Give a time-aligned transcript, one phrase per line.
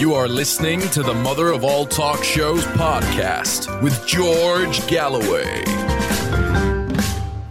[0.00, 5.62] You are listening to the Mother of All Talk Shows podcast with George Galloway.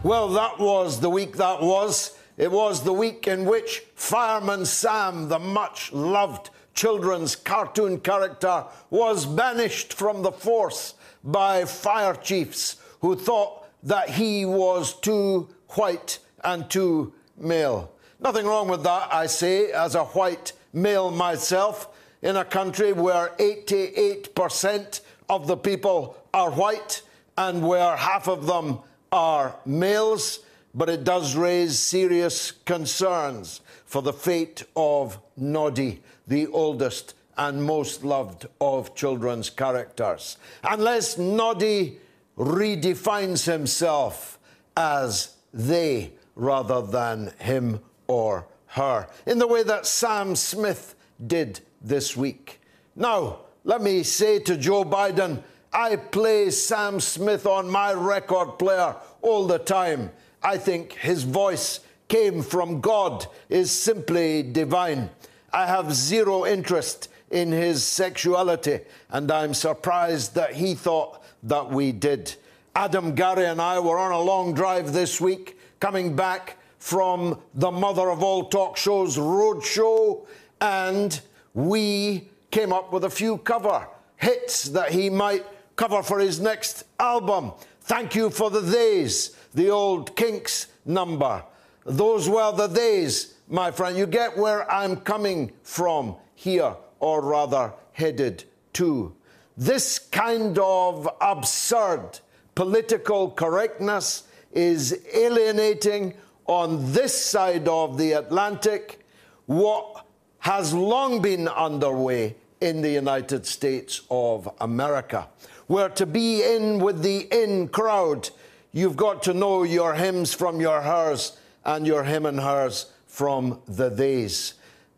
[0.02, 2.18] Well, that was the week that was.
[2.38, 9.28] It was the week in which Fireman Sam, the much loved children's cartoon character, was
[9.28, 16.68] banished from the force by fire chiefs who thought that he was too white and
[16.68, 17.92] too male.
[18.20, 21.90] Nothing wrong with that, I say, as a white male myself
[22.22, 27.02] in a country where 88% of the people are white
[27.38, 28.80] and where half of them
[29.12, 30.40] are males,
[30.74, 38.04] but it does raise serious concerns for the fate of Noddy, the oldest and most
[38.04, 40.38] loved of children's characters.
[40.64, 41.98] Unless Noddy
[42.38, 44.38] redefines himself
[44.76, 52.16] as they rather than him or her, in the way that Sam Smith did this
[52.16, 52.62] week.
[52.96, 58.96] Now, let me say to Joe Biden, I play Sam Smith on my record player
[59.22, 60.12] all the time.
[60.42, 65.10] I think his voice came from God, is simply divine.
[65.54, 68.80] I have zero interest in his sexuality,
[69.12, 72.36] and I'm surprised that he thought that we did.
[72.76, 77.72] Adam Garrie and I were on a long drive this week, coming back from the
[77.72, 80.26] mother of all talk shows, Roadshow,
[80.62, 81.22] and
[81.54, 85.46] we came up with a few cover hits that he might
[85.76, 87.54] cover for his next album.
[87.82, 91.44] Thank you for the days, the old Kinks number.
[91.86, 93.98] Those were the days, my friend.
[93.98, 98.44] You get where I'm coming from here, or rather headed
[98.74, 99.16] to.
[99.58, 102.20] This kind of absurd
[102.56, 106.14] political correctness is alienating
[106.46, 109.06] on this side of the Atlantic
[109.46, 110.06] what
[110.40, 115.28] has long been underway in the United States of America.
[115.68, 118.30] Where to be in with the in crowd,
[118.72, 123.62] you've got to know your hymns from your hers and your him and hers from
[123.68, 124.54] the theys.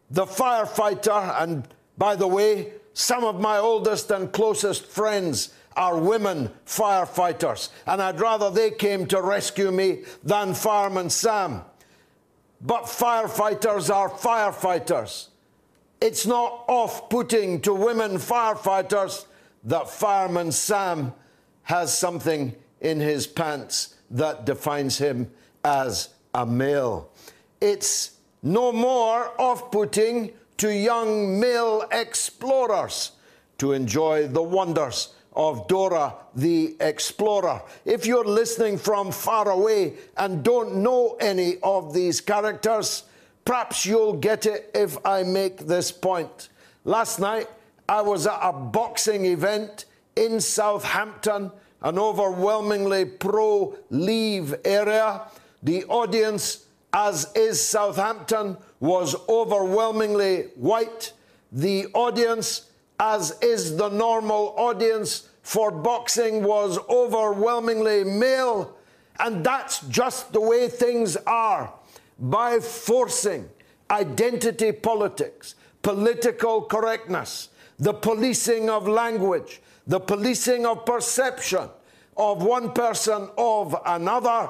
[0.09, 6.49] The firefighter, and by the way, some of my oldest and closest friends are women
[6.65, 11.61] firefighters, and I'd rather they came to rescue me than Fireman Sam.
[12.59, 15.27] But firefighters are firefighters.
[16.01, 19.25] It's not off putting to women firefighters
[19.65, 21.13] that Fireman Sam
[21.63, 25.31] has something in his pants that defines him
[25.63, 27.11] as a male.
[27.61, 33.11] It's no more off putting to young male explorers
[33.59, 37.61] to enjoy the wonders of Dora the Explorer.
[37.85, 43.03] If you're listening from far away and don't know any of these characters,
[43.45, 46.49] Perhaps you'll get it if I make this point.
[46.85, 47.47] Last night,
[47.89, 49.85] I was at a boxing event
[50.15, 55.23] in Southampton, an overwhelmingly pro leave area.
[55.63, 61.13] The audience, as is Southampton, was overwhelmingly white.
[61.51, 62.69] The audience,
[62.99, 68.77] as is the normal audience for boxing, was overwhelmingly male.
[69.19, 71.73] And that's just the way things are
[72.21, 73.49] by forcing
[73.89, 77.49] identity politics, political correctness,
[77.79, 81.67] the policing of language, the policing of perception
[82.15, 84.49] of one person of another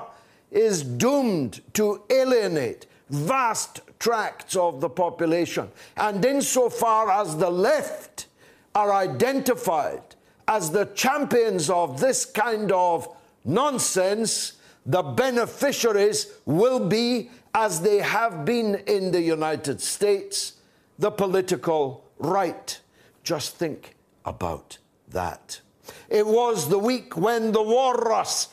[0.51, 5.69] is doomed to alienate vast tracts of the population.
[5.95, 8.27] And insofar as the left
[8.75, 10.01] are identified
[10.47, 13.07] as the champions of this kind of
[13.45, 14.53] nonsense,
[14.85, 20.53] the beneficiaries will be as they have been in the United States,
[20.97, 22.79] the political right.
[23.23, 23.95] Just think
[24.25, 24.77] about
[25.09, 25.61] that.
[26.09, 28.49] It was the week when the walrus,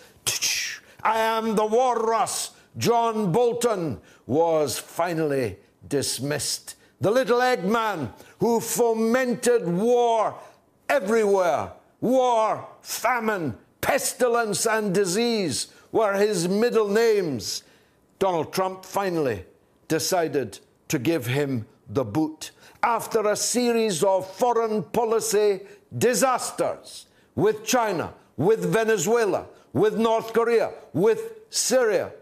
[1.03, 5.59] I am the walrus, John Bolton, was finally
[5.89, 6.77] dismissed.
[7.01, 10.39] The little Eggman who fomented war
[10.89, 17.63] everywhere war, famine, pestilence, and disease were his middle names
[18.19, 19.45] Donald Trump finally
[19.87, 22.51] decided to give him the boot
[22.83, 25.61] after a series of foreign policy
[25.97, 32.13] disasters with China, with Venezuela, with North Korea, with Syria,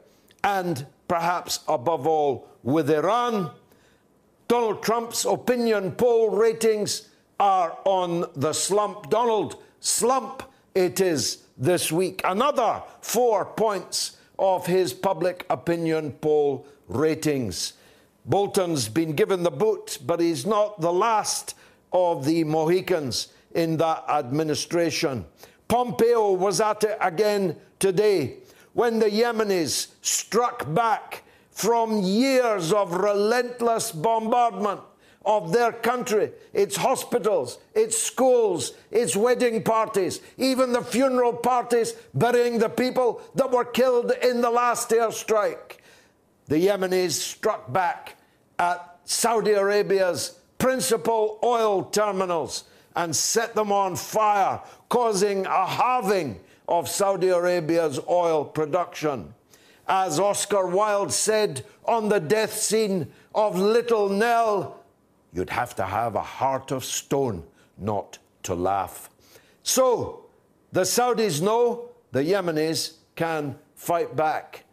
[0.44, 3.50] and perhaps above all with Iran.
[4.48, 7.08] Donald Trump's opinion poll ratings
[7.40, 9.10] are on the slump.
[9.10, 10.42] Donald, slump
[10.74, 12.20] it is this week.
[12.24, 17.74] Another four points of his public opinion poll ratings.
[18.24, 21.54] Bolton's been given the boot, but he's not the last
[21.92, 25.24] of the Mohicans in that administration.
[25.68, 28.38] Pompeo was at it again today
[28.72, 34.80] when the Yemenis struck back from years of relentless bombardment
[35.26, 42.58] of their country, its hospitals, its schools, its wedding parties, even the funeral parties burying
[42.58, 45.78] the people that were killed in the last airstrike.
[46.46, 48.16] The Yemenis struck back
[48.60, 52.64] at Saudi Arabia's principal oil terminals
[52.94, 56.38] and set them on fire, causing a halving
[56.68, 59.34] of Saudi Arabia's oil production.
[59.88, 64.75] As Oscar Wilde said on the death scene of Little Nell,
[65.36, 67.44] you'd have to have a heart of stone
[67.76, 69.10] not to laugh.
[69.62, 70.24] So,
[70.72, 74.64] the Saudis know the Yemenis can fight back.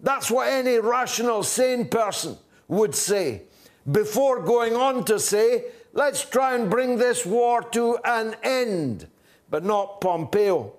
[0.00, 2.36] That's what any rational, sane person
[2.66, 3.42] would say
[3.90, 9.06] before going on to say, let's try and bring this war to an end,
[9.50, 10.72] but not Pompeo.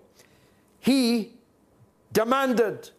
[0.82, 1.34] He
[2.12, 2.90] demanded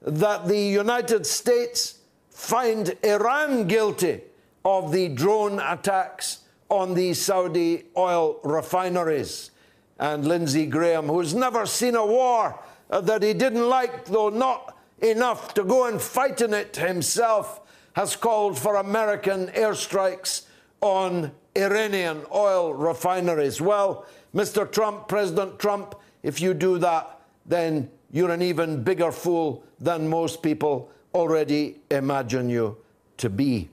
[0.00, 1.98] that the United States
[2.30, 4.22] find Iran guilty
[4.64, 9.50] of the drone attacks on the Saudi oil refineries.
[9.98, 15.54] And Lindsey Graham, who's never seen a war that he didn't like, though not enough
[15.54, 17.60] to go and fight in it himself,
[17.94, 20.46] has called for American airstrikes
[20.80, 23.60] on Iranian oil refineries.
[23.60, 24.70] Well, Mr.
[24.70, 30.42] Trump, President Trump, if you do that, then you're an even bigger fool than most
[30.42, 32.76] people already imagine you
[33.18, 33.68] to be.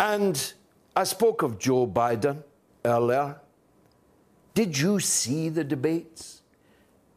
[0.00, 0.52] And
[0.94, 2.42] I spoke of Joe Biden
[2.84, 3.40] earlier.
[4.54, 6.42] Did you see the debates?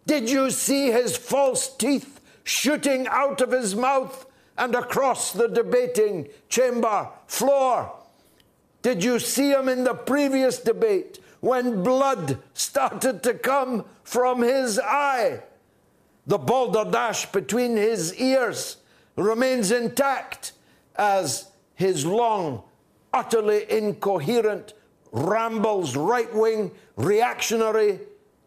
[0.06, 4.25] Did you see his false teeth shooting out of his mouth
[4.57, 7.94] and across the debating chamber floor?
[8.81, 14.80] Did you see him in the previous debate when blood started to come from his
[14.80, 15.44] eye?
[16.25, 18.78] The balderdash between his ears
[19.16, 20.54] remains intact
[20.95, 22.63] as his long
[23.13, 24.74] utterly incoherent
[25.12, 28.00] rambles, right wing, reactionary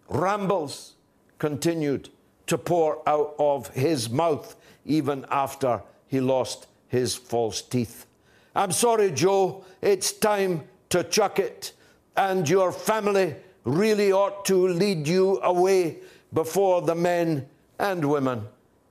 [0.08, 0.94] rambles
[1.38, 2.08] continued
[2.46, 8.06] to pour out of his mouth even after he lost his false teeth.
[8.54, 11.72] I'm sorry, Joe, it's time to chuck it,
[12.16, 13.34] and your family
[13.64, 15.98] really ought to lead you away
[16.32, 18.46] before the men and women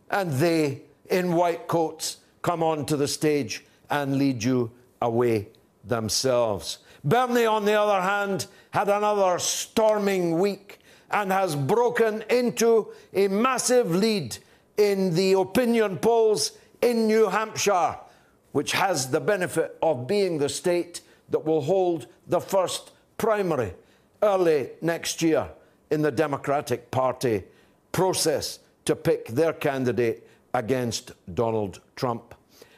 [0.10, 4.72] and they in white coats come onto the stage and lead you
[5.02, 5.48] away
[5.84, 6.80] themselves.
[7.04, 10.80] Bernie, on the other hand, had another storming week
[11.12, 14.38] and has broken into a massive lead
[14.78, 17.98] in the opinion polls in New Hampshire,
[18.52, 23.74] which has the benefit of being the state that will hold the first primary
[24.22, 25.50] early next year
[25.92, 27.44] in the Democratic Party
[27.92, 32.36] process to pick their candidate against Donald Trump.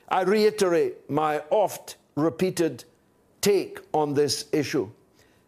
[0.10, 2.84] I reiterate my oft repeated
[3.46, 4.90] take on this issue.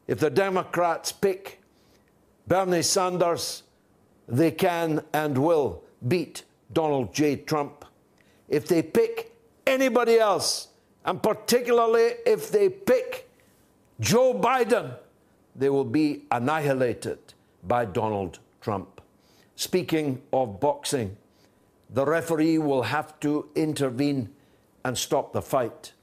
[0.06, 1.60] If the Democrats pick
[2.48, 3.64] Bernie Sanders,
[4.28, 7.38] they can and will beat Donald J.
[7.38, 7.86] Trump.
[8.50, 9.36] If they pick
[9.66, 10.68] anybody else,
[11.06, 13.32] and particularly if they pick
[14.00, 14.96] Joe Biden,
[15.56, 17.18] they will be annihilated
[17.64, 19.02] by Donald Trump.
[19.56, 21.18] Speaking of boxing,
[21.90, 24.30] the referee will have to intervene
[24.86, 25.94] and stop the fight.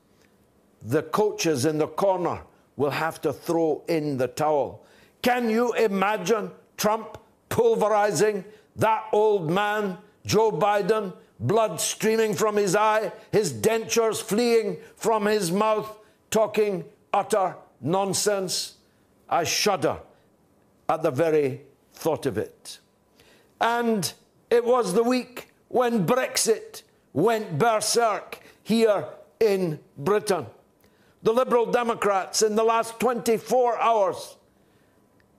[0.84, 2.42] The coaches in the corner
[2.76, 4.84] will have to throw in the towel.
[5.22, 8.44] Can you imagine Trump pulverizing
[8.76, 15.50] that old man, Joe Biden, blood streaming from his eye, his dentures fleeing from his
[15.50, 15.98] mouth,
[16.30, 18.74] talking utter nonsense?
[19.28, 19.98] I shudder
[20.88, 21.62] at the very
[21.92, 22.78] thought of it.
[23.60, 24.12] And
[24.50, 29.06] it was the week when Brexit went berserk here
[29.40, 30.46] in Britain.
[31.24, 34.36] The Liberal Democrats in the last 24 hours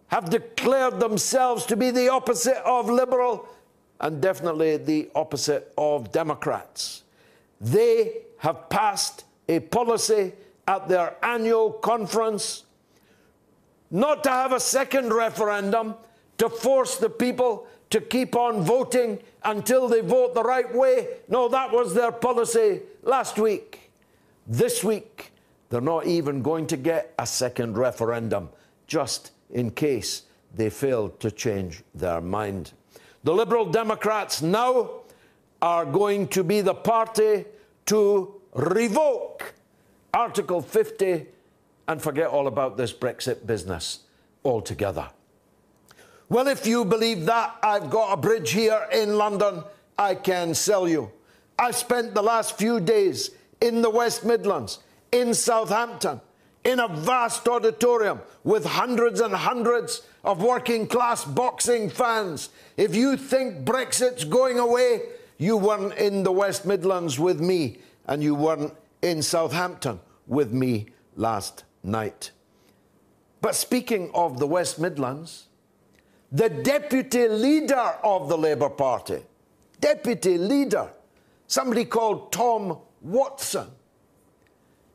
[0.08, 3.48] have declared themselves to be the opposite of liberal
[4.00, 7.04] and definitely the opposite of Democrats.
[7.62, 10.34] They have passed a policy
[10.68, 12.64] at their annual conference
[13.92, 15.94] not to have a second referendum
[16.40, 21.10] to force the people to keep on voting until they vote the right way.
[21.30, 23.92] No, that was their policy last week.
[24.48, 25.32] This week,
[25.70, 28.50] they're not even going to get a second referendum,
[28.88, 32.72] just in case they fail to change their mind.
[33.24, 35.02] The Liberal Democrats now
[35.62, 37.46] are going to be the party
[37.88, 39.54] to revoke
[40.14, 41.26] Article 50
[41.88, 44.00] and forget all about this Brexit business
[44.44, 45.10] altogether.
[46.30, 49.64] Well, if you believe that, I've got a bridge here in London
[49.98, 51.12] I can sell you.
[51.58, 53.32] I've spent the last few days
[53.62, 54.80] in the West Midlands,
[55.16, 56.20] in Southampton,
[56.64, 62.50] in a vast auditorium with hundreds and hundreds of working class boxing fans.
[62.76, 65.02] If you think Brexit's going away,
[65.38, 70.88] you weren't in the West Midlands with me, and you weren't in Southampton with me
[71.16, 72.32] last night.
[73.42, 75.48] But speaking of the West Midlands,
[76.32, 79.20] the deputy leader of the Labour Party,
[79.80, 80.90] deputy leader,
[81.48, 83.68] somebody called Tom Watson,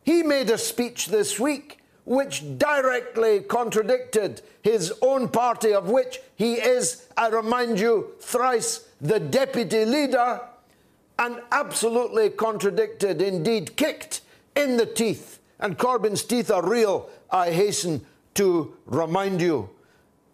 [0.04, 6.54] he made a speech this week which directly contradicted his own party, of which he
[6.54, 10.40] is, I remind you, thrice the deputy leader,
[11.18, 14.22] and absolutely contradicted, indeed kicked
[14.56, 15.38] in the teeth.
[15.60, 18.04] And Corbyn's teeth are real, I hasten
[18.34, 19.68] to remind you.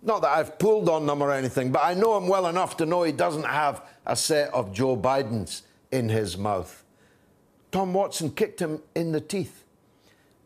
[0.03, 2.87] Not that I've pulled on them or anything, but I know him well enough to
[2.87, 6.85] know he doesn't have a set of Joe Biden's in his mouth.
[7.73, 9.65] Tom Watson kicked him in the teeth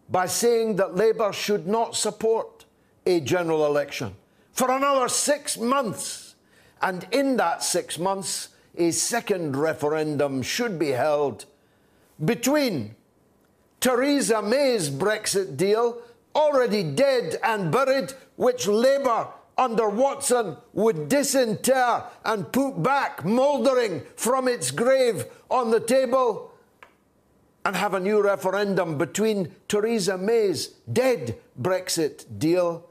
[0.09, 2.65] by saying that Labour should not support
[3.07, 4.15] a general election
[4.53, 6.35] for another six months.
[6.83, 11.45] And in that six months, a second referendum should be held
[12.25, 12.95] between
[13.81, 16.03] Theresa May's Brexit deal,
[16.35, 24.49] already dead and buried, which Labour under Watson would disinter and put back, mouldering from
[24.49, 26.50] its grave on the table,
[27.65, 32.89] and have a new referendum between Theresa May's dead Brexit deal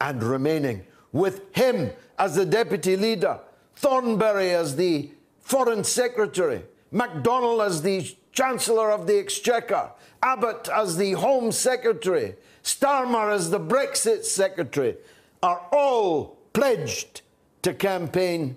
[0.00, 3.40] and remaining, with him as the deputy leader,
[3.76, 9.90] Thornberry as the foreign secretary, McDonnell as the Chancellor of the Exchequer,
[10.22, 14.96] Abbott as the Home Secretary, Starmer as the Brexit Secretary,
[15.42, 17.22] are all pledged
[17.62, 18.56] to campaign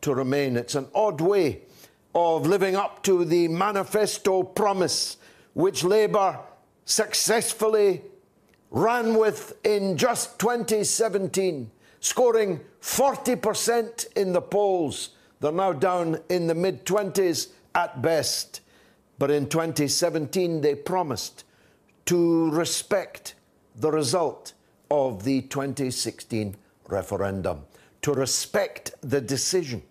[0.00, 0.56] to remain.
[0.56, 1.62] It's an odd way
[2.16, 5.18] of living up to the manifesto promise
[5.52, 6.40] which Labour
[6.86, 8.00] successfully
[8.70, 11.70] ran with in just 2017,
[12.00, 15.10] scoring 40% in the polls.
[15.40, 18.62] They're now down in the mid 20s at best.
[19.18, 21.44] But in 2017, they promised
[22.06, 23.34] to respect
[23.74, 24.54] the result
[24.90, 26.56] of the 2016
[26.88, 27.66] referendum,
[28.00, 29.82] to respect the decision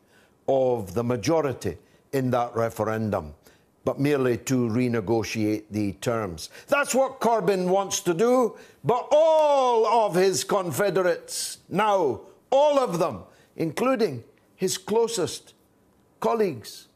[0.48, 1.77] of the majority
[2.15, 3.36] in that referendum,
[3.84, 6.50] but merely to renegotiate the terms.
[6.67, 8.55] That's what Corbyn wants to do,
[8.86, 13.24] but all of his Confederates now, all of them,
[13.57, 14.24] including
[14.55, 15.53] his closest
[16.22, 16.88] colleagues,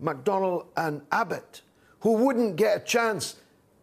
[0.00, 1.62] McDonnell and Abbott,
[2.00, 3.34] who wouldn't get a chance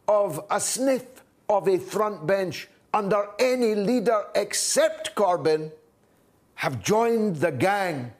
[0.08, 1.04] of a sniff
[1.50, 5.74] of a front bench under any leader except Corbyn,
[6.54, 8.14] have joined the gang,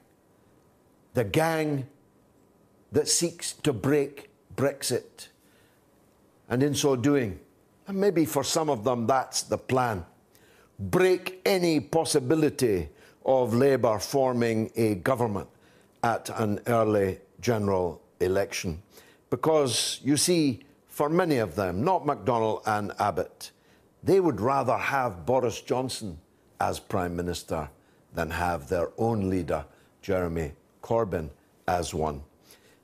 [1.14, 1.88] the gang
[2.96, 5.28] that seeks to break Brexit.
[6.48, 7.38] And in so doing,
[7.88, 10.06] and maybe for some of them that's the plan,
[10.80, 12.88] break any possibility
[13.26, 15.50] of Labour forming a government
[16.04, 18.82] at an early general election.
[19.30, 23.52] Because you see, for many of them, not McDonnell and Abbott,
[24.04, 26.18] they would rather have Boris Johnson
[26.62, 27.70] as Prime Minister
[28.14, 29.66] than have their own leader,
[30.02, 31.30] Jeremy Corbyn,
[31.68, 32.22] as one.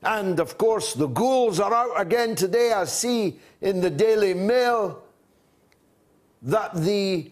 [0.03, 2.73] And of course, the ghouls are out again today.
[2.73, 5.03] I see in the Daily Mail
[6.41, 7.31] that the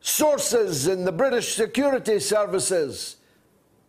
[0.00, 3.16] sources in the British security services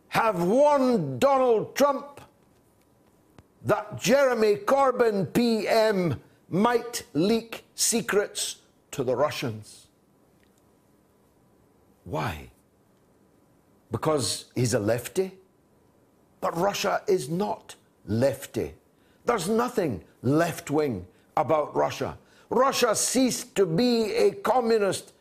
[0.08, 2.20] have warned Donald Trump
[3.64, 8.58] that Jeremy Corbyn PM might leak secrets
[8.92, 9.88] to the Russians.
[12.06, 12.50] Why?
[13.92, 15.38] Because he's a lefty?
[16.42, 17.76] But Russia is not
[18.10, 18.74] lefty.
[19.24, 22.18] There's nothing left wing about Russia.
[22.50, 25.14] Russia ceased to be a communist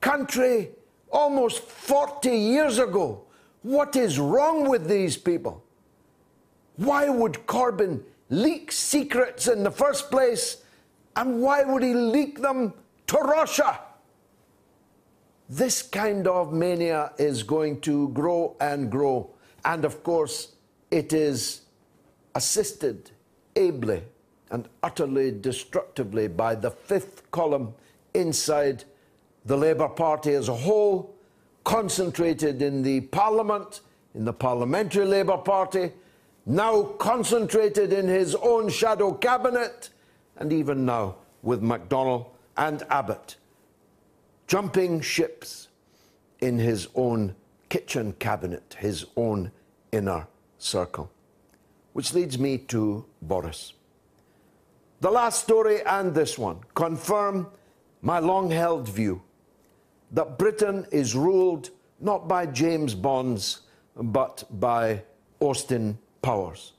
[0.00, 0.70] country
[1.10, 3.24] almost 40 years ago
[3.64, 5.64] What is wrong with these people?
[6.76, 10.58] Why would Corbyn leak secrets in the first place?
[11.16, 12.74] And why would he leak them
[13.06, 13.80] to Russia?
[15.48, 19.30] This kind of mania is going to grow and grow.
[19.64, 20.52] And of course,
[20.90, 21.62] it is
[22.34, 23.10] assisted
[23.56, 24.02] ably
[24.50, 27.74] and utterly destructively by the fifth column
[28.14, 28.84] inside
[29.44, 31.14] the Labour Party as a whole,
[31.64, 33.80] concentrated in the Parliament,
[34.14, 35.90] in the Parliamentary Labour Party,
[36.46, 39.90] now concentrated in his own shadow cabinet,
[40.36, 42.26] and even now with McDonnell
[42.56, 43.36] and Abbott,
[44.46, 45.68] jumping ships
[46.40, 47.34] in his own
[47.68, 49.50] kitchen cabinet, his own
[49.90, 50.26] inner
[50.58, 51.10] circle.
[51.94, 53.72] Which leads me to Boris.
[55.00, 57.46] The last story and this one confirm
[58.02, 59.22] my long held view
[60.10, 61.70] that Britain is ruled
[62.00, 63.60] not by James Bonds,
[63.96, 65.02] but by
[65.40, 66.72] Austin Powers,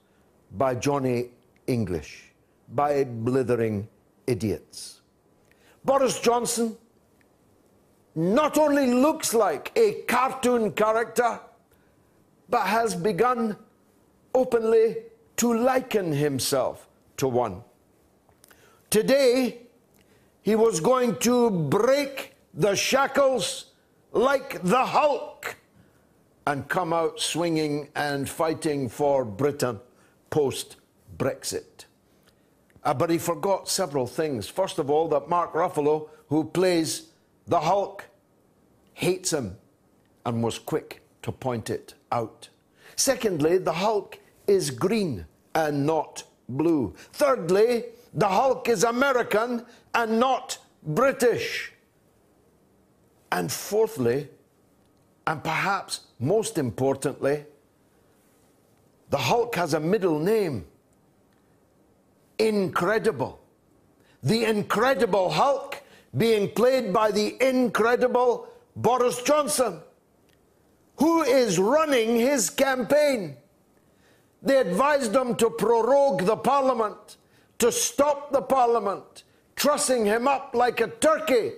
[0.51, 1.29] by Johnny
[1.67, 2.31] English,
[2.73, 3.87] by blithering
[4.27, 5.01] idiots.
[5.83, 6.77] Boris Johnson
[8.15, 11.39] not only looks like a cartoon character,
[12.49, 13.57] but has begun
[14.35, 14.97] openly
[15.37, 16.87] to liken himself
[17.17, 17.63] to one.
[18.89, 19.61] Today,
[20.41, 23.71] he was going to break the shackles
[24.11, 25.55] like the Hulk
[26.47, 29.79] and come out swinging and fighting for Britain
[30.29, 30.75] post
[31.17, 31.85] Brexit.
[32.83, 34.47] Uh, but he forgot several things.
[34.47, 37.09] First of all, that Mark Ruffalo, who plays
[37.47, 38.05] the Hulk,
[38.93, 39.57] hates him
[40.25, 42.49] and was quick to point it out.
[42.95, 46.93] Secondly, the Hulk is green and not blue.
[47.13, 51.71] Thirdly, the Hulk is American and not British.
[53.31, 54.29] And fourthly,
[55.27, 57.45] and perhaps most importantly,
[59.09, 60.65] the Hulk has a middle name
[62.37, 63.39] Incredible.
[64.23, 65.81] The Incredible Hulk
[66.17, 69.79] being played by the incredible Boris Johnson,
[70.97, 73.37] who is running his campaign.
[74.45, 77.17] They advised him to prorogue the parliament,
[77.57, 79.23] to stop the parliament,
[79.55, 81.53] trussing him up like a turkey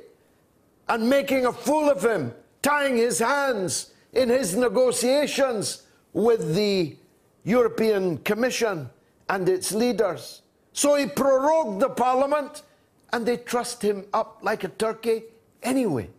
[0.87, 6.95] and making a fool of him, tying his hands in his negotiations with the
[7.43, 8.89] European Commission
[9.27, 10.41] and its leaders.
[10.71, 12.63] So he prorogued the parliament
[13.11, 15.23] and they trussed him up like a turkey
[15.61, 16.09] anyway.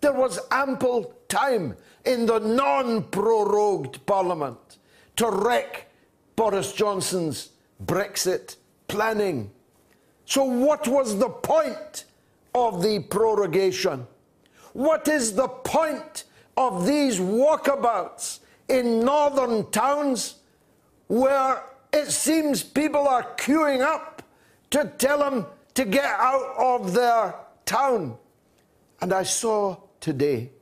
[0.00, 4.78] There was ample time in the non prorogued parliament
[5.16, 5.86] to wreck
[6.40, 7.50] Boris Johnson's
[7.84, 8.56] Brexit
[8.88, 9.50] planning.
[10.24, 12.06] So, what was the point
[12.54, 14.06] of the prorogation?
[14.72, 16.24] What is the point
[16.56, 18.38] of these walkabouts
[18.70, 20.36] in northern towns
[21.08, 24.22] where it seems people are queuing up
[24.70, 27.34] to tell them to get out of their
[27.66, 28.16] town?
[29.02, 30.52] And I saw today,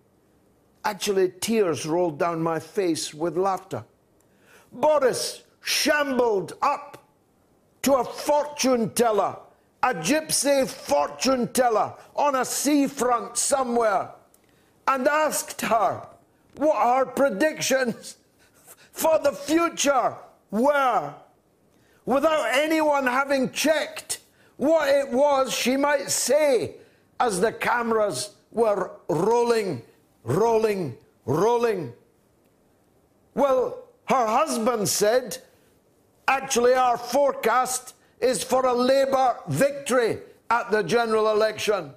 [0.85, 3.85] actually, tears rolled down my face with laughter.
[4.73, 7.05] Boris shambled up
[7.83, 9.37] to a fortune teller,
[9.83, 14.09] a gypsy fortune teller on a seafront somewhere,
[14.87, 16.07] and asked her
[16.57, 18.17] what her predictions
[18.93, 20.17] for the future
[20.51, 21.15] were,
[22.07, 24.21] without anyone having checked
[24.57, 26.77] what it was she might say
[27.21, 29.83] as the cameras were rolling,
[30.25, 31.93] rolling, rolling.
[33.35, 35.37] Well, her husband said,
[36.29, 40.19] actually, our forecast is for a Labour victory
[40.51, 41.93] at the general election.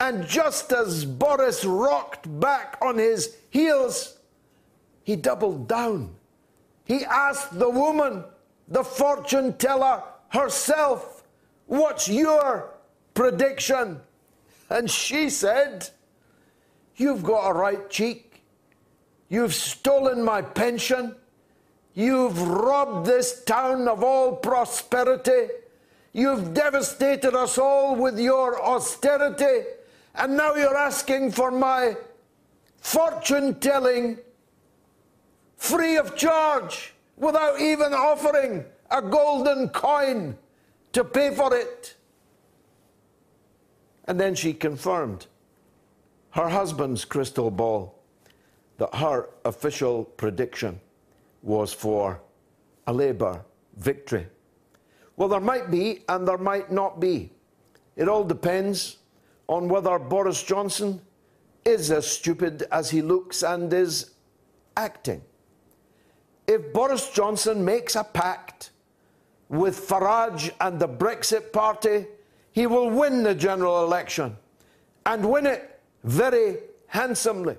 [0.00, 4.16] And just as Boris rocked back on his heels,
[5.02, 6.14] he doubled down.
[6.84, 8.24] He asked the woman,
[8.68, 11.22] the fortune teller herself,
[11.66, 12.74] What's your
[13.14, 14.00] prediction?
[14.68, 15.88] And she said,
[16.96, 18.42] You've got a right cheek.
[19.28, 21.16] You've stolen my pension.
[21.94, 25.48] You've robbed this town of all prosperity.
[26.12, 29.66] You've devastated us all with your austerity.
[30.14, 31.96] And now you're asking for my
[32.80, 34.18] fortune telling
[35.56, 40.36] free of charge without even offering a golden coin
[40.92, 41.96] to pay for it.
[44.06, 45.26] And then she confirmed
[46.30, 47.98] her husband's crystal ball
[48.78, 50.80] that her official prediction
[51.44, 52.20] was for
[52.86, 53.44] a Labour
[53.76, 54.26] victory.
[55.16, 57.30] Well, there might be and there might not be.
[57.96, 58.98] It all depends
[59.46, 61.00] on whether Boris Johnson
[61.64, 64.10] is as stupid as he looks and is
[64.76, 65.22] acting.
[66.46, 68.70] If Boris Johnson makes a pact
[69.48, 72.06] with Farage and the Brexit Party,
[72.52, 74.36] he will win the general election
[75.06, 77.56] and win it very handsomely.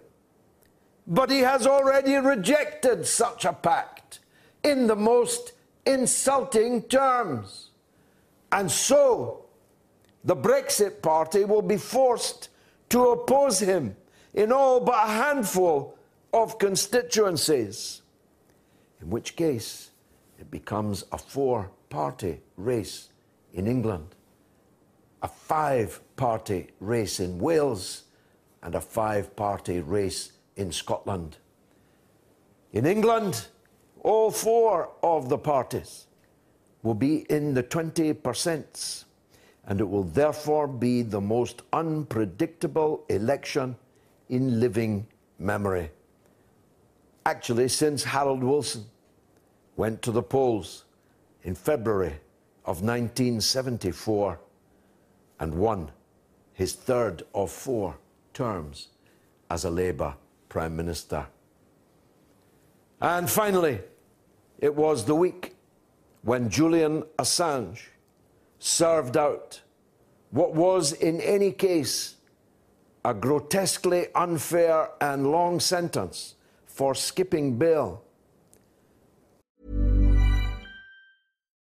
[1.07, 4.19] But he has already rejected such a pact
[4.63, 5.53] in the most
[5.85, 7.69] insulting terms.
[8.51, 9.45] And so
[10.23, 12.49] the Brexit Party will be forced
[12.89, 13.95] to oppose him
[14.33, 15.97] in all but a handful
[16.33, 18.01] of constituencies,
[19.01, 19.91] in which case
[20.39, 23.09] it becomes a four party race
[23.53, 24.15] in England,
[25.21, 28.03] a five party race in Wales,
[28.63, 31.37] and a five party race in Scotland.
[32.71, 33.47] In England,
[34.01, 36.07] all four of the parties
[36.83, 39.05] will be in the 20%,
[39.65, 43.75] and it will therefore be the most unpredictable election
[44.29, 45.07] in living
[45.39, 45.89] memory.
[47.25, 48.85] Actually, since Harold Wilson
[49.75, 50.85] went to the polls
[51.43, 52.19] in February
[52.65, 54.39] of 1974
[55.39, 55.91] and won
[56.53, 57.97] his third of four
[58.33, 58.89] terms
[59.49, 60.15] as a Labour
[60.55, 61.27] Prime Minister.
[63.01, 63.81] And finally,
[64.57, 65.53] it was the week
[66.21, 67.81] when Julian Assange
[68.57, 69.59] served out
[70.31, 72.15] what was, in any case,
[73.03, 78.01] a grotesquely unfair and long sentence for skipping bail.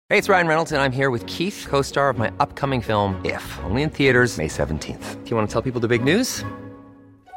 [0.08, 3.20] Hey, it's Ryan Reynolds, and I'm here with Keith, co star of my upcoming film,
[3.22, 5.24] If, only in theaters, May 17th.
[5.24, 6.42] Do you want to tell people the big news?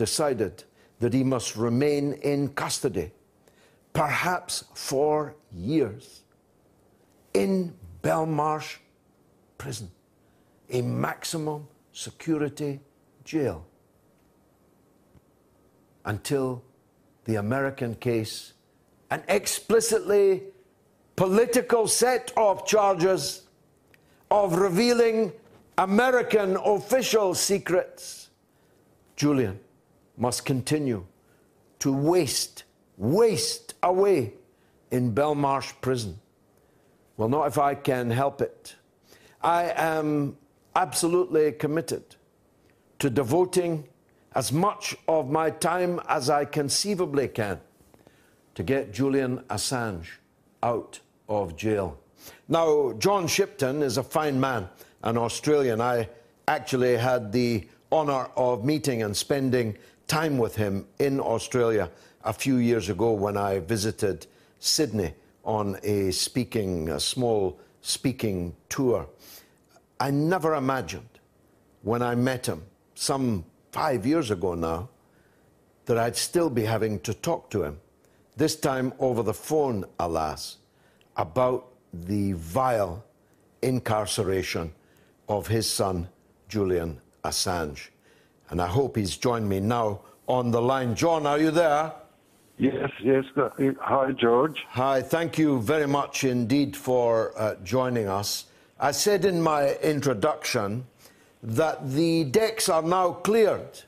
[0.00, 0.64] decided
[0.98, 3.10] that he must remain in custody,
[3.92, 6.22] perhaps for years,
[7.34, 8.78] in Belmarsh
[9.58, 9.90] prison,
[10.70, 12.80] a maximum security
[13.24, 13.66] jail,
[16.06, 16.64] until
[17.26, 18.54] the American case,
[19.10, 20.44] an explicitly
[21.14, 23.42] political set of charges
[24.30, 25.30] of revealing
[25.76, 28.30] American official secrets,
[29.14, 29.60] Julian
[30.20, 31.04] must continue
[31.80, 32.64] to waste,
[32.96, 34.34] waste away
[34.90, 36.20] in Belmarsh prison.
[37.16, 38.76] Well, not if I can help it.
[39.42, 40.36] I am
[40.76, 42.16] absolutely committed
[42.98, 43.84] to devoting
[44.34, 47.60] as much of my time as I conceivably can
[48.54, 50.06] to get Julian Assange
[50.62, 51.98] out of jail.
[52.48, 54.68] Now, John Shipton is a fine man,
[55.02, 55.80] an Australian.
[55.80, 56.08] I
[56.46, 59.76] actually had the honour of meeting and spending
[60.10, 61.88] time with him in Australia
[62.24, 64.26] a few years ago when I visited
[64.58, 69.06] Sydney on a speaking, a small speaking tour.
[70.00, 71.20] I never imagined
[71.82, 72.64] when I met him
[72.96, 74.88] some five years ago now
[75.84, 77.78] that I'd still be having to talk to him,
[78.36, 80.56] this time over the phone, alas,
[81.16, 83.04] about the vile
[83.62, 84.72] incarceration
[85.28, 86.08] of his son,
[86.48, 87.90] Julian Assange.
[88.50, 90.94] And I hope he's joined me now on the line.
[90.94, 91.92] John, are you there?
[92.58, 93.24] Yes, yes.
[93.80, 94.66] Hi, George.
[94.70, 98.46] Hi, thank you very much indeed for uh, joining us.
[98.78, 100.84] I said in my introduction
[101.42, 103.80] that the decks are now cleared.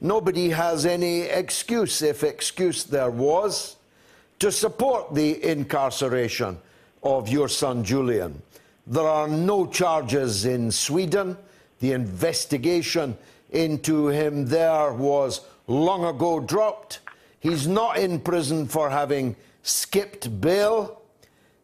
[0.00, 3.76] Nobody has any excuse, if excuse there was,
[4.38, 6.58] to support the incarceration
[7.02, 8.42] of your son Julian.
[8.86, 11.36] There are no charges in Sweden.
[11.78, 13.16] The investigation
[13.50, 17.00] into him there was long ago dropped.
[17.38, 21.02] He's not in prison for having skipped bail.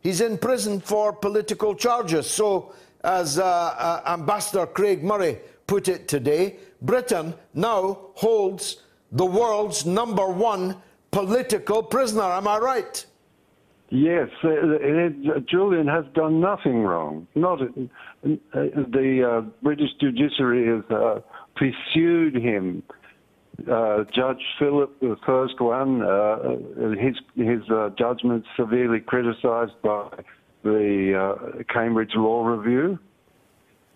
[0.00, 2.28] He's in prison for political charges.
[2.28, 2.72] So,
[3.02, 10.28] as uh, uh, Ambassador Craig Murray put it today, Britain now holds the world's number
[10.28, 10.76] one
[11.10, 12.22] political prisoner.
[12.22, 13.06] Am I right?
[13.90, 17.26] Yes, uh, uh, Julian has done nothing wrong.
[17.36, 17.66] Not uh,
[18.22, 21.20] the uh, British judiciary is uh,
[21.56, 22.82] pursued him.
[23.70, 26.00] Uh, Judge Philip, the first one,
[26.98, 27.62] his his
[27.98, 30.08] judgment severely criticised by
[30.62, 32.98] the Cambridge Law Review.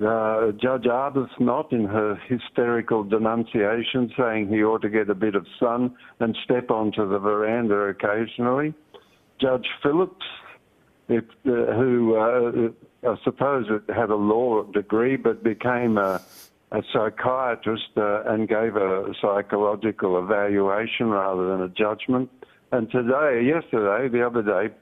[0.01, 5.95] Judge Arbuthnot, in her hysterical denunciation, saying he ought to get a bit of sun
[6.21, 8.73] and step onto the veranda occasionally.
[9.39, 10.25] Judge Phillips,
[11.09, 16.23] it, uh, who uh, I suppose had a law degree but became a,
[16.73, 22.31] a psychiatrist uh, and gave a psychological evaluation rather than a judgment.
[22.73, 24.75] And today, yesterday, the other day,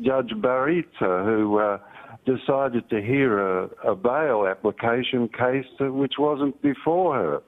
[0.00, 1.78] Judge Barita, who uh,
[2.24, 7.42] decided to hear a, a, bail application case which wasn't before her,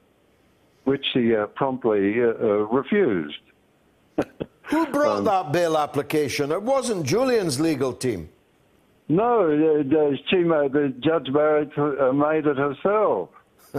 [0.83, 2.27] which she uh, promptly uh,
[2.67, 3.37] refused.
[4.69, 6.51] Who brought um, that bail application?
[6.51, 8.29] It wasn't Julian's legal team.
[9.07, 13.29] No, uh, she made, the Judge Barrett uh, made it herself.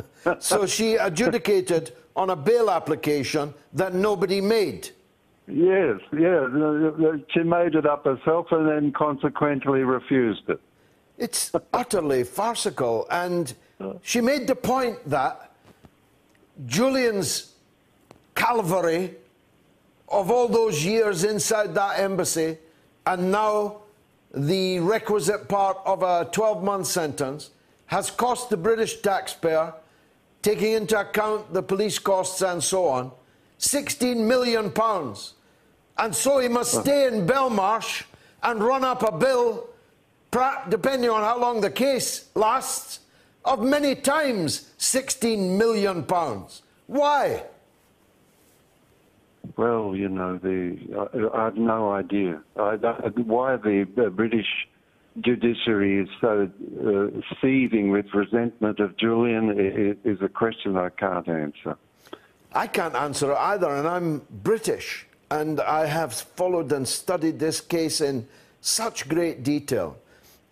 [0.39, 4.91] so she adjudicated on a bail application that nobody made.
[5.49, 6.51] Yes, yes.
[7.33, 10.61] She made it up herself and then consequently refused it.
[11.19, 13.07] It's utterly farcical.
[13.11, 13.55] And
[14.03, 15.53] she made the point that
[16.67, 17.53] Julian's
[18.35, 19.15] Calvary
[20.09, 22.59] of all those years inside that embassy
[23.07, 23.79] and now
[24.35, 27.51] the requisite part of a 12 month sentence
[27.87, 29.73] has cost the British taxpayer,
[30.47, 33.11] taking into account the police costs and so on,
[33.59, 35.35] 16 million pounds.
[35.99, 38.05] And so he must stay in Belmarsh
[38.45, 39.69] and run up a bill,
[40.69, 43.01] depending on how long the case lasts,
[43.45, 46.63] of many times 16 million pounds.
[46.87, 47.43] Why?
[49.57, 50.77] Well, you know, the
[51.35, 54.69] I, I have no idea I, I, why the uh, British
[55.21, 56.51] judiciary is so
[56.81, 59.51] uh, seething with resentment of Julian
[60.05, 61.77] is a question I can't answer.
[62.53, 67.61] I can't answer it either, and I'm British, and I have followed and studied this
[67.61, 68.27] case in
[68.61, 69.97] such great detail.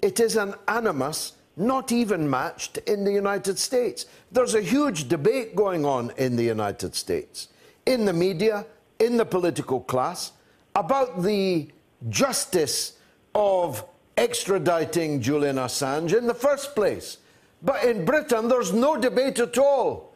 [0.03, 4.07] It is an animus not even matched in the United States.
[4.33, 7.49] There's a huge debate going on in the United States,
[7.87, 8.67] in the media,
[8.99, 10.33] in the political class
[10.75, 11.69] about the
[12.09, 12.99] justice
[13.35, 13.85] of
[14.17, 17.19] extraditing Julian Assange in the first place.
[17.63, 20.15] But in Britain, there's no debate at all.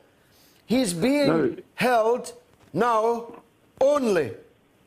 [0.66, 1.56] He's being no.
[1.74, 2.32] held
[2.72, 3.42] now
[3.80, 4.32] only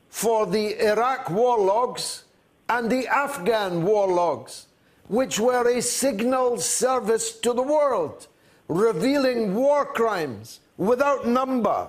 [0.08, 2.24] for the Iraq war logs
[2.68, 4.66] and the Afghan war logs,
[5.08, 8.28] which were a signal service to the world,
[8.68, 11.88] revealing war crimes without number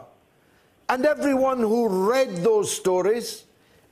[0.89, 3.45] and everyone who read those stories,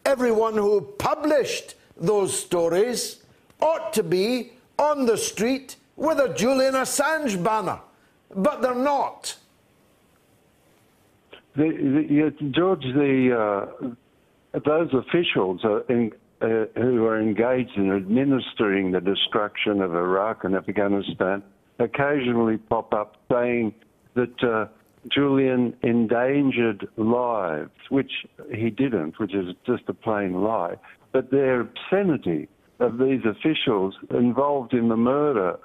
[0.05, 3.20] everyone who published those stories,
[3.61, 7.79] ought to be on the street with a Julian Assange banner.
[8.35, 9.37] But they're not.
[11.55, 13.65] The, the, George, the,
[14.53, 20.55] uh, those officials in, uh, who are engaged in administering the destruction of Iraq and
[20.55, 21.43] Afghanistan
[21.77, 23.73] occasionally pop up saying
[24.13, 24.67] that uh,
[25.09, 28.11] Julian endangered lives, which
[28.53, 30.75] he didn't, which is just a plain lie.
[31.11, 32.47] But their obscenity
[32.81, 35.57] of these officials involved in the murder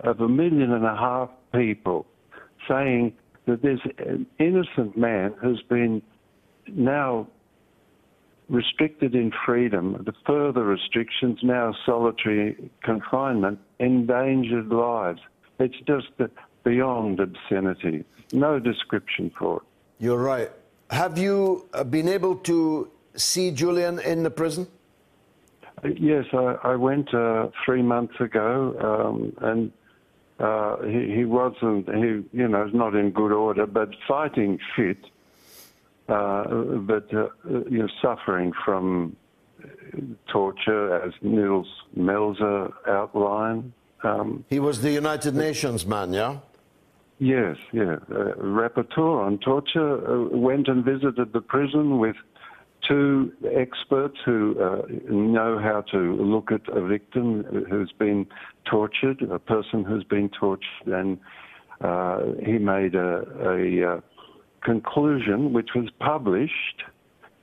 [0.00, 2.06] of a million and a half people,
[2.68, 3.12] saying
[3.46, 3.80] that this
[4.38, 6.02] innocent man has been
[6.68, 7.26] now
[8.48, 15.20] restricted in freedom, the further restrictions, now solitary confinement, endangered lives.
[15.58, 16.08] It's just
[16.64, 19.62] beyond obscenity no description for it.
[19.98, 20.50] You're right.
[20.90, 24.66] Have you uh, been able to see Julian in the prison?
[25.84, 29.72] Yes, I, I went uh, three months ago, um, and
[30.38, 34.98] uh, he, he, wasn't, he, you know, not in good order, but fighting fit,
[36.08, 37.28] uh, but uh,
[37.68, 39.16] you know, suffering from
[40.28, 43.72] torture, as Nils Melzer outlined.
[44.02, 46.38] Um, he was the United Nations man, yeah?
[47.18, 47.96] Yes, yeah.
[48.10, 52.16] Uh, rapporteur on torture uh, went and visited the prison with
[52.86, 58.26] two experts who uh, know how to look at a victim who's been
[58.70, 61.18] tortured, a person who's been tortured, and
[61.80, 64.00] uh, he made a, a, uh,
[64.62, 66.82] conclusion which was published,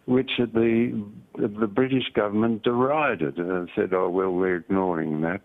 [0.06, 1.06] which the
[1.38, 5.42] the British government derided and said, "Oh well, we're ignoring that."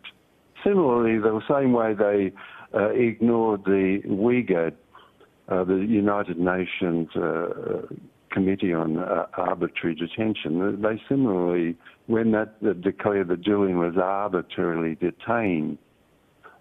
[0.65, 2.33] Similarly, the same way they
[2.75, 4.73] uh, ignored the WGAD,
[5.49, 7.83] uh, the United Nations uh,
[8.31, 15.79] Committee on uh, Arbitrary Detention, they similarly, when that declared that Julian was arbitrarily detained,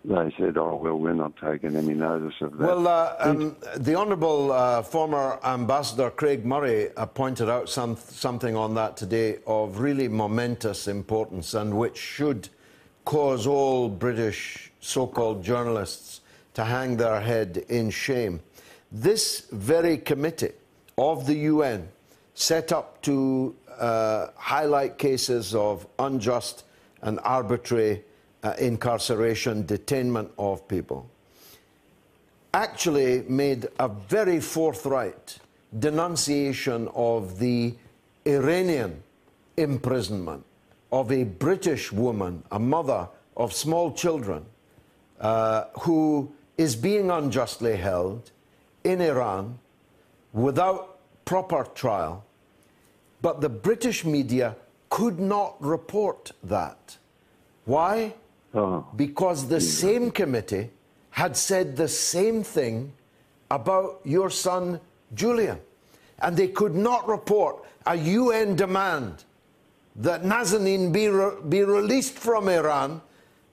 [0.05, 2.65] they said, oh, well, we're not taking any notice of that.
[2.65, 8.55] Well, uh, um, the Honourable uh, former Ambassador Craig Murray uh, pointed out some, something
[8.55, 12.47] on that today of really momentous importance and which should
[13.03, 16.21] cause all British so called journalists
[16.53, 18.39] to hang their head in shame.
[18.91, 20.53] This very committee
[20.97, 21.87] of the UN
[22.33, 26.63] set up to uh, highlight cases of unjust
[27.01, 28.03] and arbitrary
[28.43, 31.09] uh, incarceration, detainment of people,
[32.53, 35.37] actually made a very forthright
[35.77, 37.75] denunciation of the
[38.25, 39.03] Iranian
[39.57, 40.43] imprisonment
[40.91, 44.45] of a British woman, a mother of small children,
[45.19, 48.31] uh, who is being unjustly held
[48.83, 49.59] in Iran
[50.37, 52.23] without proper trial.
[53.21, 54.55] But the British media
[54.89, 56.97] could not report that.
[57.65, 58.13] Why?
[58.53, 58.85] Oh.
[58.95, 60.69] Because the same committee
[61.09, 62.93] had said the same thing
[63.49, 64.79] about your son
[65.13, 65.59] Julian.
[66.19, 69.23] And they could not report a UN demand
[69.95, 73.01] that Nazanin be, re be released from Iran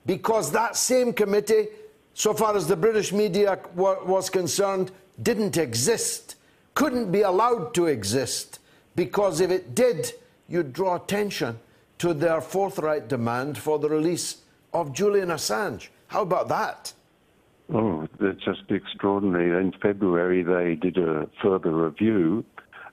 [0.04, 1.68] because that same committee,
[2.12, 4.90] so far as the British media was concerned,
[5.22, 6.36] didn't exist,
[6.74, 8.58] couldn't be allowed to exist,
[8.96, 10.12] because if it did,
[10.48, 11.58] you'd draw attention
[11.98, 14.38] to their forthright demand for the release
[14.72, 15.88] of Julian Assange.
[16.08, 16.92] How about that?
[17.72, 19.58] Oh, that's just extraordinary.
[19.58, 22.44] In February, they did a further review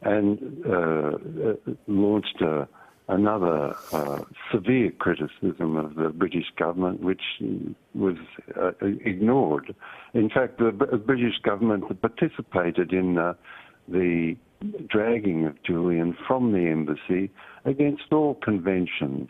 [0.03, 1.53] and uh, uh
[1.87, 2.67] launched a,
[3.07, 7.21] another uh, severe criticism of the British government, which
[7.93, 8.15] was
[8.59, 9.75] uh, ignored.
[10.13, 13.33] In fact, the British government participated in uh,
[13.87, 14.35] the
[14.87, 17.31] dragging of Julian from the embassy
[17.65, 19.29] against all conventions.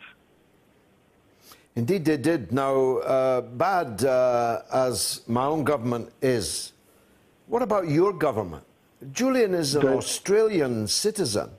[1.74, 2.52] Indeed, they did.
[2.52, 6.72] Now, uh, bad uh, as my own government is,
[7.46, 8.64] what about your government?
[9.12, 11.50] Julian is an Australian citizen.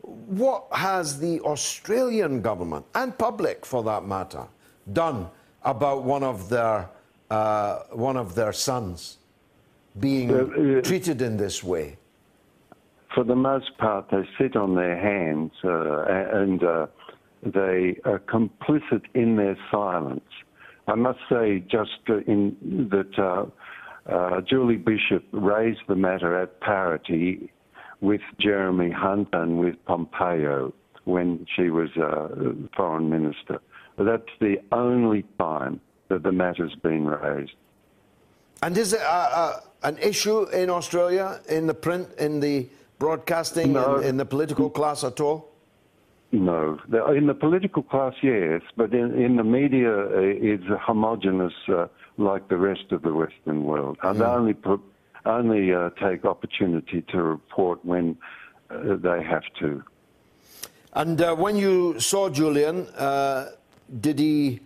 [0.00, 4.46] What has the Australian government, and public for that matter,
[4.92, 5.28] done
[5.64, 6.88] about one of their,
[7.30, 9.18] uh, one of their sons
[10.00, 11.96] being uh, treated in this way?
[13.14, 16.86] For the most part, they sit on their hands uh, and uh,
[17.42, 20.24] they are complicit in their silence.
[20.88, 21.90] I must say, just
[22.26, 27.52] in that uh, uh, Julie Bishop raised the matter at parity
[28.00, 30.72] with Jeremy Hunt and with Pompeo
[31.04, 32.28] when she was uh,
[32.76, 33.60] foreign minister.
[33.98, 37.52] That's the only time that the matter's been raised.
[38.62, 39.00] And is it
[39.82, 42.68] an issue in Australia, in the print, in the
[43.02, 43.96] broadcasting, no.
[43.96, 45.38] in, in the political class at all?
[46.30, 46.78] No.
[47.20, 52.44] In the political class, yes, but in, in the media, uh, it's homogenous uh, like
[52.48, 53.98] the rest of the Western world.
[54.02, 54.36] And mm.
[54.36, 54.54] only,
[55.26, 58.16] only uh, take opportunity to report when
[58.70, 59.82] uh, they have to.
[60.94, 63.50] And uh, when you saw Julian, uh,
[64.00, 64.60] did he,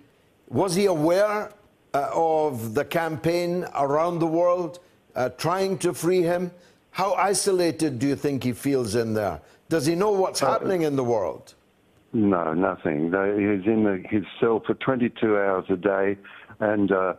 [0.61, 1.53] was he aware
[1.95, 4.79] of the campaign around the world
[5.39, 6.51] trying to free him?
[6.97, 9.43] How isolated do you think he feels in there?
[9.69, 11.55] Does he know what's happening in the world?
[12.15, 13.09] No, nothing.
[13.09, 16.17] He's in the, his cell for 22 hours a day
[16.59, 17.13] and uh,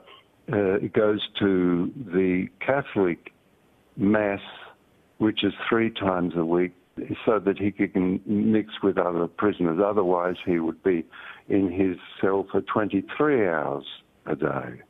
[0.51, 3.31] uh, goes to the Catholic
[3.97, 4.39] Mass,
[5.19, 6.73] which is three times a week,
[7.23, 9.79] so that he can mix with other prisoners.
[9.79, 11.05] Otherwise, he would be
[11.49, 13.85] in his cell for 23 hours
[14.25, 14.81] a day.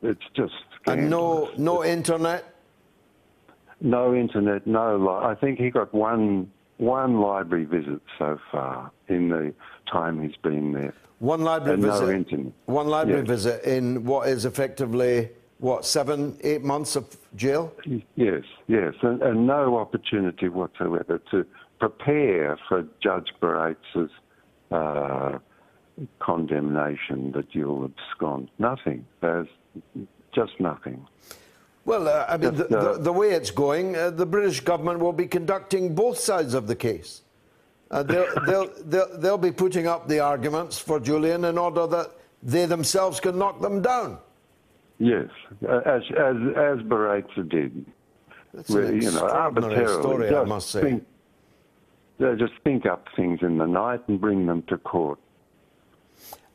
[0.00, 0.54] It's just.
[0.80, 1.50] Scandalous.
[1.50, 2.55] And no, no internet?
[3.80, 5.08] No internet, no.
[5.22, 9.54] I think he got one one library visit so far in the
[9.90, 10.94] time he's been there.
[11.18, 12.06] One library and visit.
[12.06, 12.52] No internet.
[12.66, 13.28] One library yes.
[13.28, 17.72] visit in what is effectively what seven, eight months of jail.
[18.14, 21.46] Yes, yes, and, and no opportunity whatsoever to
[21.78, 24.10] prepare for Judge Baraitser's
[24.70, 25.38] uh,
[26.18, 28.50] condemnation that you'll abscond.
[28.58, 29.06] Nothing.
[29.20, 29.48] There's
[30.34, 31.06] just nothing.
[31.86, 35.12] Well, uh, I mean, the, the, the, way it's going, uh, the British government will
[35.12, 37.22] be conducting both sides of the case.
[37.92, 42.10] Uh, they'll, they'll, they'll, they'll, be putting up the arguments for Julian in order that
[42.42, 44.18] they themselves can knock them down.
[44.98, 45.28] Yes,
[45.62, 47.84] as as as Baraitser did.
[48.52, 50.80] That's an you know, arbitrarily story, I must say.
[50.80, 51.06] Think,
[52.18, 55.18] they just think up things in the night and bring them to court.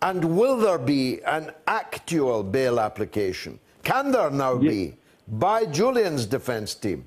[0.01, 3.59] And will there be an actual bail application?
[3.83, 4.73] Can there now yes.
[4.73, 4.97] be?
[5.27, 7.05] By Julian's defense team?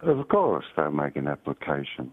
[0.00, 2.12] Of course, they'll make an application.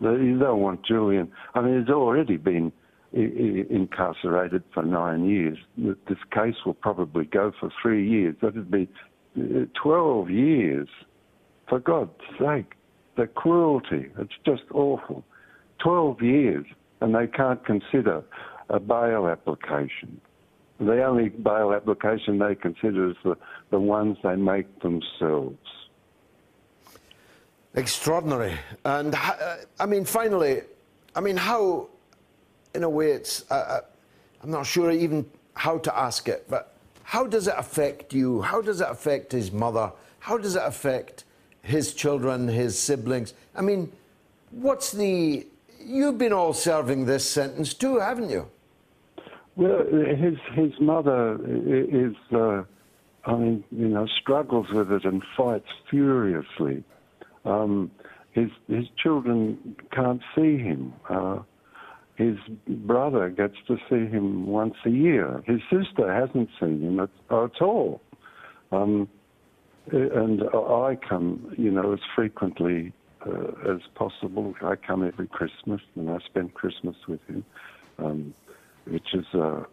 [0.00, 1.32] You don't want Julian.
[1.54, 2.72] I mean, he's already been
[3.12, 5.56] incarcerated for nine years.
[5.78, 8.34] This case will probably go for three years.
[8.42, 8.88] That'd be
[9.38, 10.88] uh, 12 years.
[11.68, 12.74] For God's sake,
[13.16, 14.10] the cruelty.
[14.18, 15.24] It's just awful.
[15.78, 16.66] 12 years,
[17.00, 18.22] and they can't consider
[18.68, 20.20] a bail application.
[20.80, 23.36] The only bail application they consider is the,
[23.70, 25.58] the ones they make themselves.
[27.74, 28.58] Extraordinary.
[28.84, 30.62] And uh, I mean, finally,
[31.14, 31.88] I mean, how,
[32.74, 33.80] in a way, it's, uh, uh,
[34.42, 38.42] I'm not sure even how to ask it, but how does it affect you?
[38.42, 39.92] How does it affect his mother?
[40.18, 41.24] How does it affect
[41.62, 43.34] his children, his siblings?
[43.54, 43.92] I mean,
[44.50, 45.46] what's the.
[45.80, 48.48] You've been all serving this sentence too, haven't you?
[49.56, 49.84] Well,
[50.16, 52.64] his his mother is, uh,
[53.24, 56.82] I mean, you know, struggles with it and fights furiously.
[57.44, 57.90] Um,
[58.32, 60.92] his his children can't see him.
[61.08, 61.40] Uh,
[62.16, 62.36] his
[62.68, 65.42] brother gets to see him once a year.
[65.46, 68.00] His sister hasn't seen him at, at all.
[68.70, 69.08] Um,
[69.90, 72.92] and I come, you know, as frequently
[73.26, 74.54] uh, as possible.
[74.62, 77.44] I come every Christmas and I spend Christmas with him,
[77.98, 78.34] um,
[78.86, 79.64] which is uh,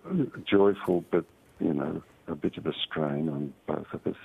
[0.45, 1.26] joyful, but
[1.59, 4.16] you know, a bit of a strain on both of us.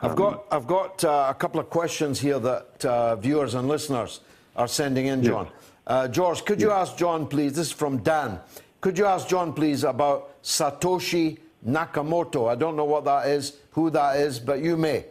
[0.00, 3.68] I've um, got, I've got uh, a couple of questions here that uh, viewers and
[3.68, 4.20] listeners
[4.54, 5.48] are sending in, John.
[5.86, 7.54] Uh, George, could you ask John, please?
[7.54, 8.40] This is from Dan.
[8.80, 12.50] Could you ask John, please, about Satoshi Nakamoto?
[12.50, 15.04] I don't know what that is, who that is, but you may.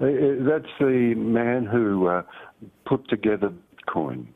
[0.00, 2.22] Uh, uh, that's the man who uh,
[2.84, 4.26] put together Bitcoin.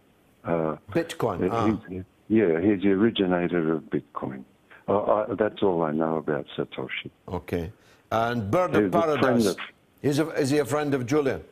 [0.44, 1.48] Uh, Bitcoin.
[1.50, 2.04] Ah.
[2.28, 4.44] Yeah, he's the originator of Bitcoin.
[4.88, 7.10] Uh, that's all I know about Satoshi.
[7.28, 7.72] Okay.
[8.10, 9.46] And Bird of Paradise.
[9.46, 9.56] Of,
[10.02, 11.42] is, a, is he a friend of Julian?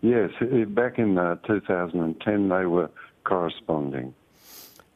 [0.00, 0.30] Yes.
[0.68, 2.90] Back in uh, 2010, they were
[3.24, 4.14] corresponding.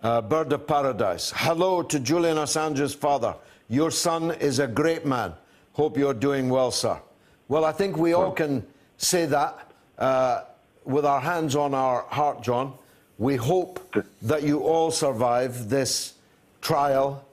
[0.02, 1.32] Uh, Bird of Paradise.
[1.34, 3.36] Hello to Julian Assange's father.
[3.68, 5.32] Your son is a great man.
[5.74, 7.00] Hope you're doing well, sir.
[7.48, 10.42] Well, I think we all can say that uh,
[10.84, 12.74] with our hands on our heart, John.
[13.18, 16.14] We hope that you all survive this
[16.60, 17.24] trial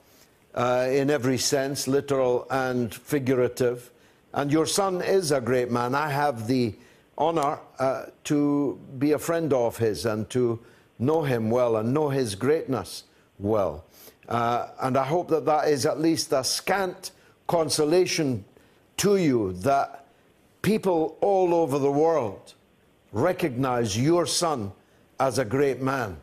[0.54, 3.90] uh, in every sense, literal and figurative.
[4.34, 5.96] And your son is a great man.
[5.96, 6.76] I have the
[7.18, 10.60] honor uh, to be a friend of his and to
[11.00, 13.04] know him well and know his greatness
[13.40, 13.86] well.
[14.28, 17.12] Uh, and I hope that that is at least a scant
[17.48, 18.46] consolation
[18.98, 20.06] to you that
[20.62, 22.54] people all over the world
[23.12, 24.72] recognize your son
[25.20, 26.18] as a great man.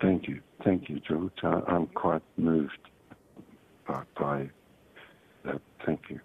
[0.00, 0.40] Thank you.
[0.64, 1.32] Thank you, George.
[1.42, 2.78] I, am quite moved
[3.86, 4.50] by, by
[5.44, 5.60] that.
[5.84, 6.20] Thank you.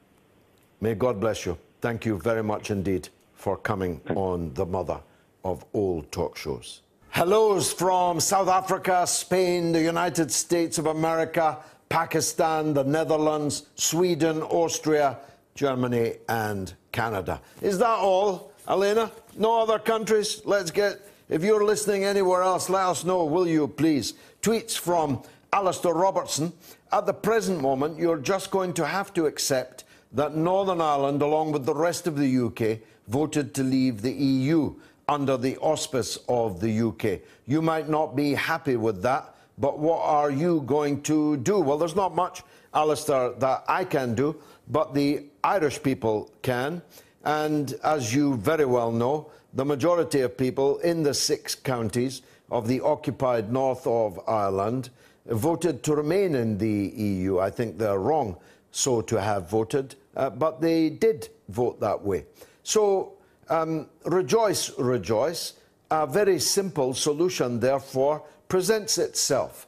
[0.81, 1.57] May God bless you.
[1.81, 4.99] Thank you very much indeed for coming Thank on the mother
[5.43, 6.81] of all talk shows.
[7.09, 11.57] Hellos from South Africa, Spain, the United States of America,
[11.89, 15.17] Pakistan, the Netherlands, Sweden, Austria,
[15.55, 17.41] Germany, and Canada.
[17.61, 19.11] Is that all, Elena?
[19.37, 20.41] No other countries?
[20.45, 20.99] Let's get
[21.29, 24.13] if you're listening anywhere else, let us know, will you, please?
[24.41, 26.53] Tweets from Alistair Robertson.
[26.89, 31.51] At the present moment, you're just going to have to accept that Northern Ireland, along
[31.51, 34.75] with the rest of the UK, voted to leave the EU
[35.09, 37.19] under the auspice of the UK.
[37.45, 41.59] You might not be happy with that, but what are you going to do?
[41.59, 42.41] Well, there's not much,
[42.73, 46.81] Alistair, that I can do, but the Irish people can.
[47.27, 52.69] And as you very well know, the majority of people in the six counties of
[52.69, 54.91] the occupied north of Ireland
[55.25, 57.39] voted to remain in the EU.
[57.39, 58.37] I think they're wrong
[58.71, 62.23] so to have voted, uh, but they did vote that way.
[62.63, 63.15] So
[63.49, 65.53] um, rejoice, rejoice.
[65.91, 69.67] A very simple solution, therefore, presents itself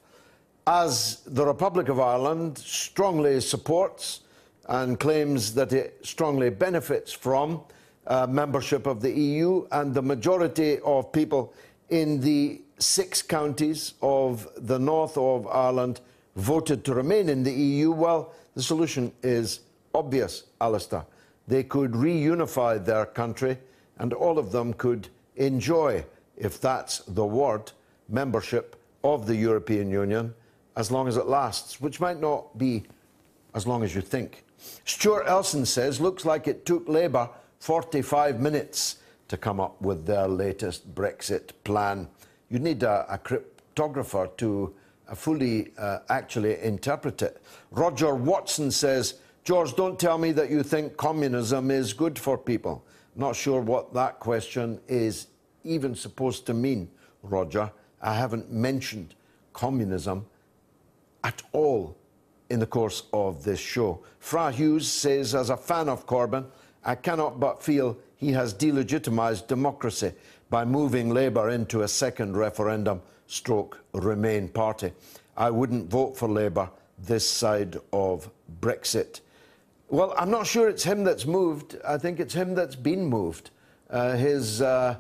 [0.66, 4.22] as the Republic of Ireland strongly supports
[4.70, 7.62] and claims that it strongly benefits from
[8.08, 11.54] uh, membership of the EU, and the majority of people
[11.90, 16.00] in the six counties of the north of Ireland
[16.36, 19.62] voted to remain in the EU, well, the solution is
[19.94, 21.04] obvious, Alistair.
[21.48, 23.58] They could reunify their country,
[23.98, 26.06] and all of them could enjoy,
[26.38, 27.72] if that's the word,
[28.08, 30.34] membership of the European Union
[30.76, 32.84] as long as it lasts, which might not be
[33.56, 34.44] as long as you think.
[34.86, 37.30] Stuart Elson says, looks like it took Labour
[37.60, 38.98] 45 minutes
[39.28, 42.08] to come up with their latest Brexit plan.
[42.50, 44.74] You need a, a cryptographer to
[45.08, 47.42] uh, fully uh, actually interpret it.
[47.72, 52.84] Roger Watson says, George, don't tell me that you think communism is good for people.
[53.16, 55.28] Not sure what that question is
[55.64, 56.90] even supposed to mean,
[57.24, 57.72] Roger.
[58.02, 59.16] I haven't mentioned
[59.54, 60.26] communism
[61.24, 61.96] at all
[62.50, 64.00] in the course of this show.
[64.20, 66.46] Fra Hughes says, as a fan of Corbyn,
[66.84, 70.14] I cannot but feel he has delegitimised democracy
[70.50, 74.92] by moving Labour into a second referendum stroke Remain party.
[75.38, 78.30] I wouldn't vote for Labour this side of
[78.60, 79.22] Brexit.
[79.88, 81.78] Well, I'm not sure it's him that's moved.
[81.88, 83.52] I think it's him that's been moved.
[83.90, 84.98] Uh, his uh,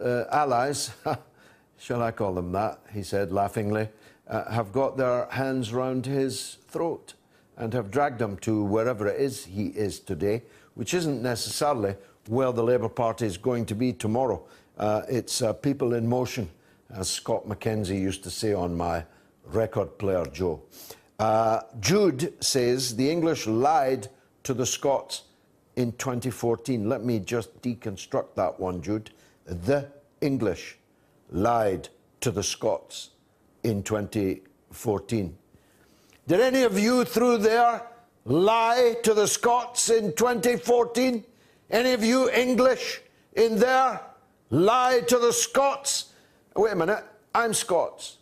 [0.00, 0.90] uh, allies,
[1.78, 3.88] shall I call them that, he said laughingly,
[4.28, 7.14] uh, have got their hands round his throat
[7.56, 10.42] and have dragged him to wherever it is he is today,
[10.74, 11.94] which isn't necessarily
[12.28, 14.42] where the Labour Party is going to be tomorrow.
[14.76, 16.50] Uh, it's uh, people in motion,
[16.90, 19.04] as Scott McKenzie used to say on my
[19.46, 20.60] record player, Joe.
[21.18, 24.08] Uh, Jude says the English lied
[24.42, 25.22] to the Scots
[25.76, 26.88] in 2014.
[26.88, 29.10] Let me just deconstruct that one, Jude.
[29.46, 29.88] The
[30.20, 30.76] English
[31.30, 31.88] lied
[32.20, 33.10] to the Scots
[33.66, 35.36] in 2014.
[36.28, 37.82] Did any of you through there
[38.24, 41.24] lie to the Scots in 2014?
[41.70, 43.00] Any of you English
[43.34, 44.00] in there
[44.50, 46.12] lie to the Scots?
[46.54, 47.04] Wait a minute,
[47.34, 48.18] I'm Scots.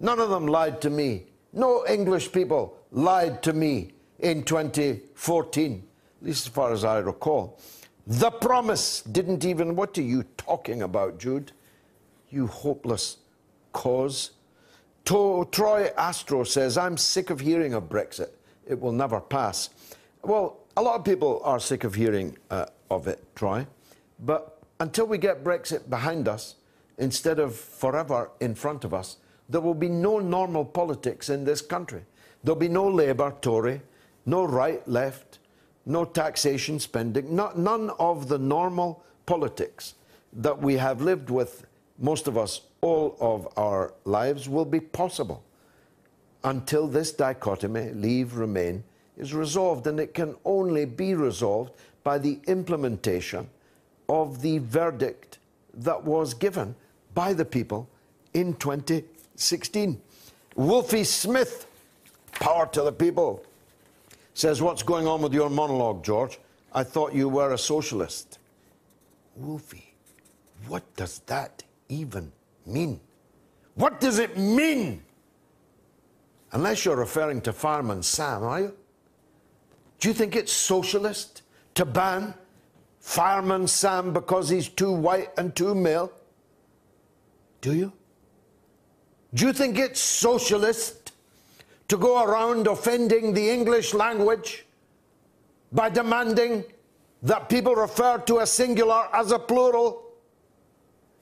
[0.00, 1.26] None of them lied to me.
[1.52, 5.82] No English people lied to me in 2014,
[6.20, 7.60] at least as far as I recall.
[8.06, 9.76] The promise didn't even.
[9.76, 11.52] What are you talking about, Jude?
[12.28, 13.18] You hopeless
[13.72, 14.32] cause.
[15.06, 18.30] To, Troy Astro says, I'm sick of hearing of Brexit.
[18.66, 19.70] It will never pass.
[20.22, 23.66] Well, a lot of people are sick of hearing uh, of it, Troy.
[24.20, 26.56] But until we get Brexit behind us,
[26.98, 29.16] instead of forever in front of us,
[29.48, 32.02] there will be no normal politics in this country.
[32.44, 33.80] There'll be no Labour, Tory,
[34.26, 35.38] no right, left,
[35.86, 39.94] no taxation, spending, not, none of the normal politics
[40.32, 41.66] that we have lived with,
[41.98, 45.42] most of us, all of our lives will be possible
[46.44, 48.82] until this dichotomy, leave, remain,
[49.18, 49.86] is resolved.
[49.86, 51.72] And it can only be resolved
[52.02, 53.48] by the implementation
[54.08, 55.38] of the verdict
[55.74, 56.74] that was given
[57.14, 57.88] by the people
[58.34, 60.00] in 2016.
[60.56, 61.66] Wolfie Smith,
[62.32, 63.44] power to the people,
[64.34, 66.38] says, What's going on with your monologue, George?
[66.72, 68.38] I thought you were a socialist.
[69.36, 69.94] Wolfie,
[70.66, 72.32] what does that even
[72.72, 73.00] mean?
[73.74, 75.02] What does it mean?
[76.52, 78.74] Unless you're referring to Fireman Sam, are you?
[80.00, 81.42] Do you think it's socialist
[81.74, 82.34] to ban
[83.00, 86.12] Fireman Sam because he's too white and too male?
[87.60, 87.92] Do you?
[89.34, 91.12] Do you think it's socialist
[91.88, 94.64] to go around offending the English language
[95.72, 96.64] by demanding
[97.22, 100.02] that people refer to a singular as a plural?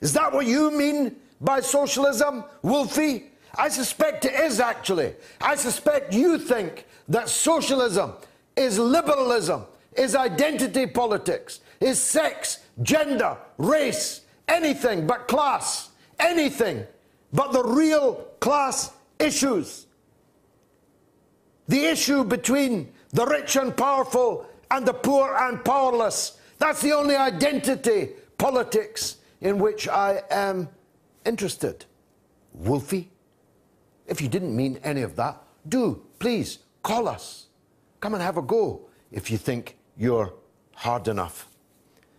[0.01, 3.31] Is that what you mean by socialism, Wolfie?
[3.57, 5.15] I suspect it is actually.
[5.41, 8.13] I suspect you think that socialism
[8.57, 9.65] is liberalism,
[9.97, 16.87] is identity politics, is sex, gender, race, anything but class, anything
[17.33, 19.87] but the real class issues.
[21.69, 26.39] The issue between the rich and powerful and the poor and powerless.
[26.59, 30.69] That's the only identity politics in which I am
[31.25, 31.85] interested.
[32.53, 33.11] Wolfie,
[34.07, 37.47] if you didn't mean any of that, do please call us.
[38.01, 40.33] Come and have a go if you think you're
[40.75, 41.49] hard enough.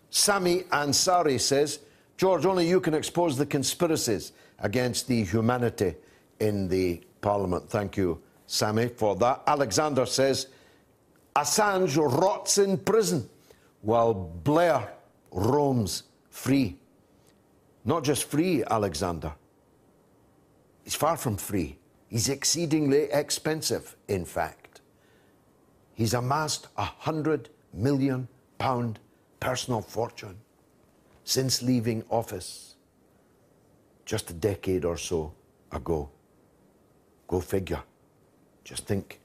[0.09, 1.79] Sami Ansari says,
[2.17, 5.95] George, only you can expose the conspiracies against the humanity
[6.39, 7.69] in the Parliament.
[7.69, 9.43] Thank you, Sammy, for that.
[9.47, 10.47] Alexander says,
[11.35, 13.29] Assange rots in prison
[13.81, 14.91] while Blair
[15.31, 16.78] roams free.
[17.85, 19.33] Not just free, Alexander.
[20.83, 21.77] He's far from free.
[22.07, 24.81] He's exceedingly expensive, in fact.
[25.93, 28.27] He's amassed a hundred million
[28.57, 28.99] pound
[29.39, 30.37] personal fortune
[31.23, 32.75] since leaving office
[34.05, 35.31] just a decade or so
[35.71, 36.09] ago.
[37.27, 37.83] Go figure.
[38.63, 39.19] Just think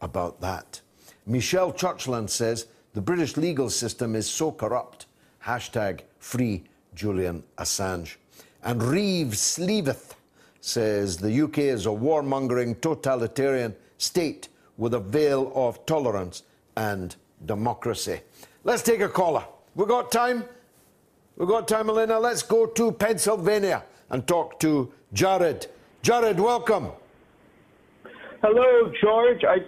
[0.00, 0.80] about that.
[1.26, 5.06] Michelle Churchland says the British legal system is so corrupt.
[5.44, 8.16] Hashtag free Julian Assange.
[8.62, 10.14] And Reeves Leaveth
[10.60, 16.42] says the UK is a warmongering totalitarian state with a veil of tolerance
[16.76, 17.16] and
[17.46, 18.20] democracy.
[18.64, 19.44] Let's take a caller.
[19.74, 20.44] We got time?
[21.36, 22.18] We got time, Elena.
[22.18, 25.66] Let's go to Pennsylvania and talk to Jared.
[26.02, 26.88] Jared, welcome.
[28.42, 29.44] Hello, George.
[29.44, 29.58] I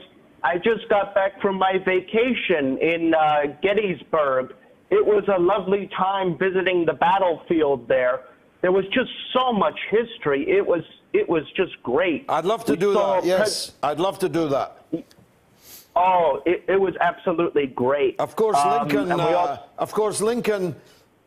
[0.45, 4.55] I just got back from my vacation in uh, Gettysburg.
[4.93, 8.21] It was a lovely time visiting the battlefield there.
[8.61, 10.49] There was just so much history.
[10.59, 10.85] It was
[11.15, 12.25] it was just great.
[12.29, 13.25] I'd love to We do that.
[13.25, 14.85] Yes, I'd love to do that.
[15.97, 18.19] Oh, it, it was absolutely great.
[18.19, 19.09] Of course, Um, Lincoln.
[19.17, 20.75] we uh, of course, Lincoln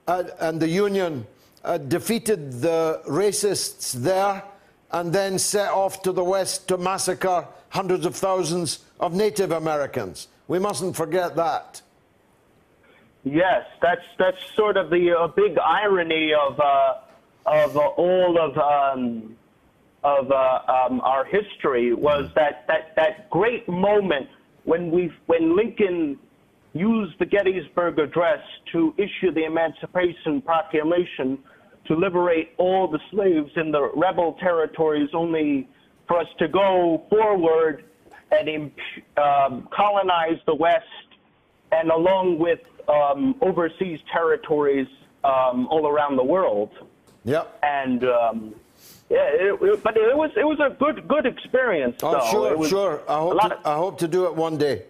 [0.08, 1.26] uh, and the Union
[1.64, 4.44] uh, defeated the racists there,
[4.92, 10.28] and then set off to the west to massacre hundreds of thousands of Native Americans.
[10.48, 11.82] We mustn't forget that.
[13.26, 16.94] Yes, that's that's sort of the uh, big irony of uh,
[17.48, 19.36] of uh, all of um,
[20.04, 24.30] of uh, um, our history was that, that that great moment
[24.64, 26.20] when we when Lincoln
[26.74, 28.42] used the Gettysburg Address
[28.74, 31.40] to issue the Emancipation Proclamation
[31.88, 35.68] to liberate all the slaves in the rebel territories, only
[36.08, 37.86] for us to go forward
[38.32, 38.72] and
[39.18, 40.86] um, colonize the West
[41.72, 42.60] and along with
[42.90, 44.88] um, overseas territories
[45.24, 46.72] um, all around the world.
[47.24, 47.60] Yep.
[47.64, 48.56] And um,
[49.10, 51.98] yeah, it, it- but it was it was a good good experience.
[52.04, 52.32] Oh, though.
[52.32, 53.02] sure, sure.
[53.10, 54.84] I hope, to, of- I hope to do it one day.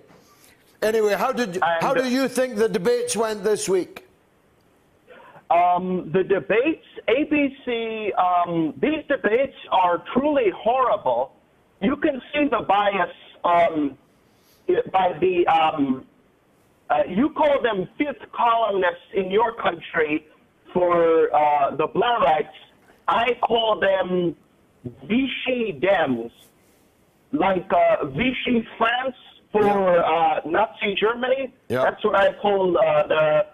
[0.82, 4.04] Anyway, how did how do you think the debates went this week?
[5.50, 11.34] Um, the debates, ABC, um, these debates are truly horrible.
[11.82, 13.12] You can see the bias
[13.44, 13.96] um,
[14.92, 16.06] by the, um,
[16.90, 20.26] uh, you call them fifth columnists in your country
[20.74, 22.50] for uh, the Blairites.
[23.08, 24.36] I call them
[25.04, 26.32] Vichy Dems,
[27.32, 29.16] like uh, Vichy France
[29.52, 31.54] for uh, Nazi Germany.
[31.70, 31.84] Yeah.
[31.84, 33.46] That's what I call uh, the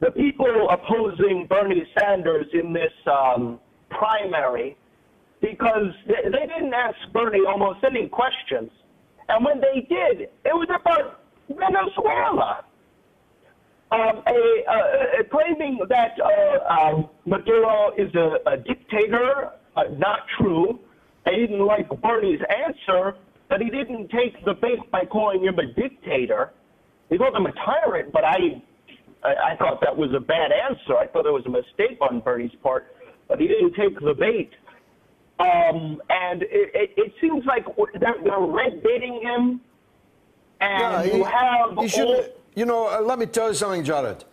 [0.00, 3.58] the people opposing Bernie Sanders in this um,
[3.90, 4.76] primary
[5.40, 8.70] because they, they didn't ask Bernie almost any questions.
[9.28, 12.64] And when they did, it was about Venezuela.
[13.90, 20.78] Um, a, uh, claiming that uh, um, Maduro is a, a dictator, uh, not true.
[21.24, 23.14] I didn't like Bernie's answer,
[23.48, 26.52] but he didn't take the bait by calling him a dictator.
[27.08, 28.62] He called him a tyrant, but I
[29.24, 30.96] I, I thought that was a bad answer.
[30.96, 32.94] I thought it was a mistake on Bernie's part,
[33.26, 34.50] but he didn't take the bait.
[35.40, 37.64] Um, and it, it, it seems like
[38.00, 39.60] they're, they're red baiting him.
[40.60, 42.06] And you have you should.
[42.06, 42.24] all-
[42.58, 44.24] You know, uh, let me tell you something, Jared.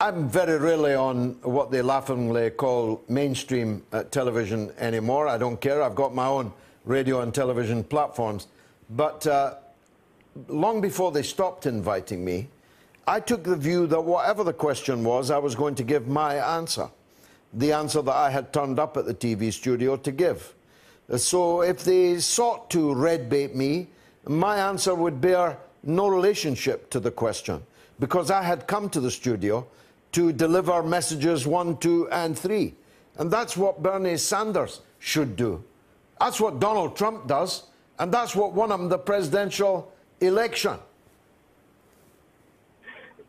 [0.00, 5.26] I'm very rarely on what they laughingly call mainstream uh, television anymore.
[5.26, 5.82] I don't care.
[5.82, 6.52] I've got my own
[6.84, 8.46] radio and television platforms.
[8.90, 9.54] But uh,
[10.46, 12.46] long before they stopped inviting me,
[13.04, 16.36] I took the view that whatever the question was, I was going to give my
[16.36, 16.88] answer.
[17.52, 20.54] The answer that I had turned up at the TV studio to give.
[21.12, 23.88] Uh, So if they sought to red bait me,
[24.24, 27.62] my answer would bear no relationship to the question
[28.00, 29.66] because I had come to the studio
[30.12, 32.74] to deliver messages one, two, and three.
[33.18, 35.62] And that's what Bernie Sanders should do.
[36.20, 37.64] That's what Donald Trump does,
[37.98, 40.78] and that's what won him the presidential election.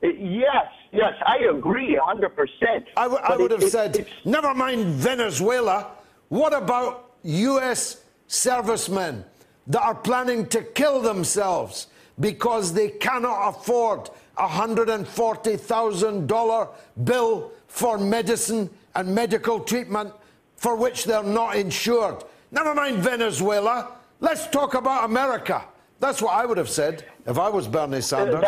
[0.04, 2.86] Uh, yes, yes, I agree 100%.
[2.98, 5.92] I, w- I But would it- have it- said, it's- never mind Venezuela.
[6.30, 8.02] What about U.S.
[8.28, 9.24] servicemen
[9.68, 11.88] that are planning to kill themselves
[12.20, 16.70] because they cannot afford a $140,000
[17.04, 20.14] bill for medicine and medical treatment
[20.56, 22.24] for which they're not insured?
[22.52, 23.94] Never mind Venezuela.
[24.20, 25.64] Let's talk about America.
[26.00, 28.46] That's what I would have said if I was Bernie Sanders.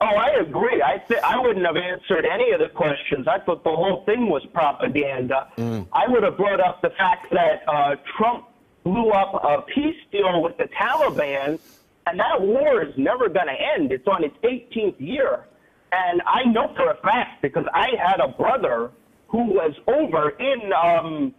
[0.00, 0.82] Oh, I agree.
[0.82, 3.28] I th- I wouldn't have answered any of the questions.
[3.28, 5.46] I thought the whole thing was propaganda.
[5.92, 8.46] I would have brought up the fact that uh, Trump
[8.82, 11.60] blew up a peace deal with the Taliban,
[12.06, 13.92] and that war is never going to end.
[13.92, 15.46] It's on its 18th year.
[15.92, 18.90] And I know for a fact because I had a brother
[19.28, 21.34] who was over in um,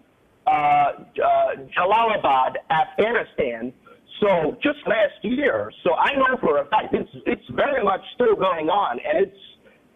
[0.45, 0.93] uh, uh,
[1.77, 3.73] Jalalabad, Afghanistan.
[4.21, 5.71] So just last year.
[5.83, 9.37] So I know for a fact it's it's very much still going on, and it's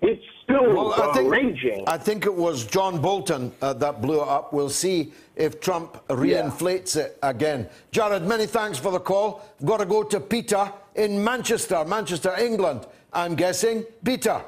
[0.02, 1.84] it's still Well, I think, raging.
[1.88, 4.54] I think it was John Bolton uh, that blew it up.
[4.54, 7.68] We'll see if Trump reinflates it again.
[7.92, 9.44] Jared, many thanks for the call.
[9.60, 12.86] I've got to go to Peter in Manchester, Manchester, England.
[13.14, 13.84] I'm guessing.
[14.04, 14.42] Peter.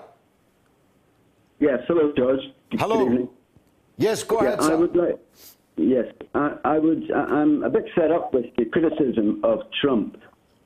[1.60, 2.39] Yes, hello, George.
[2.72, 3.04] Good Hello.
[3.06, 3.30] evening.
[3.97, 4.78] Yes, go Yeah, ahead, I sir.
[4.78, 5.20] would like.
[5.76, 7.12] Yes, I, I would.
[7.12, 10.18] I- I'm a bit fed up with the criticism of Trump.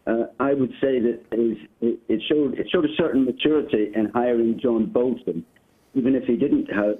[0.05, 4.59] Uh, I would say that it, it showed it showed a certain maturity in hiring
[4.61, 5.45] John Bolton,
[5.93, 6.97] even if he didn't have,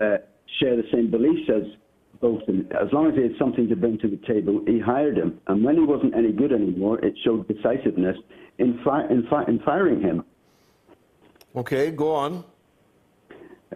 [0.00, 0.18] uh,
[0.60, 1.62] share the same beliefs as
[2.20, 2.68] Bolton.
[2.72, 5.40] As long as he had something to bring to the table, he hired him.
[5.46, 8.18] And when he wasn't any good anymore, it showed decisiveness
[8.58, 10.22] in, fi- in, fi- in firing him.
[11.56, 12.44] Okay, go on.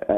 [0.06, 0.12] Uh,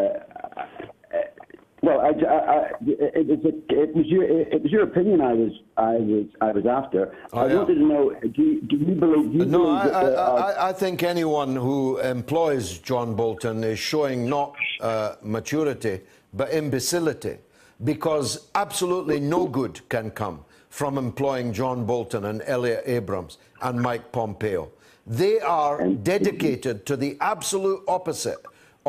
[1.83, 5.33] well, I, I, I, it, was a, it was your it was your opinion I
[5.33, 7.15] was I was I was after.
[7.33, 7.55] Oh, I yeah.
[7.55, 9.33] wanted to know do you, do you believe?
[9.33, 13.63] Do you No, believe I, that I, I, I think anyone who employs John Bolton
[13.63, 16.01] is showing not uh, maturity,
[16.35, 17.39] but imbecility,
[17.85, 24.11] because absolutely no good can come from employing John Bolton and Elliott Abrams and Mike
[24.13, 24.71] Pompeo.
[25.07, 28.45] They are dedicated to the absolute opposite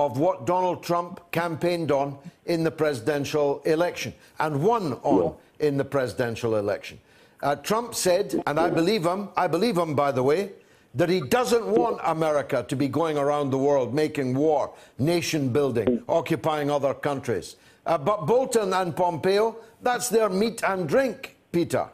[0.05, 5.83] of what Donald Trump campaigned on in the presidential election and won on in the
[5.83, 6.97] presidential election.
[7.43, 10.51] Uh, Trump said, and I believe him, I believe him, by the way,
[10.95, 16.01] that he doesn't want America to be going around the world making war, nation building,
[16.07, 17.57] occupying other countries.
[17.85, 21.87] Uh, but Bolton and Pompeo, that's their meat and drink, Peter.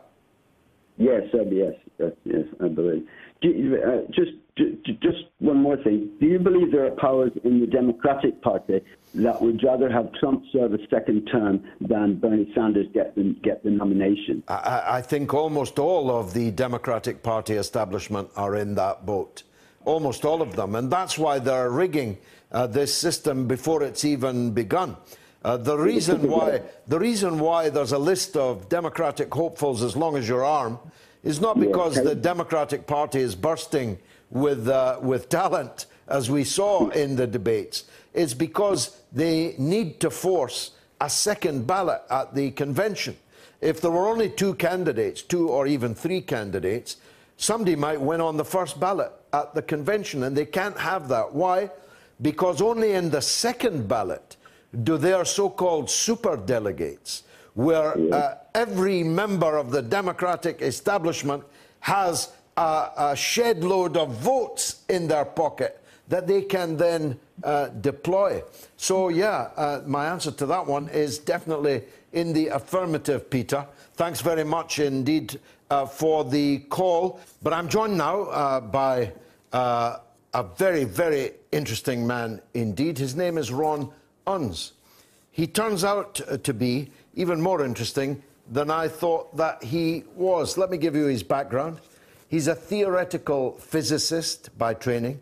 [0.97, 3.07] Yes, yes, yes, yes, I believe.
[3.41, 6.09] You, uh, just, ju- ju- just one more thing.
[6.19, 8.81] Do you believe there are powers in the Democratic Party
[9.15, 13.63] that would rather have Trump serve a second term than Bernie Sanders get the, get
[13.63, 14.43] the nomination?
[14.47, 19.43] I- I, think almost all of the Democratic Party establishment are in that boat.
[19.83, 20.75] Almost all of them.
[20.75, 22.17] And that's why they're rigging
[22.51, 24.95] uh, this system before it's even begun.
[25.43, 30.17] Uh, the reason why the reason why there's a list of Democratic hopefuls as long
[30.17, 30.79] as your arm
[31.23, 33.99] is not because the Democratic Party is bursting
[34.29, 37.85] with uh, with talent, as we saw in the debates.
[38.13, 40.71] It's because they need to force
[41.01, 43.17] a second ballot at the convention.
[43.61, 46.97] If there were only two candidates, two or even three candidates,
[47.37, 51.33] somebody might win on the first ballot at the convention, and they can't have that.
[51.33, 51.69] Why?
[52.21, 54.37] Because only in the second ballot
[54.83, 57.23] do their so called super delegates,
[57.53, 61.43] where uh, every member of the Democratic establishment
[61.79, 67.67] has a, a shed load of votes in their pocket that they can then uh,
[67.67, 68.41] deploy.
[68.77, 71.83] So, yeah, uh, my answer to that one is definitely
[72.13, 73.65] in the affirmative, Peter.
[73.93, 75.39] Thanks very much indeed
[75.69, 77.19] uh, for the call.
[77.41, 79.11] But I'm joined now uh, by
[79.51, 79.97] uh,
[80.33, 82.97] a very, very interesting man indeed.
[82.97, 83.91] His name is Ron
[84.27, 84.71] Unz.
[85.31, 90.57] He turns out to be even more interesting than I thought that he was.
[90.57, 91.79] Let me give you his background.
[92.35, 95.21] He's a theoretical physicist by training.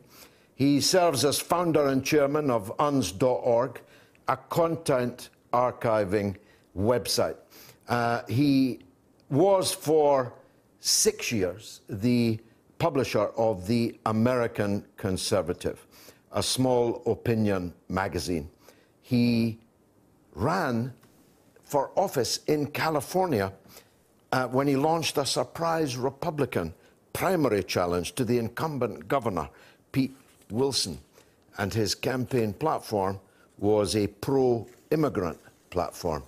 [0.56, 3.82] He serves as founder and chairman of Unz.org,
[4.28, 6.38] a content archiving
[6.76, 7.36] website.
[7.88, 8.80] Uh, he
[9.30, 10.34] was for
[10.80, 12.40] six years the
[12.80, 15.86] publisher of the American Conservative,
[16.32, 18.50] a small opinion magazine.
[19.04, 19.60] He
[20.34, 20.92] ran
[21.64, 23.54] for office in California
[24.32, 26.74] uh, when he launched a surprise Republican
[27.14, 29.50] primary challenge to the incumbent governor,
[29.92, 30.16] Pete
[30.50, 30.98] Wilson.
[31.58, 33.20] And his campaign platform
[33.60, 35.40] was a pro immigrant
[35.70, 36.24] platform.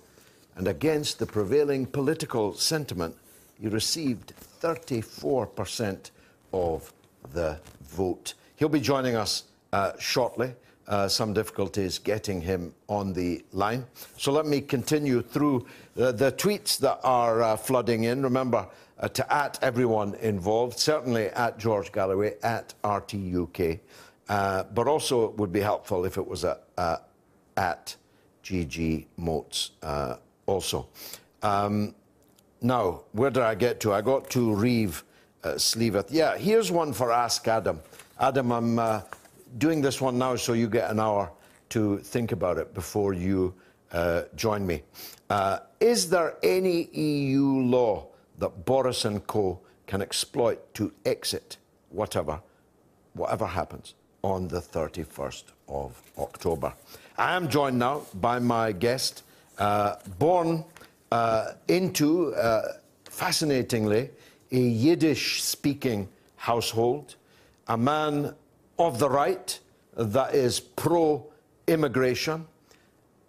[0.56, 3.16] And against the prevailing political sentiment,
[3.60, 6.10] he received 34%
[6.52, 6.92] of
[7.32, 8.34] the vote.
[8.56, 10.54] He'll be joining us uh, shortly.
[10.88, 13.84] Uh, some difficulties getting him on the line.
[14.18, 15.66] So let me continue through
[15.96, 18.22] the, the tweets that are uh, flooding in.
[18.22, 18.68] Remember
[18.98, 23.80] uh, to at everyone involved, certainly at George Galloway, at RTUK,
[24.28, 26.96] uh, but also it would be helpful if it was a, uh,
[27.56, 27.96] at
[28.42, 30.16] GG Moats uh,
[30.46, 30.88] also.
[31.42, 31.94] Um,
[32.60, 33.92] now, where did I get to?
[33.92, 35.04] I got to Reeve
[35.44, 36.08] uh, Sleeveth.
[36.10, 37.80] Yeah, here's one for Ask Adam.
[38.18, 39.02] Adam, I'm uh,
[39.58, 41.30] doing this one now so you get an hour
[41.68, 43.54] to think about it before you
[43.92, 44.82] uh, join me.
[45.28, 48.08] Uh, is there any EU law
[48.38, 51.56] that Boris and co can exploit to exit
[51.90, 52.40] whatever,
[53.14, 56.72] whatever happens on the 31st of October?
[57.16, 59.22] I am joined now by my guest,
[59.58, 60.64] uh, born
[61.10, 62.72] uh, into, uh,
[63.04, 64.10] fascinatingly,
[64.52, 67.16] a Yiddish speaking household,
[67.68, 68.34] a man
[68.78, 69.58] of the right
[69.96, 71.24] that is pro
[71.66, 72.46] immigration,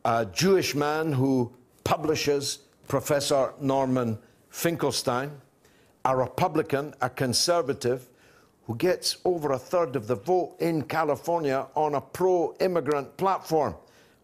[0.06, 1.52] a Jewish man who
[1.84, 4.18] publishes Professor Norman
[4.50, 5.32] Finkelstein,
[6.06, 8.10] a Republican, a conservative,
[8.66, 13.76] who gets over a third of the vote in California on a pro immigrant platform.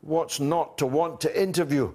[0.02, 1.94] What's not to want to interview?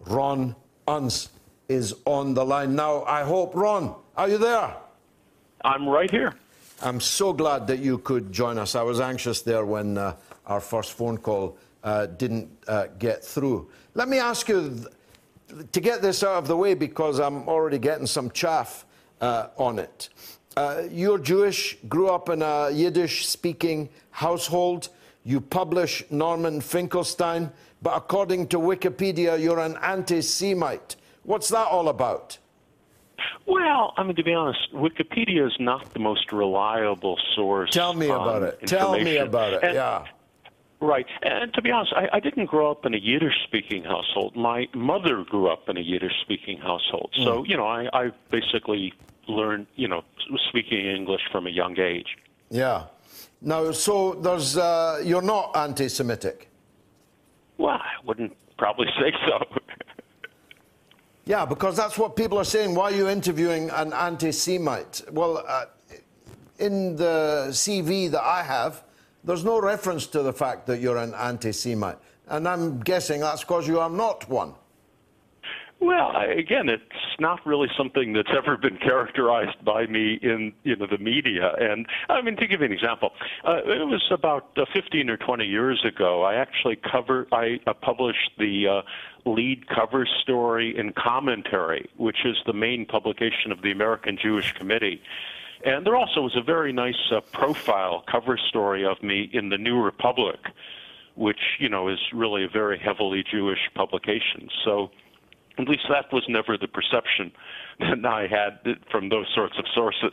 [0.00, 0.56] Ron
[0.88, 1.28] Unz
[1.68, 3.04] is on the line now.
[3.04, 4.74] I hope, Ron, are you there?
[5.64, 6.34] I'm right here.
[6.82, 8.74] I'm so glad that you could join us.
[8.74, 13.70] I was anxious there when uh, our first phone call uh, didn't uh, get through.
[13.94, 14.86] Let me ask you
[15.72, 18.84] to get this out of the way, because I'm already getting some chaff
[19.20, 20.08] uh, on it.
[20.56, 24.88] Uh, you're Jewish, grew up in a Yiddish speaking household.
[25.24, 27.50] You publish Norman Finkelstein,
[27.82, 30.96] but according to Wikipedia, you're an anti Semite.
[31.24, 32.38] What's that all about?
[33.46, 37.70] Well, I mean, to be honest, Wikipedia is not the most reliable source.
[37.70, 38.66] Tell me about it.
[38.66, 39.62] Tell me about it.
[39.62, 40.04] And, yeah.
[40.80, 41.06] Right.
[41.22, 44.36] And to be honest, I, I didn't grow up in a Yiddish speaking household.
[44.36, 47.10] My mother grew up in a Yiddish speaking household.
[47.24, 47.48] So, Mm.
[47.48, 48.92] you know, I, I basically
[49.26, 50.02] learned, you know,
[50.50, 52.16] speaking English from a young age.
[52.50, 52.84] Yeah.
[53.40, 56.48] Now, so there's uh, you're not anti-Semitic.
[57.58, 59.38] Well, I wouldn't probably say so.
[61.24, 62.74] Yeah, because that's what people are saying.
[62.74, 65.02] Why are you interviewing an anti-Semite?
[65.10, 65.64] Well, uh,
[66.58, 68.84] in the CV that I have,
[69.26, 71.98] there's no reference to the fact that you're an anti-Semite,
[72.28, 74.54] and I'm guessing that's because you are not one.
[75.78, 76.82] Well, again, it's
[77.20, 81.52] not really something that's ever been characterized by me in you know the media.
[81.58, 83.10] And I mean, to give you an example,
[83.44, 86.22] uh, it was about uh, 15 or 20 years ago.
[86.22, 92.36] I actually cover I uh, published the uh, lead cover story in Commentary, which is
[92.46, 95.02] the main publication of the American Jewish Committee.
[95.64, 99.58] And there also was a very nice uh, profile cover story of me in the
[99.58, 100.38] New Republic,
[101.14, 104.48] which you know is really a very heavily Jewish publication.
[104.64, 104.90] So
[105.58, 107.32] at least that was never the perception
[107.80, 110.12] that I had from those sorts of sources.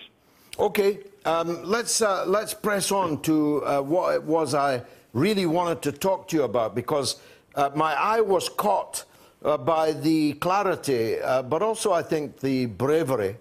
[0.59, 4.83] Okay, um, let's uh, let's press on to uh, what it was I
[5.13, 7.17] really wanted to talk to you about because
[7.55, 9.05] uh, my eye was caught
[9.43, 13.35] uh, by the clarity, uh, but also I think the bravery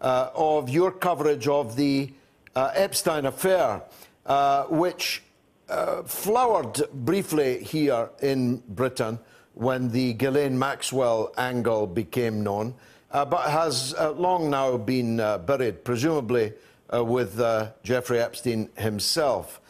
[0.00, 2.12] uh, of your coverage of the
[2.54, 3.82] uh, Epstein affair,
[4.26, 5.22] uh, which
[5.68, 9.18] uh, flowered briefly here in Britain
[9.54, 12.74] when the Ghislaine Maxwell angle became known,
[13.10, 16.52] uh, but has long now been buried, presumably
[16.92, 17.40] with
[17.82, 19.60] Jeffrey Epstein himself.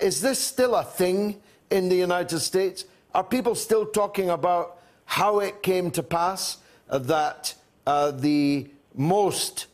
[0.00, 2.84] Is this still a thing in the United States?
[3.14, 6.58] Are people still talking about how it came to pass
[6.88, 7.54] that
[7.86, 8.68] uh, the
[9.00, 9.66] most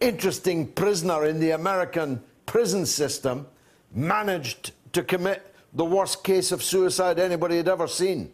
[0.00, 3.46] interesting prisoner in the American prison system
[3.90, 8.30] managed to commit the worst case of suicide anybody had ever seen?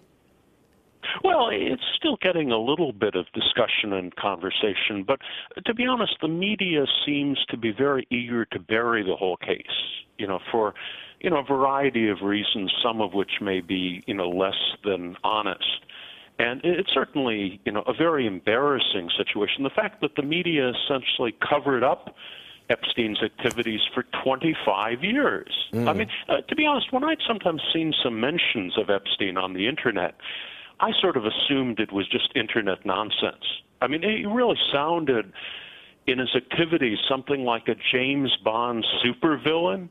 [1.23, 5.21] Well, it's still getting a little bit of discussion and conversation, but
[5.65, 9.67] to be honest, the media seems to be very eager to bury the whole case,
[10.19, 10.75] you know, for
[11.21, 15.17] you know a variety of reasons, some of which may be you know less than
[15.23, 15.85] honest.
[16.39, 19.63] And it's certainly, you know, a very embarrassing situation.
[19.63, 22.15] The fact that the media essentially covered up
[22.71, 25.53] Epstein's activities for 25 years.
[25.89, 29.53] I mean, uh, to be honest, when I'd sometimes seen some mentions of Epstein on
[29.53, 30.15] the internet,
[30.81, 33.45] I sort of assumed it was just internet nonsense.
[33.81, 35.33] I mean, it really sounded
[36.07, 39.89] in his activities something like a James Bond supervillain.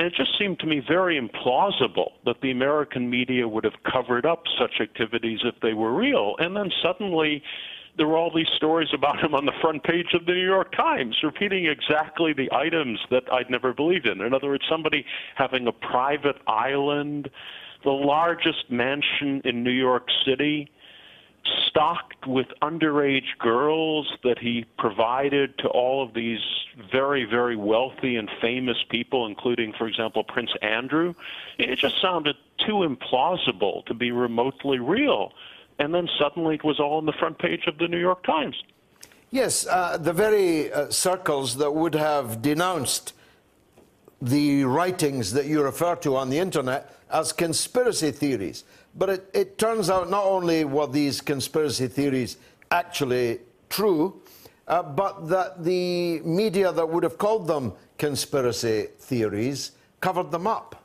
[0.00, 4.24] And it just seemed to me very implausible that the American media would have covered
[4.24, 6.36] up such activities if they were real.
[6.38, 7.42] And then suddenly
[7.98, 10.74] there were all these stories about him on the front page of the New York
[10.74, 14.22] Times, repeating exactly the items that I'd never believed in.
[14.22, 17.28] In other words, somebody having a private island,
[17.84, 20.70] the largest mansion in New York City,
[21.68, 26.40] stocked with underage girls that he provided to all of these
[26.90, 31.14] very, very wealthy and famous people, including, for example, Prince Andrew.
[31.58, 35.32] It just sounded too implausible to be remotely real.
[35.78, 38.62] And then suddenly it was all on the front page of the New York Times.
[39.30, 43.14] Yes, uh, the very uh, circles that would have denounced
[44.20, 48.64] the writings that you refer to on the internet as conspiracy theories.
[48.94, 52.36] But it, it turns out not only were these conspiracy theories
[52.70, 54.20] actually true,
[54.66, 60.84] uh, but that the media that would have called them conspiracy theories covered them up.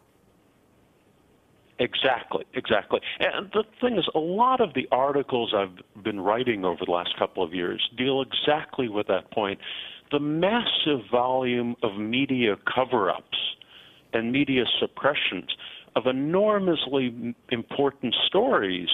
[1.77, 3.01] Exactly, exactly.
[3.19, 7.17] And the thing is, a lot of the articles I've been writing over the last
[7.19, 9.59] couple of years deal exactly with that point.
[10.11, 13.37] The massive volume of media cover ups
[14.13, 15.53] and media suppressions
[15.95, 18.89] of enormously important stories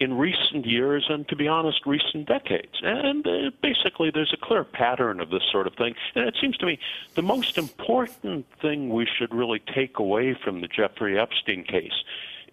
[0.00, 2.74] in recent years and, to be honest, recent decades.
[2.82, 5.94] And uh, basically, there's a clear pattern of this sort of thing.
[6.16, 6.78] And it seems to me
[7.14, 11.92] the most important thing we should really take away from the Jeffrey Epstein case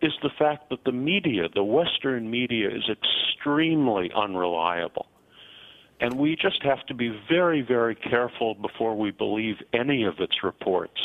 [0.01, 5.07] is the fact that the media, the Western media, is extremely unreliable.
[5.99, 10.43] And we just have to be very, very careful before we believe any of its
[10.43, 11.01] reports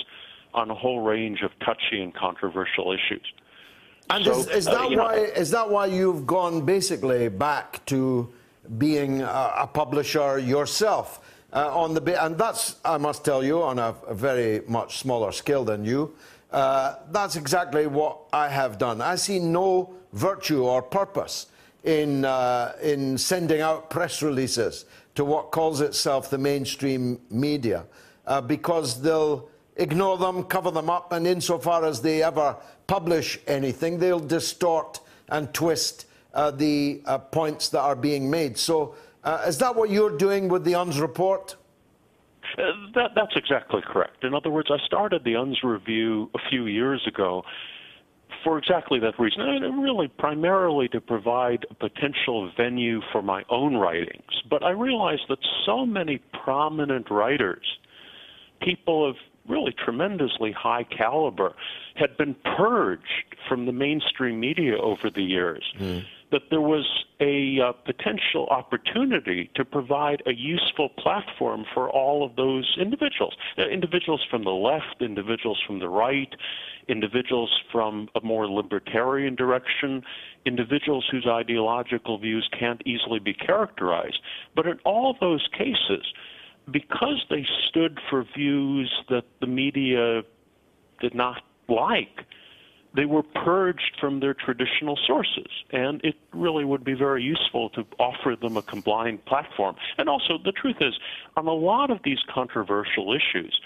[0.55, 3.27] on a whole range of touchy and controversial issues.
[4.11, 7.85] And so, is, is uh, that know, why is that why you've gone basically back
[7.87, 8.33] to
[8.79, 11.21] being a, a publisher yourself
[11.53, 15.33] uh, on the and that's I must tell you on a, a very much smaller
[15.33, 16.15] scale than you.
[16.51, 19.01] Uh, that's exactly what I have done.
[19.01, 21.47] I see no virtue or purpose
[21.85, 24.85] in uh, in sending out press releases
[25.15, 27.85] to what calls itself the mainstream media
[28.27, 32.57] uh, because they'll ignore them, cover them up, and insofar as they ever
[32.87, 38.59] publish anything, they'll distort and twist uh, the uh, points that are being made.
[38.59, 41.57] So, uh, is that what you're doing with the Unz report?
[42.59, 42.63] Uh,
[42.95, 44.23] that, that's exactly correct.
[44.23, 47.43] In other words, I started the Unz review a few years ago
[48.43, 53.75] for exactly that reason, and really primarily to provide a potential venue for my own
[53.77, 54.43] writings.
[54.51, 57.65] But I realized that so many prominent writers,
[58.61, 59.17] people of
[59.49, 61.55] really tremendously high caliber,
[61.97, 65.65] had been purged from the mainstream media over the years.
[66.33, 72.35] That there was a uh, potential opportunity to provide a useful platform for all of
[72.35, 73.37] those individuals.
[73.57, 76.35] Uh, individuals from the left, individuals from the right,
[76.89, 80.03] individuals from a more libertarian direction,
[80.45, 84.19] individuals whose ideological views can't easily be characterized.
[84.57, 86.05] But in all those cases,
[86.71, 90.23] because they stood for views that the media
[91.01, 92.25] did not like,
[92.95, 95.51] they were purged from their traditional sources.
[95.73, 99.77] And it really would be very useful to offer them a combined platform.
[99.99, 100.95] And also, the truth is,
[101.37, 103.61] on a lot of these controversial issues,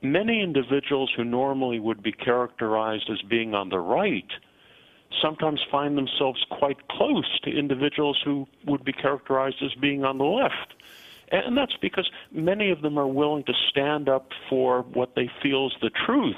[0.00, 4.30] many individuals who normally would be characterized as being on the right
[5.22, 10.24] sometimes find themselves quite close to individuals who would be characterized as being on the
[10.24, 10.74] left.
[11.30, 15.66] And that's because many of them are willing to stand up for what they feel
[15.66, 16.36] is the truth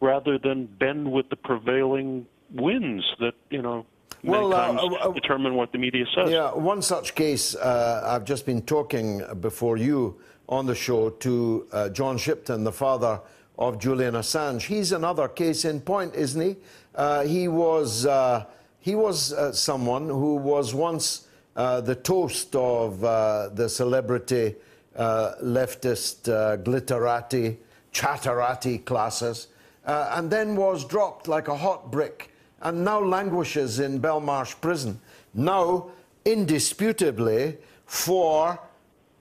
[0.00, 3.86] rather than bend with the prevailing winds that, you know,
[4.22, 6.30] many Well, uh, times uh, uh, determine what the media says.
[6.30, 11.66] Yeah, one such case, uh, I've just been talking before you on the show to
[11.72, 13.20] uh, John Shipton, the father
[13.58, 14.62] of Julian Assange.
[14.62, 16.56] He's another case in point, isn't he?
[16.94, 18.44] Uh, he was, uh,
[18.80, 21.25] he was uh, someone who was once
[21.56, 24.54] uh, the toast of uh, the celebrity
[24.94, 27.56] uh, leftist uh, glitterati,
[27.92, 29.48] chatterati classes,
[29.84, 32.32] and then was dropped like a hot brick
[32.62, 35.00] and now languishes in Belmarsh prison.
[35.32, 35.90] Now,
[36.24, 38.58] indisputably, for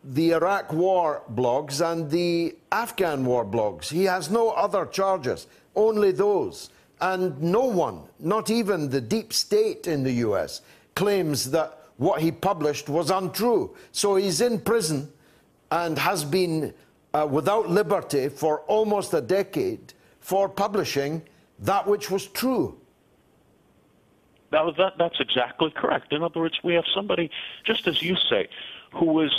[0.04, 3.90] the Iraq war logs and the Afghan war logs.
[3.90, 6.70] He has no other charges, only those.
[7.02, 10.62] And no one, not even the deep state in the US,
[10.96, 13.76] claims that what he published was untrue.
[13.92, 15.12] So he's in prison
[15.72, 16.74] and has been
[17.14, 21.22] uh, without liberty for almost a decade for publishing
[21.60, 22.78] that which was true.
[24.52, 26.12] That, was- that, that's exactly correct.
[26.14, 27.30] In other words, we have somebody,
[27.66, 28.48] just as you say,
[28.94, 29.34] who was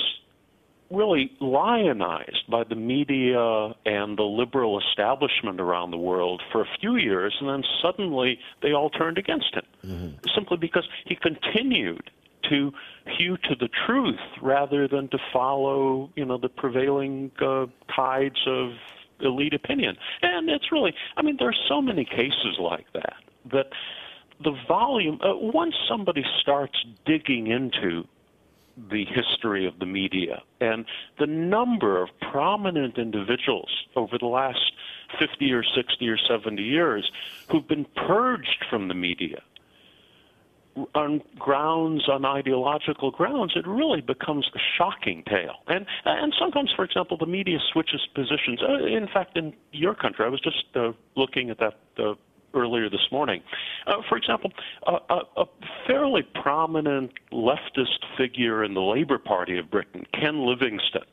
[0.90, 6.94] really lionized by the media and the liberal establishment around the world for a few
[6.96, 12.08] years, and then suddenly they all turned against him, simply because he continued
[12.50, 12.72] to
[13.18, 18.72] hew to the truth rather than to follow, you know, the prevailing uh, tides of
[19.20, 19.96] elite opinion.
[20.22, 23.14] And it's really, I mean, there are so many cases like that
[23.52, 23.66] that
[24.42, 28.04] the volume, uh, once somebody starts digging into
[28.90, 30.84] the history of the media and
[31.18, 34.72] the number of prominent individuals over the last
[35.18, 37.10] 50 or 60 or 70 years
[37.50, 39.40] who've been purged from the media
[40.94, 45.56] on grounds, on ideological grounds, it really becomes a shocking tale.
[45.66, 48.60] And and sometimes, for example, the media switches positions.
[48.62, 52.14] Uh, in fact, in your country, I was just uh, looking at that uh,
[52.54, 53.42] earlier this morning.
[53.86, 54.50] Uh, for example,
[54.86, 55.44] a, a,
[55.86, 61.04] fairly prominent leftist figure in the Labour Party of Britain, Ken Livingstone,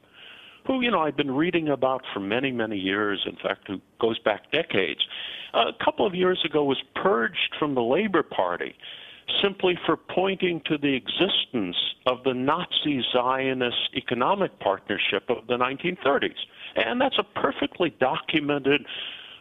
[0.65, 3.25] who you know I've been reading about for many many years.
[3.25, 5.01] In fact, who goes back decades.
[5.53, 8.75] a couple of years ago, was purged from the Labour Party
[9.41, 16.35] simply for pointing to the existence of the Nazi Zionist economic partnership of the 1930s.
[16.75, 18.85] And that's a perfectly documented,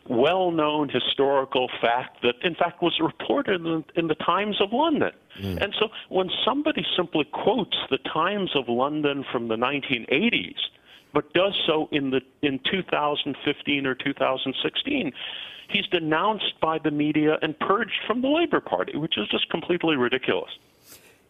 [0.09, 5.13] well known historical fact that, in fact, was reported in, in the Times of London.
[5.41, 5.59] Hmm.
[5.61, 10.59] And so when somebody simply quotes the Times of London from the 1980s,
[11.15, 15.13] but does so in the in 2015 or 2016,
[15.69, 19.97] he's denounced by the media and purged from the Labour Party, which is just completely
[19.97, 20.51] ridiculous.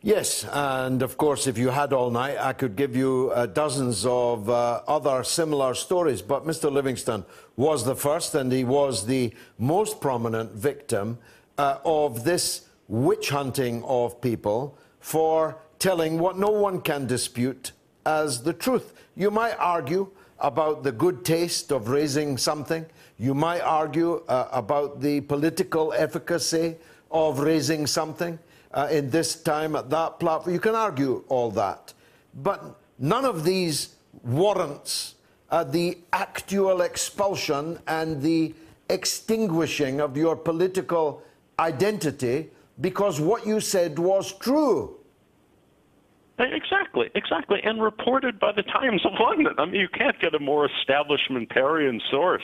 [0.04, 4.04] Yes, and of course, if you had all night, I could give you uh, dozens
[4.04, 6.22] of uh, other similar stories.
[6.22, 6.72] But Mr.
[6.72, 7.24] Livingstone
[7.56, 11.18] was the first, and he was the most prominent victim.
[11.58, 17.72] Uh, of this witch hunting of people for telling what no one can dispute
[18.06, 18.94] as the truth.
[19.14, 22.86] You might argue about the good taste of raising something.
[23.18, 26.76] You might argue uh, about the political efficacy
[27.10, 28.38] of raising something
[28.72, 30.54] uh, in this time at that platform.
[30.54, 31.92] You can argue all that.
[32.34, 35.14] But none of these warrants
[35.52, 38.54] uh, the actual expulsion and the
[38.88, 41.22] extinguishing of your political
[41.58, 42.48] identity
[42.80, 44.96] because what you said was true.
[46.38, 49.54] Exactly, exactly, and reported by the Times of London.
[49.58, 52.42] I mean, you can't get a more establishmentarian source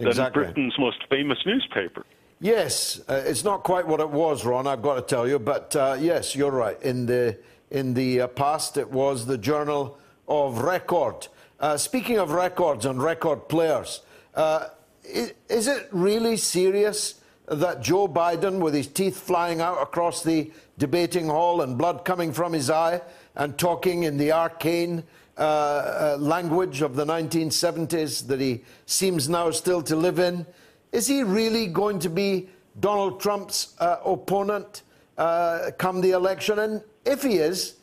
[0.00, 0.44] than Exactly.
[0.44, 2.04] Britain's most famous newspaper.
[2.40, 4.66] Yes, uh, it's not quite what it was, Ron.
[4.66, 6.80] I've got to tell you, but uh, yes, you're right.
[6.82, 7.36] In the
[7.70, 11.28] in the uh, past, it was the Journal of Record.
[11.60, 14.00] Uh, speaking of records and record players,
[14.34, 14.68] uh,
[15.14, 20.50] i- is it really serious that Joe Biden, with his teeth flying out across the
[20.78, 23.02] debating hall and blood coming from his eye,
[23.36, 25.04] and talking in the arcane
[25.40, 30.44] uh, uh, language of the 1970s that he seems now still to live in,
[30.92, 34.82] is he really going to be Donald Trump's uh, opponent
[35.16, 36.58] come the election?
[36.58, 37.76] And if he is,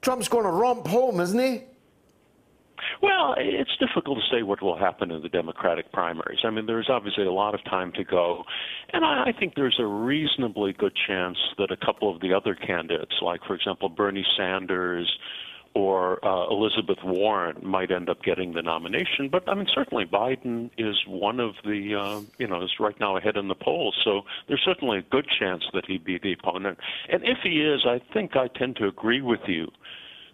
[0.00, 1.62] Trump's going to romp home, isn't he?
[3.00, 6.38] Well, it's difficult to say what will happen in the Democratic primaries.
[6.44, 8.44] I mean, there's obviously a lot of time to go,
[8.92, 13.14] and I think there's a reasonably good chance that a couple of the other candidates,
[13.22, 15.10] like, for example, Bernie Sanders
[15.74, 19.28] or uh, Elizabeth Warren, might end up getting the nomination.
[19.30, 23.16] But I mean, certainly Biden is one of the, uh, you know, is right now
[23.16, 23.96] ahead in the polls.
[24.04, 26.78] So there's certainly a good chance that he'd be the opponent.
[27.08, 29.70] And if he is, I think I tend to agree with you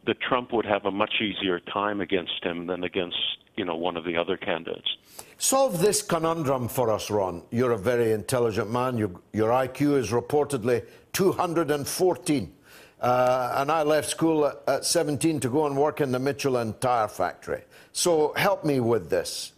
[0.07, 3.19] that Trump would have a much easier time against him than against
[3.57, 4.89] you know one of the other candidates.
[5.37, 7.43] Solve this conundrum for us, Ron.
[7.51, 8.97] You're a very intelligent man.
[8.97, 12.53] Your, your IQ is reportedly 214.
[13.01, 16.75] Uh, and I left school at, at 17 to go and work in the Michelin
[16.81, 17.63] tire factory.
[17.93, 19.53] So help me with this.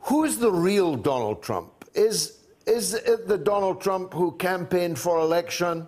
[0.00, 1.84] Who's the real Donald Trump?
[1.94, 5.86] Is, is it the Donald Trump who campaigned for election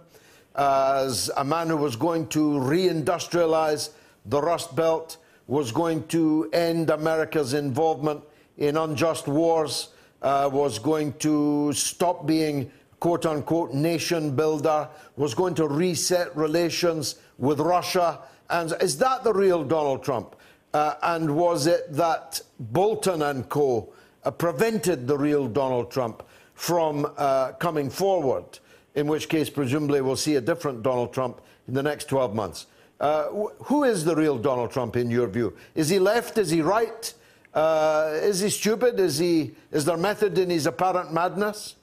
[0.54, 3.90] as a man who was going to reindustrialize
[4.26, 8.22] the Rust Belt, was going to end America's involvement
[8.56, 9.88] in unjust wars,
[10.22, 12.70] uh, was going to stop being
[13.04, 18.18] quote unquote nation builder, was going to reset relations with Russia?
[18.48, 20.34] And is that the real Donald Trump?
[20.72, 23.92] Uh, and was it that Bolton and co
[24.24, 26.22] uh, prevented the real Donald Trump
[26.54, 28.58] from uh, coming forward?
[28.94, 32.68] In which case, presumably, we'll see a different Donald Trump in the next 12 months.
[33.00, 35.54] Uh, wh- who is the real Donald Trump in your view?
[35.74, 36.38] Is he left?
[36.38, 37.12] Is he right?
[37.52, 38.98] Uh, is he stupid?
[38.98, 41.76] Is, he, is there method in his apparent madness?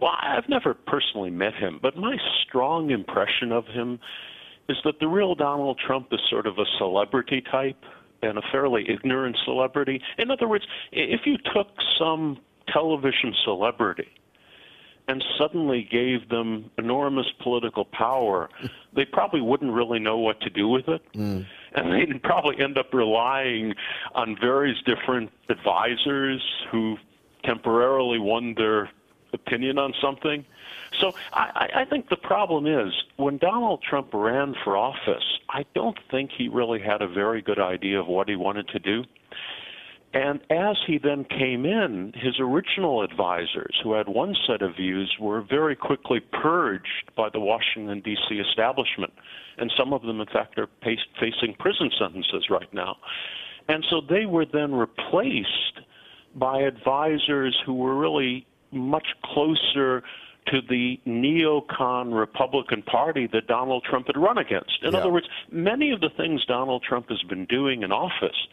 [0.00, 3.98] Well, I've never personally met him, but my strong impression of him
[4.68, 7.82] is that the real Donald Trump is sort of a celebrity type
[8.22, 10.00] and a fairly ignorant celebrity.
[10.18, 11.68] In other words, if you took
[11.98, 12.38] some
[12.68, 14.08] television celebrity
[15.08, 18.48] and suddenly gave them enormous political power,
[18.94, 21.02] they probably wouldn't really know what to do with it.
[21.14, 21.46] Mm.
[21.74, 23.74] And they'd probably end up relying
[24.14, 26.96] on various different advisors who
[27.44, 28.90] temporarily won their
[29.32, 30.44] opinion on something.
[31.00, 35.98] So I, I think the problem is when Donald Trump ran for office, I don't
[36.10, 39.04] think he really had a very good idea of what he wanted to do.
[40.12, 45.14] And as he then came in, his original advisors, who had one set of views,
[45.20, 48.34] were very quickly purged by the Washington, D.C.
[48.34, 49.12] establishment.
[49.58, 52.96] And some of them, in fact, are facing prison sentences right now.
[53.68, 55.80] And so they were then replaced
[56.34, 60.02] by advisors who were really much closer
[60.46, 64.82] to the neocon Republican Party that Donald Trump had run against.
[64.82, 64.98] In Yeah.
[64.98, 68.46] other words, many of the things Donald Trump has been doing in office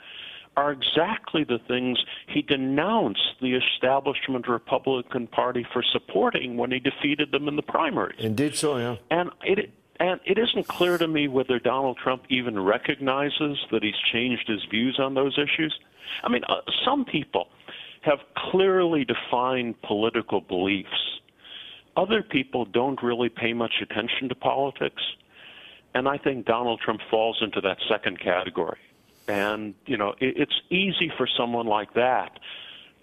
[0.57, 7.31] are exactly the things he denounced the establishment Republican Party for supporting when he defeated
[7.31, 8.19] them in the primaries.
[8.19, 8.95] Indeed, so, yeah.
[9.11, 13.98] And it and it isn't clear to me whether Donald Trump even recognizes that he's
[14.11, 15.77] changed his views on those issues.
[16.23, 17.48] I mean, uh, some people
[18.08, 21.20] have clearly defined political beliefs.
[21.96, 25.02] Other people don't really pay much attention to politics.
[25.94, 28.80] And I think Donald Trump falls into that second category.
[29.28, 32.40] And, you know, it, it's easy for someone like that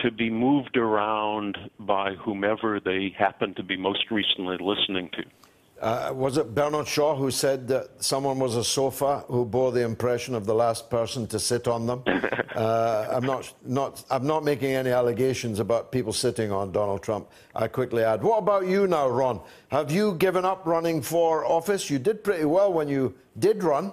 [0.00, 5.24] to be moved around by whomever they happen to be most recently listening to.
[5.80, 9.82] Uh, was it Bernard Shaw who said that someone was a sofa who bore the
[9.82, 12.02] impression of the last person to sit on them?
[12.54, 17.28] uh, I'm not, not, I'm not making any allegations about people sitting on Donald Trump.
[17.54, 18.22] I quickly add.
[18.22, 19.40] What about you now, Ron?
[19.68, 21.90] Have you given up running for office?
[21.90, 23.92] You did pretty well when you did run.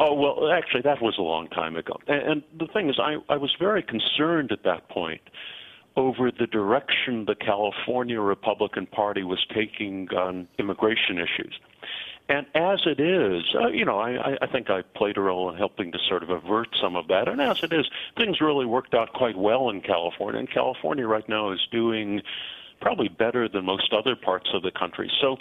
[0.00, 1.96] Oh, well, actually, that was a long time ago.
[2.06, 5.20] And, and the thing is, I, I was very concerned at that point
[5.96, 11.58] over the direction the California Republican Party was taking on immigration issues.
[12.28, 15.56] And as it is, uh, you know, I, I think I played a role in
[15.56, 17.28] helping to sort of avert some of that.
[17.28, 20.40] And as it is, things really worked out quite well in California.
[20.40, 22.20] And California right now is doing
[22.80, 25.10] probably better than most other parts of the country.
[25.20, 25.36] So,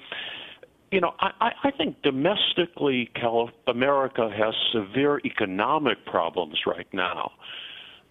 [0.91, 7.32] you know, I, I think domestically, Cal- America has severe economic problems right now.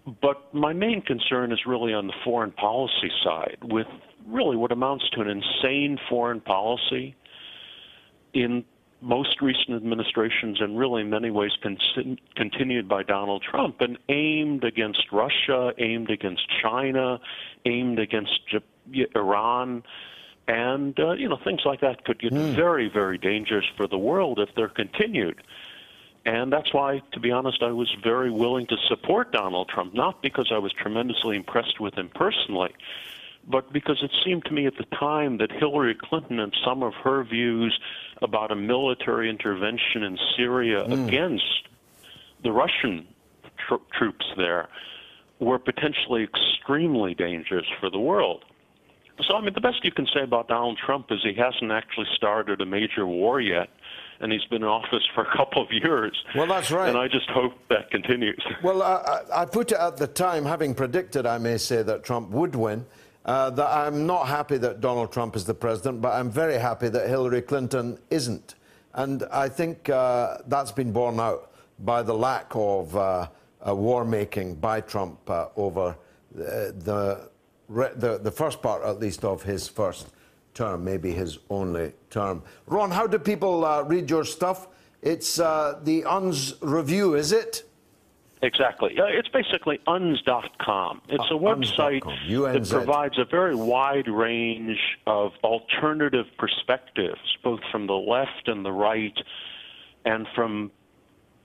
[0.06, 3.86] But my main concern is really on the foreign policy side, with
[4.26, 7.14] really what amounts to an insane foreign policy
[8.35, 8.64] in
[9.01, 11.78] most recent administrations, and really in many ways con-
[12.36, 17.20] continued by Donald Trump, and aimed against Russia, aimed against China,
[17.64, 19.82] aimed against J- Iran.
[20.47, 22.55] And, uh, you know, things like that could get mm.
[22.55, 25.43] very, very dangerous for the world if they're continued.
[26.26, 30.22] And that's why, to be honest, I was very willing to support Donald Trump, not
[30.22, 32.72] because I was tremendously impressed with him personally,
[33.46, 36.94] but because it seemed to me at the time that Hillary Clinton and some of
[36.94, 37.78] her views
[38.22, 41.06] about a military intervention in Syria mm.
[41.06, 41.68] against
[42.42, 43.06] the Russian
[43.68, 44.68] tr- troops there
[45.40, 48.44] were potentially extremely dangerous for the world.
[49.28, 52.09] So, I mean, the best you can say about Donald Trump is he hasn't actually
[52.16, 53.68] started a major war yet
[54.20, 56.16] and he's been in office for a couple of years.
[56.35, 56.89] Well, that's right.
[56.89, 58.43] And I just hope that continues.
[58.62, 62.31] Well, I, I put it at the time, having predicted, I may say, that Trump
[62.31, 62.86] would win.
[63.24, 66.91] Uh, that I'm not happy that Donald Trump is the president, but I'm very happy
[66.91, 68.55] that Hillary Clinton isn't.
[68.93, 73.28] And I think uh, that's been borne out by the lack of uh,
[73.66, 75.97] uh war making by Trump uh, over
[76.35, 77.31] the,
[77.69, 80.09] the, the first part, at least, of his first
[80.55, 82.43] term, maybe his only term.
[82.66, 84.68] Ron, how do people uh, read your stuff?
[85.02, 87.64] It's uh, the Unz Review, is it?
[88.43, 88.98] Exactly.
[88.98, 91.01] Uh, it's basically Unz.com.
[91.09, 97.94] It's a website that provides a very wide range of alternative perspectives, both from the
[97.94, 99.16] left and the right,
[100.05, 100.70] and from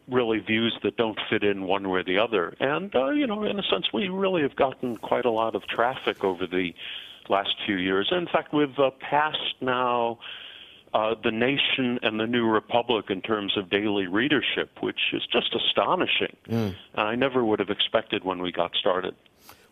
[0.09, 2.55] really views that don't fit in one way or the other.
[2.59, 5.65] And, uh, you know, in a sense, we really have gotten quite a lot of
[5.67, 6.73] traffic over the
[7.29, 8.09] last few years.
[8.11, 10.19] In fact, we've uh, passed now
[10.93, 15.55] uh, the nation and the New Republic in terms of daily readership, which is just
[15.55, 16.35] astonishing.
[16.49, 16.75] Mm.
[16.95, 19.15] I never would have expected when we got started.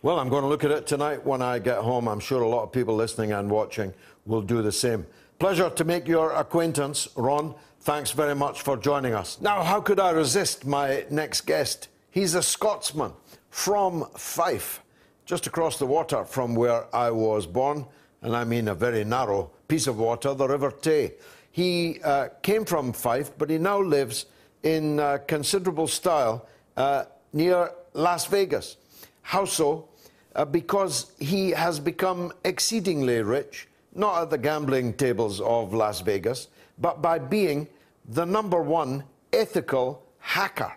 [0.03, 2.07] Well, I'm going to look at it tonight when I get home.
[2.07, 3.93] I'm sure a lot of people listening and watching
[4.25, 5.07] will do the same.
[5.39, 7.55] Pleasure to make your acquaintance, Ron.
[7.81, 9.41] Thanks very much for joining us.
[9.41, 11.87] Now, how could I resist my next guest?
[12.11, 13.13] He's a Scotsman
[13.49, 14.81] from Fife
[15.27, 17.85] just across the water from where I was born,
[18.21, 21.13] and I mean a very narrow piece of water, the River Tay.
[21.51, 24.27] He uh, came from Fife, but he now lives
[24.63, 26.47] in uh, considerable style
[26.77, 28.77] uh, near Las Vegas.
[29.21, 29.89] How so?
[30.33, 36.47] Uh, because he has become exceedingly rich, not at the gambling tables of Las Vegas,
[36.79, 37.67] but by being
[38.07, 40.71] the number one ethical hacker.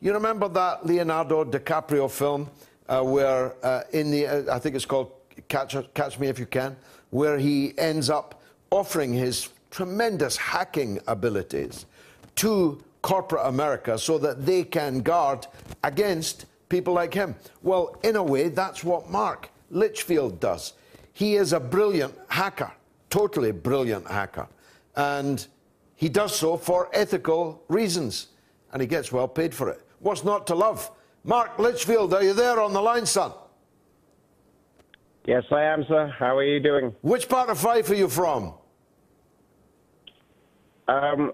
[0.00, 2.50] You remember that Leonardo DiCaprio film?
[2.88, 5.12] Uh, where uh, in the, uh, I think it's called
[5.48, 6.76] Catch, Catch Me If You Can,
[7.10, 11.86] where he ends up offering his tremendous hacking abilities
[12.36, 15.46] to corporate America so that they can guard
[15.82, 17.34] against people like him.
[17.62, 20.72] Well, in a way, that's what Mark Litchfield does.
[21.12, 22.72] He is a brilliant hacker,
[23.10, 24.48] totally brilliant hacker.
[24.96, 25.46] And
[25.96, 28.28] he does so for ethical reasons.
[28.72, 29.82] And he gets well paid for it.
[30.00, 30.90] What's not to love?
[31.24, 33.32] Mark Litchfield, are you there on the line, son?
[35.26, 36.14] Yes, I am, sir.
[36.18, 36.94] How are you doing?
[37.00, 38.52] Which part of Fife are you from?
[40.86, 41.32] Um,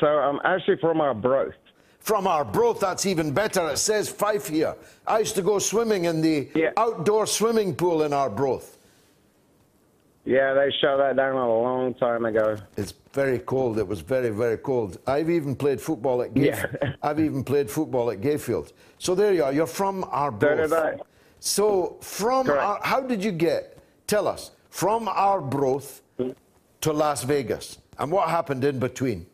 [0.00, 1.52] so I'm actually from Arbroath.
[2.00, 3.68] From Arbroath, that's even better.
[3.68, 4.74] It says Fife here.
[5.06, 6.70] I used to go swimming in the yeah.
[6.78, 8.77] outdoor swimming pool in Arbroath.
[10.28, 12.58] Yeah, they shut that down a long time ago.
[12.76, 13.78] It's very cold.
[13.78, 14.98] It was very, very cold.
[15.06, 16.76] I've even played football at Gayfield.
[16.82, 16.92] Yeah.
[17.02, 18.72] I've even played football at Gayfield.
[18.98, 19.54] So there you are.
[19.54, 20.68] You're from Arbroath.
[20.68, 21.00] So.
[21.40, 23.78] So from Ar- how did you get?
[24.06, 26.02] Tell us from Arbroath
[26.82, 29.24] to Las Vegas, and what happened in between?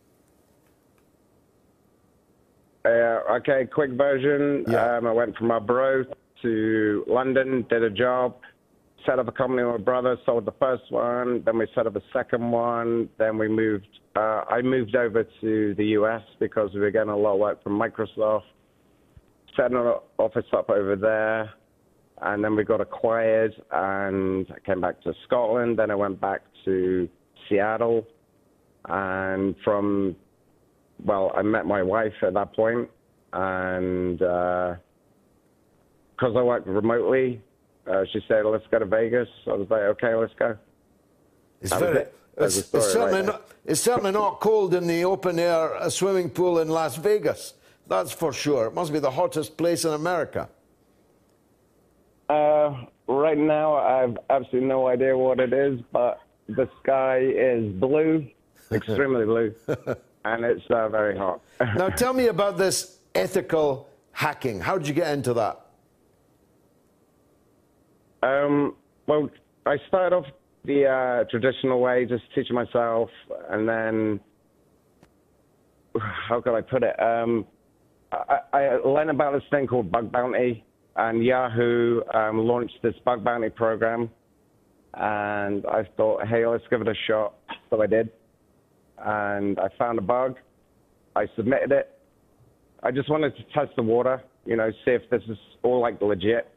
[2.85, 4.65] Uh, okay, quick version.
[4.69, 4.99] Yeah.
[4.99, 6.07] Um, I went from Arbroath
[6.43, 8.37] to London, did a job
[9.07, 11.97] set up a company with my brother, sold the first one, then we set up
[11.97, 13.89] a second one, then we moved.
[14.17, 16.23] Uh, I moved over to the U.S.
[16.39, 18.43] because we were getting a lot of work from Microsoft,
[19.57, 21.51] setting an office up over there,
[22.23, 25.79] and then we got acquired, and I came back to Scotland.
[25.79, 27.09] Then I went back to
[27.49, 28.07] Seattle,
[28.89, 30.17] and from
[31.05, 32.89] well, I met my wife at that point,
[33.33, 34.79] and because
[36.23, 37.43] I worked remotely,
[37.87, 40.57] uh, she said, "Let's go to Vegas." I was like, "Okay, let's go."
[41.61, 42.15] It's, That very, it.
[42.37, 45.89] It's, it's story right certainly not, it's certainly not cold in the open air uh,
[45.89, 47.55] swimming pool in Las Vegas.
[47.87, 48.67] That's for sure.
[48.67, 50.49] It must be the hottest place in America.
[52.29, 57.73] Uh, right now, I have absolutely no idea what it is, but the sky is
[57.75, 58.27] blue,
[58.73, 59.55] extremely blue,
[60.25, 61.41] and it's uh, very hot.
[61.61, 64.61] now, tell me about this ethical hacking.
[64.61, 65.64] How did you get into that?
[68.25, 68.75] Um,
[69.07, 69.29] well,
[69.67, 70.25] I started off
[70.65, 73.11] the uh, traditional way, just teaching myself,
[73.51, 74.21] and then
[76.29, 76.99] how could I put it?
[77.01, 77.47] Um,
[78.13, 80.65] I, I learned about this thing called bug bounty,
[80.97, 84.09] and Yahoo um, launched this bug bounty program,
[84.95, 87.35] and I thought, hey, let's give it a shot.
[87.69, 88.11] So I did,
[88.99, 90.37] and I found a bug.
[91.15, 91.91] I submitted it.
[92.83, 96.01] I just wanted to test the water, you know, see if this is all like
[96.01, 96.54] legit.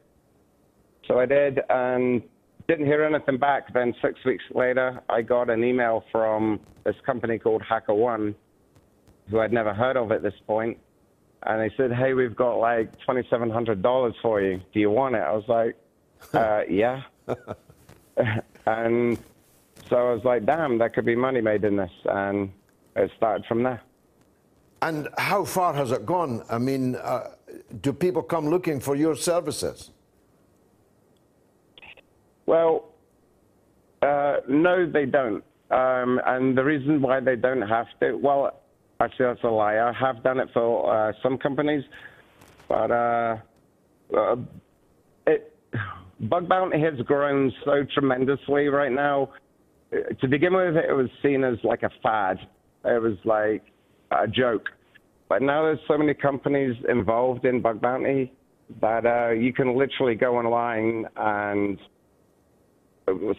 [1.08, 2.22] So I did, and
[2.68, 3.72] didn't hear anything back.
[3.72, 8.34] Then six weeks later, I got an email from this company called HackerOne,
[9.30, 10.76] who I'd never heard of at this point,
[11.44, 14.60] and they said, "Hey, we've got like twenty-seven hundred dollars for you.
[14.72, 15.76] Do you want it?" I was like,
[16.34, 17.02] uh, "Yeah."
[18.66, 19.18] and
[19.88, 22.52] so I was like, "Damn, that could be money made in this," and
[22.96, 23.80] it started from there.
[24.82, 26.42] And how far has it gone?
[26.50, 27.30] I mean, uh,
[27.80, 29.90] do people come looking for your services?
[32.48, 32.94] Well,
[34.00, 35.44] uh, no, they don't.
[35.70, 38.62] Um, and the reason why they don't have to, well,
[39.00, 39.76] actually, that's a lie.
[39.76, 41.84] I have done it for uh, some companies,
[42.66, 43.36] but uh,
[44.16, 44.36] uh,
[45.26, 45.54] it,
[46.20, 49.28] bug bounty has grown so tremendously right now.
[49.92, 52.38] To begin with, it was seen as like a fad.
[52.86, 53.62] It was like
[54.10, 54.70] a joke.
[55.28, 58.32] But now there's so many companies involved in bug bounty
[58.80, 61.78] that uh, you can literally go online and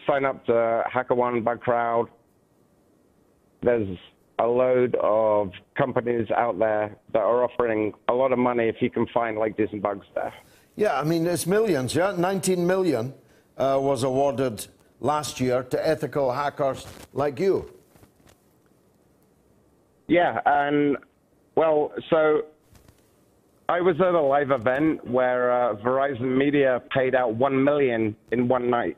[0.06, 2.08] sign up to HackerOne, BugCrowd.
[3.62, 3.98] There's
[4.38, 8.90] a load of companies out there that are offering a lot of money if you
[8.90, 10.32] can find like decent bugs there.
[10.76, 12.14] Yeah, I mean, it's millions, yeah?
[12.16, 13.12] 19 million
[13.58, 14.66] uh, was awarded
[15.00, 17.70] last year to ethical hackers like you.
[20.08, 20.96] Yeah, and
[21.54, 22.42] well, so
[23.68, 28.48] I was at a live event where uh, Verizon Media paid out one million in
[28.48, 28.96] one night.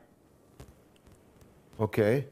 [1.79, 2.25] Okay.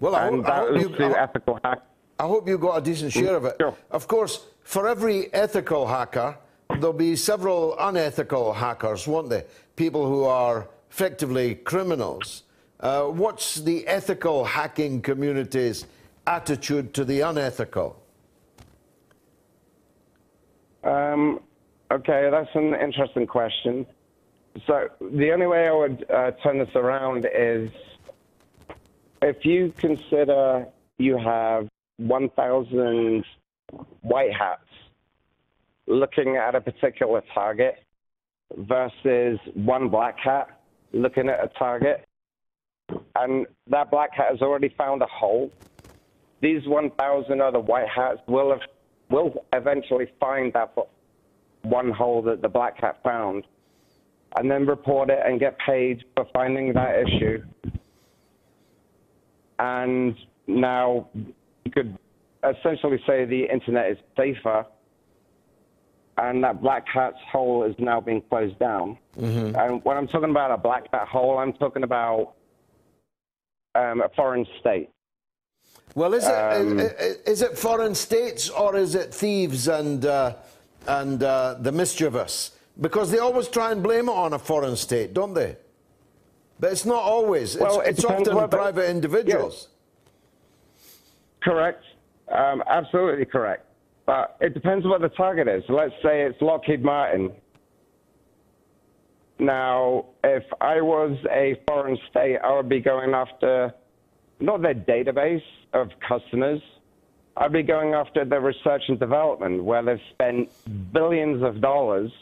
[0.00, 1.82] Well, I hope, I hope you, I, ethical hack.
[2.18, 3.60] I hope you got a decent share of it.
[3.90, 6.36] Of course, for every ethical hacker,
[6.68, 9.44] there'll be several unethical hackers, won't there?
[9.76, 12.42] People who are effectively criminals.
[12.80, 15.86] Uh, what's the ethical hacking community's
[16.26, 18.00] attitude to the unethical?
[20.82, 21.40] Um,
[21.90, 23.86] okay, that's an interesting question.
[24.66, 27.70] So the only way I would uh, turn this around is
[29.22, 30.66] if you consider
[30.98, 33.24] you have 1,000
[34.02, 34.62] white hats
[35.86, 37.76] looking at a particular target
[38.56, 40.60] versus one black hat
[40.94, 42.06] looking at a target,
[43.16, 45.50] and that black hat has already found a hole,
[46.40, 48.60] these 1,000 other white hats will have,
[49.10, 50.74] will eventually find that
[51.62, 53.44] one hole that the black hat found,
[54.36, 57.42] and then report it and get paid for finding that issue.
[59.58, 60.16] And
[60.46, 61.96] now you could
[62.42, 64.66] essentially say the internet is safer,
[66.18, 68.98] and that black hat's hole is now being closed down.
[69.18, 69.56] Mm-hmm.
[69.56, 72.34] And when I'm talking about a black hat hole, I'm talking about
[73.74, 74.90] um, a foreign state.
[75.94, 76.80] Well, is it Um,
[77.24, 80.34] is it foreign states or is it thieves and uh,
[80.86, 82.53] and uh, the mischievous?
[82.80, 85.56] Because they always try and blame it on a foreign state, don't they?
[86.58, 87.56] But it's not always.
[87.56, 89.68] Well, it's it it's often private individuals.
[91.42, 91.84] Correct.
[92.28, 93.66] Um, absolutely correct.
[94.06, 95.62] But it depends what the target is.
[95.68, 97.32] Let's say it's Lockheed Martin.
[99.38, 103.74] Now, if I was a foreign state, I would be going after
[104.40, 105.42] not their database
[105.72, 106.60] of customers.
[107.36, 110.50] I'd be going after their research and development, where they've spent
[110.92, 112.12] billions of dollars,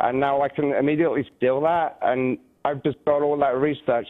[0.00, 4.06] and now I can immediately steal that, and I've just got all that research.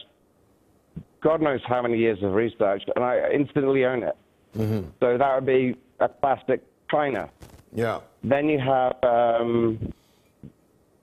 [1.21, 4.17] God knows how many years of research, and I instantly own it.
[4.57, 4.89] Mm-hmm.
[4.99, 7.29] So that would be a classic China.
[7.73, 7.99] Yeah.
[8.23, 9.93] Then you have um,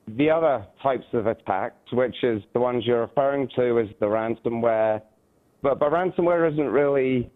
[0.08, 5.02] the other types of attacks, which is the ones you're referring to as the ransomware.
[5.62, 7.30] But, but ransomware isn't really.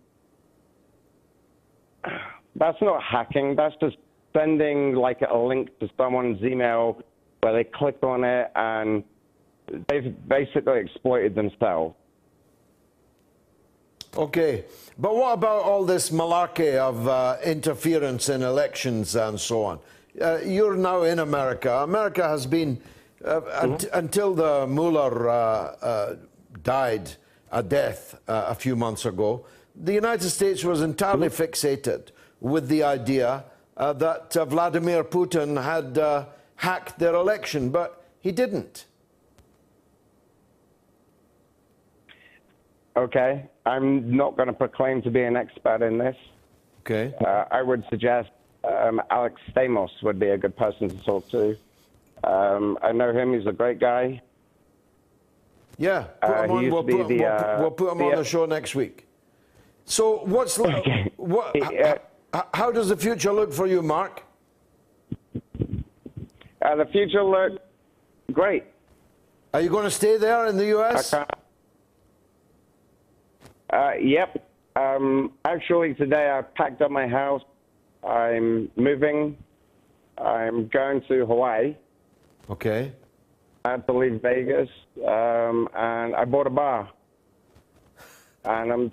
[2.56, 3.56] That's not hacking.
[3.56, 3.96] That's just
[4.32, 7.02] sending like a link to someone's email
[7.40, 9.02] where they click on it and
[9.88, 11.94] they've basically exploited themselves.
[14.16, 14.64] Okay,
[14.98, 19.78] but what about all this malarkey of uh, interference in elections and so on?
[20.20, 21.72] Uh, you're now in America.
[21.76, 22.80] America has been,
[23.24, 26.16] uh, unt- until the Mueller uh, uh,
[26.64, 27.12] died
[27.52, 29.46] a death uh, a few months ago,
[29.76, 32.08] the United States was entirely fixated
[32.40, 33.44] with the idea
[33.76, 35.96] uh, that uh, Vladimir Putin had
[36.60, 38.86] uh, hacked their election, but he didn't.
[42.96, 46.16] Okay, I'm not going to proclaim to be an expert in this.
[46.80, 47.14] Okay.
[47.24, 48.30] Uh, I would suggest
[48.64, 51.56] um, Alex Stamos would be a good person to talk to.
[52.24, 54.20] Um, I know him; he's a great guy.
[55.78, 56.70] Yeah, put Uh, him on.
[56.70, 59.06] We'll put, the, we'll, uh, we'll put him the- on the show next week.
[59.86, 60.58] So, what's
[61.16, 61.56] what?
[61.56, 61.98] He, h-
[62.34, 64.24] h- how does the future look for you, Mark?
[66.62, 67.60] Uh, the future look
[68.32, 68.64] great.
[69.54, 71.12] Are you going to stay there in the U.S.?
[71.14, 71.24] Uh,
[74.00, 74.46] yep.
[74.76, 77.42] Um, actually, today I packed up my house.
[78.06, 79.36] I'm moving.
[80.18, 81.76] I'm going to Hawaii.
[82.48, 82.92] Okay.
[83.64, 84.68] I had to leave Vegas,
[85.06, 86.90] um, and I bought a bar.
[88.44, 88.90] And I'm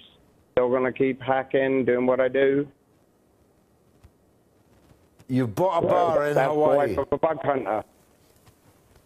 [0.51, 2.67] still going to keep hacking, doing what I do.
[5.27, 6.95] You bought a bar in that's Hawaii.
[6.95, 7.83] of a bug hunter.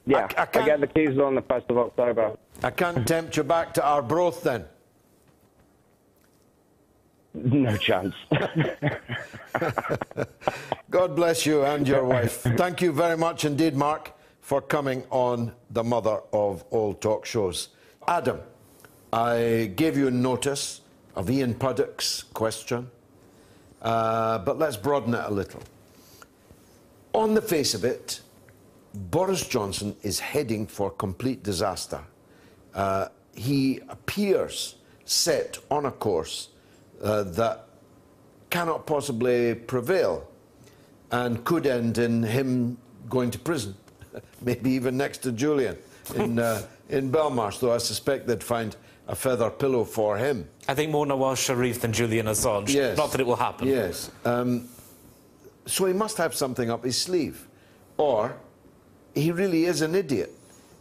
[0.05, 2.37] Yeah, I, get the keys on the 1st of October.
[2.63, 4.65] I can't tempt you back to Arbroath then.
[7.33, 8.13] No chance.
[10.89, 12.41] God bless you and your wife.
[12.41, 14.11] Thank you very much indeed, Mark,
[14.41, 17.69] for coming on the mother of all talk shows.
[18.07, 18.41] Adam,
[19.13, 20.81] I gave you notice
[21.15, 22.91] of Ian Puddock's question,
[23.81, 25.61] uh, but let's broaden it a little.
[27.13, 28.21] On the face of it,
[28.93, 32.01] Boris Johnson is heading for complete disaster.
[32.73, 34.75] Uh, he appears
[35.05, 36.49] set on a course
[37.01, 37.67] uh, that
[38.49, 40.27] cannot possibly prevail
[41.11, 42.77] and could end in him
[43.09, 43.75] going to prison,
[44.41, 45.77] maybe even next to Julian
[46.15, 48.75] in, uh, in Belmarsh, though I suspect they'd find
[49.07, 50.47] a feather pillow for him.
[50.67, 52.73] I think more Nawaz Sharif than Julian Assange.
[52.73, 52.97] Yes.
[52.97, 53.67] Not that it will happen.
[53.67, 54.09] Yes.
[54.23, 54.69] Um,
[55.65, 57.47] so he must have something up his sleeve.
[57.97, 58.35] Or
[59.13, 60.33] he really is an idiot.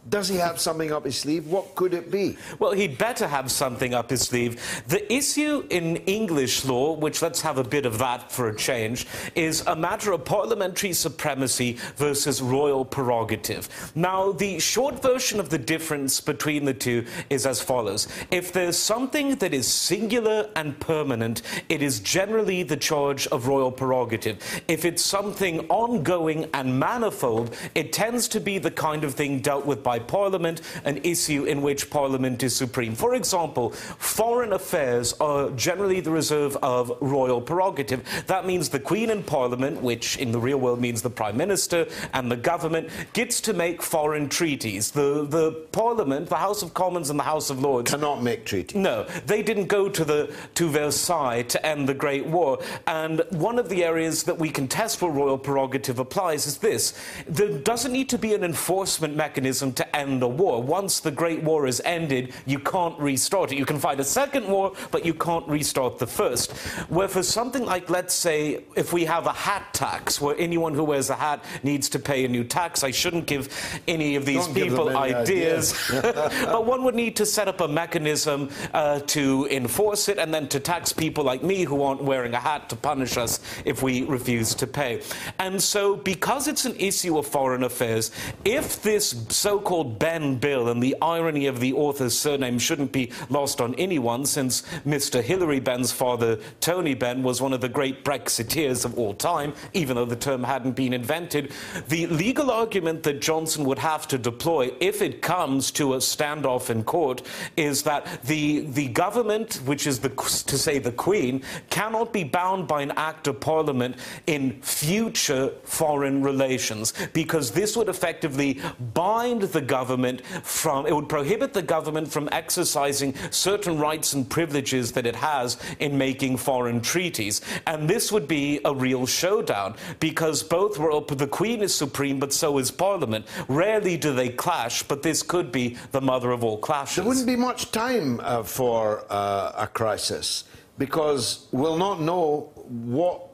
[0.09, 1.45] Does he have something up his sleeve?
[1.47, 2.35] What could it be?
[2.57, 4.83] Well, he'd better have something up his sleeve.
[4.87, 9.05] The issue in English law, which let's have a bit of that for a change,
[9.35, 13.69] is a matter of parliamentary supremacy versus royal prerogative.
[13.93, 18.07] Now, the short version of the difference between the two is as follows.
[18.31, 23.71] If there's something that is singular and permanent, it is generally the charge of royal
[23.71, 24.63] prerogative.
[24.67, 29.67] If it's something ongoing and manifold, it tends to be the kind of thing dealt
[29.67, 32.95] with by Parliament, an issue in which Parliament is supreme.
[32.95, 38.01] For example, foreign affairs are generally the reserve of royal prerogative.
[38.27, 41.87] That means the Queen and Parliament, which in the real world means the Prime Minister
[42.13, 44.91] and the government, gets to make foreign treaties.
[44.91, 48.75] The, the Parliament, the House of Commons and the House of Lords cannot make treaties.
[48.75, 52.59] No, they didn't go to the to Versailles to end the Great War.
[52.87, 56.93] And one of the areas that we can test where royal prerogative applies is this:
[57.27, 60.61] there doesn't need to be an enforcement mechanism to end a war.
[60.61, 63.57] Once the Great War is ended, you can't restart it.
[63.57, 66.51] You can fight a second war, but you can't restart the first.
[66.89, 70.83] Where for something like, let's say, if we have a hat tax, where anyone who
[70.83, 73.49] wears a hat needs to pay a new tax, I shouldn't give
[73.87, 75.73] any of these Don't people ideas.
[75.91, 76.03] ideas.
[76.45, 80.47] but one would need to set up a mechanism uh, to enforce it and then
[80.49, 84.03] to tax people like me who aren't wearing a hat to punish us if we
[84.03, 85.01] refuse to pay.
[85.39, 88.11] And so, because it's an issue of foreign affairs,
[88.45, 93.11] if this so called Benn bill, and the irony of the author's surname shouldn't be
[93.29, 95.23] lost on anyone, since Mr.
[95.23, 99.95] Hilary Benn's father, Tony Benn, was one of the great Brexiteers of all time, even
[99.95, 101.51] though the term hadn't been invented,
[101.87, 106.69] the legal argument that Johnson would have to deploy if it comes to a standoff
[106.69, 107.21] in court
[107.55, 112.67] is that the, the government, which is the, to say the Queen, cannot be bound
[112.67, 113.95] by an act of parliament
[114.27, 118.59] in future foreign relations, because this would effectively
[118.93, 124.27] bind the the government from it would prohibit the government from exercising certain rights and
[124.29, 127.41] privileges that it has in making foreign treaties.
[127.67, 131.07] And this would be a real showdown because both were up.
[131.09, 133.27] the Queen is supreme, but so is Parliament.
[133.47, 136.95] Rarely do they clash, but this could be the mother of all clashes.
[136.95, 140.45] There wouldn't be much time uh, for uh, a crisis
[140.77, 143.27] because we'll not know what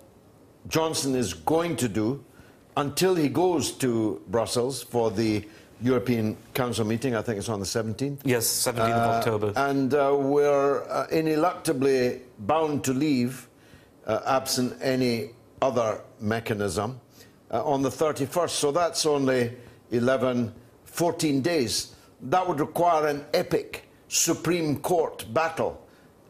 [0.67, 2.23] Johnson is going to do
[2.75, 5.47] until he goes to Brussels for the
[5.81, 7.15] European Council meeting.
[7.15, 8.19] I think it's on the 17th.
[8.23, 9.53] Yes, 17th of Uh, October.
[9.55, 13.47] And uh, we're uh, ineluctably bound to leave,
[14.05, 15.29] uh, absent any
[15.61, 16.99] other mechanism,
[17.51, 18.49] uh, on the 31st.
[18.49, 19.51] So that's only
[19.91, 20.53] 11,
[20.85, 21.93] 14 days.
[22.21, 25.79] That would require an epic Supreme Court battle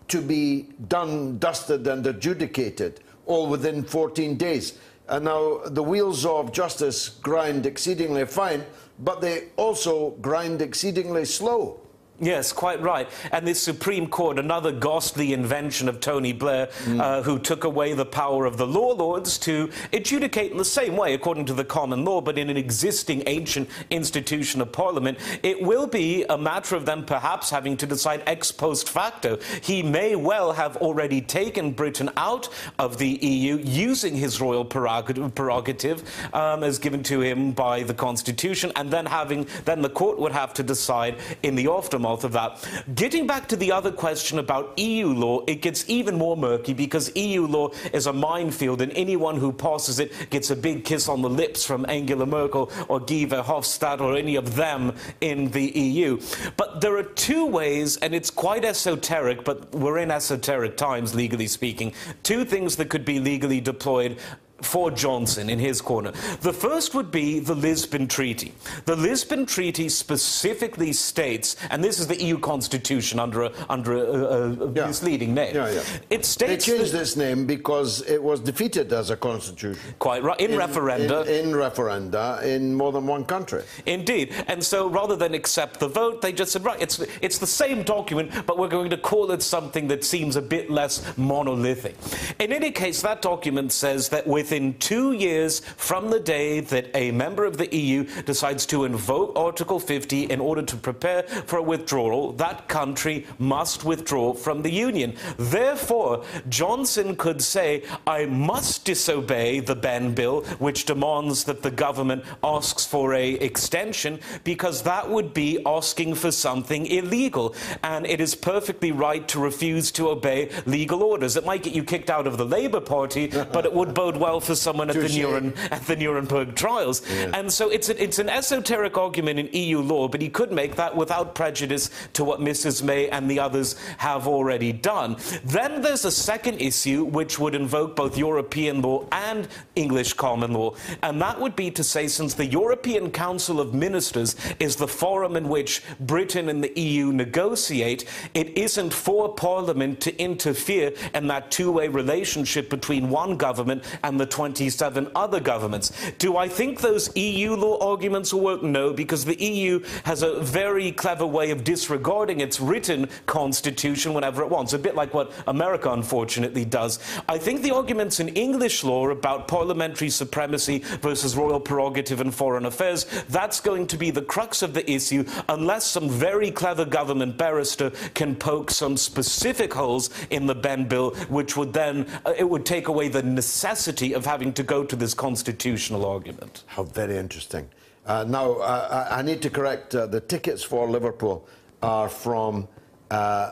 [0.09, 4.77] to be done, dusted, and adjudicated all within 14 days.
[5.07, 8.65] And now the wheels of justice grind exceedingly fine,
[8.99, 11.79] but they also grind exceedingly slow.
[12.19, 13.07] Yes, quite right.
[13.31, 18.07] And this Supreme Court, another ghastly invention of Tony Blair, uh, who took away the
[18.07, 22.03] power of the law lords to adjudicate in the same way, according to the common
[22.03, 25.19] law, but in an existing ancient institution of Parliament.
[25.43, 29.37] It will be a matter of them perhaps having to decide ex post facto.
[29.61, 32.49] He may well have already taken Britain out
[32.79, 36.03] of the EU using his royal prerogative, prerogative
[36.33, 40.31] um, as given to him by the Constitution, and then having then the court would
[40.31, 42.67] have to decide in the aftermath of that.
[42.95, 47.15] Getting back to the other question about EU law, it gets even more murky because
[47.15, 51.21] EU law is a minefield, and anyone who passes it gets a big kiss on
[51.21, 56.19] the lips from Angela Merkel or Guy Verhofstadt or any of them in the EU.
[56.55, 61.47] But there are two ways, and it's quite esoteric, but we're in esoteric times, legally
[61.47, 61.93] speaking.
[62.23, 64.17] Two things that could be legally deployed
[64.61, 66.11] for Johnson in his corner.
[66.41, 68.53] The first would be the Lisbon Treaty.
[68.85, 73.99] The Lisbon Treaty specifically states, and this is the EU Constitution under a, under a,
[73.99, 75.55] a, a misleading name.
[75.55, 75.83] Yeah, yeah.
[76.09, 79.79] It states They changed its name because it was defeated as a constitution.
[79.99, 80.39] Quite right.
[80.39, 81.25] In, referenda.
[81.27, 83.63] In, in referenda in more than one country.
[83.85, 84.33] Indeed.
[84.47, 87.83] And so rather than accept the vote, they just said, right, it's, it's the same
[87.83, 91.95] document, but we're going to call it something that seems a bit less monolithic.
[92.39, 97.11] In any case, that document says that within two years from the day that a
[97.11, 101.61] member of the EU decides to invoke Article 50 in order to prepare for a
[101.61, 105.13] withdrawal, that country must withdraw from the Union.
[105.37, 112.23] Therefore, Johnson could say, I must disobey the Benn Bill, which demands that the government
[112.41, 117.53] asks for a extension, because that would be asking for something illegal.
[117.83, 121.35] And it is perfectly right to refuse to obey legal orders.
[121.35, 124.36] It might get you kicked out of the Labour Party, but it would bode well
[124.39, 125.71] for someone at the, Touche.
[125.71, 127.01] At the Nuremberg trials.
[127.09, 130.75] And so it's, a, it's an esoteric argument in EU law, but he could make
[130.75, 132.83] that without prejudice to what Mrs.
[132.83, 135.17] May and the others have already done.
[135.43, 140.75] Then there's a second issue which would invoke both European law and English common law,
[141.01, 145.35] and that would be to say, since the European Council of Ministers is the forum
[145.35, 151.51] in which Britain and the EU negotiate, it isn't for Parliament to interfere in that
[151.51, 155.91] two way relationship between one government and the 27 other governments.
[156.19, 158.63] Do I think those EU law arguments will work?
[158.63, 164.41] No, because the EU has a very clever way of disregarding its written constitution whenever
[164.43, 166.99] it wants, a bit like what America unfortunately does.
[167.27, 172.65] I think the arguments in English law about parliamentary supremacy versus royal prerogative in foreign
[172.65, 177.37] affairs, that's going to be the crux of the issue unless some very clever government
[177.37, 182.49] barrister can poke some specific holes in the Benn Bill, which would then, uh, it
[182.49, 186.63] would take away the necessity of having to go to this constitutional argument.
[186.67, 187.69] How very interesting.
[188.05, 191.47] Uh, now, uh, I need to correct uh, the tickets for Liverpool
[191.81, 192.67] are from
[193.11, 193.51] uh,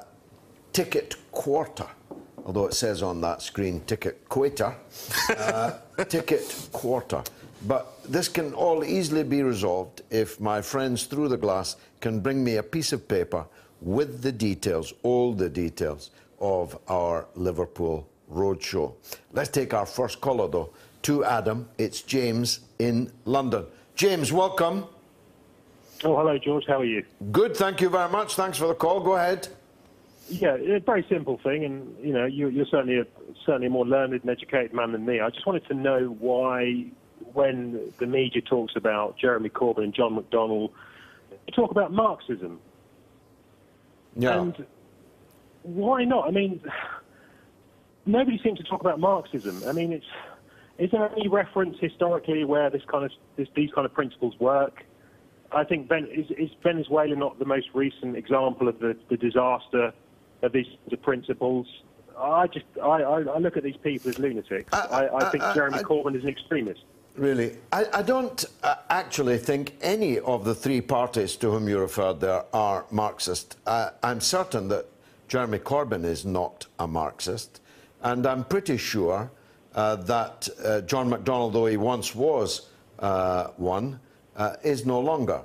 [0.73, 1.87] Ticket Quarter,
[2.45, 4.75] although it says on that screen Ticket Quater.
[5.29, 5.73] Uh,
[6.09, 7.23] ticket Quarter.
[7.67, 12.43] But this can all easily be resolved if my friends through the glass can bring
[12.43, 13.45] me a piece of paper
[13.81, 18.93] with the details, all the details of our Liverpool roadshow.
[19.33, 20.69] Let's take our first caller, though,
[21.03, 21.69] to Adam.
[21.77, 23.65] It's James in London.
[23.95, 24.85] James, welcome.
[26.03, 26.65] Oh, hello, George.
[26.67, 27.03] How are you?
[27.31, 28.35] Good, thank you very much.
[28.35, 28.99] Thanks for the call.
[28.99, 29.47] Go ahead.
[30.27, 33.05] Yeah, a very simple thing, and you know, you, you're certainly a
[33.45, 35.19] certainly a more learned and educated man than me.
[35.19, 36.85] I just wanted to know why,
[37.33, 40.71] when the media talks about Jeremy Corbyn and John McDonnell,
[41.29, 42.59] they talk about Marxism.
[44.15, 44.41] Yeah.
[44.41, 44.65] And
[45.61, 46.27] why not?
[46.27, 46.59] I mean,
[48.05, 49.61] nobody seems to talk about Marxism.
[49.67, 50.05] I mean, it's
[50.77, 54.83] is there any reference historically where this kind of this, these kind of principles work?
[55.51, 59.93] I think ben, is, is, Venezuela not the most recent example of the, the disaster
[60.41, 61.67] of these the principles?
[62.17, 64.73] I just I, I, look at these people as lunatics.
[64.73, 66.81] I, I think Jeremy Corbyn is an extremist.
[67.15, 71.79] Really, I, I don't uh, actually think any of the three parties to whom you
[71.79, 73.57] referred there are Marxist.
[73.65, 74.87] Uh, I'm certain that
[75.29, 77.61] Jeremy Corbyn is not a Marxist,
[78.05, 79.31] and I'm pretty sure
[79.73, 82.69] uh, that uh, John McDonnell, though he once was
[82.99, 83.99] uh, one,
[84.37, 85.41] uh, is no longer.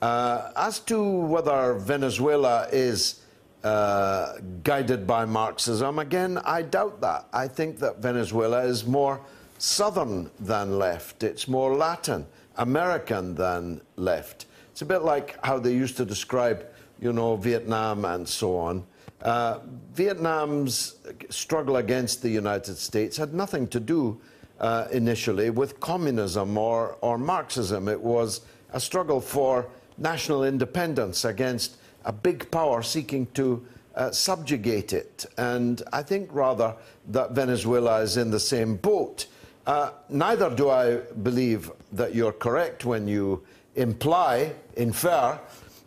[0.00, 3.20] as to whether Venezuela is
[3.62, 7.26] guided by Marxism, again, I doubt that.
[7.32, 9.20] I think that Venezuela is more
[9.58, 11.22] southern than left.
[11.24, 12.26] It's more Latin
[12.56, 14.46] American than left.
[14.70, 16.64] It's a bit like how they used to describe,
[17.00, 18.84] you know, Vietnam and so on.
[19.24, 19.60] Uh,
[19.94, 20.96] Vietnam's
[21.30, 24.20] struggle against the United States had nothing to do
[24.60, 27.88] uh, initially with communism or, or Marxism.
[27.88, 28.42] It was
[28.72, 33.64] a struggle for national independence against a big power seeking to
[33.94, 35.24] uh, subjugate it.
[35.38, 36.74] And I think rather
[37.08, 39.26] that Venezuela is in the same boat.
[39.66, 43.42] Uh, neither do I believe that you're correct when you
[43.76, 45.38] imply, infer,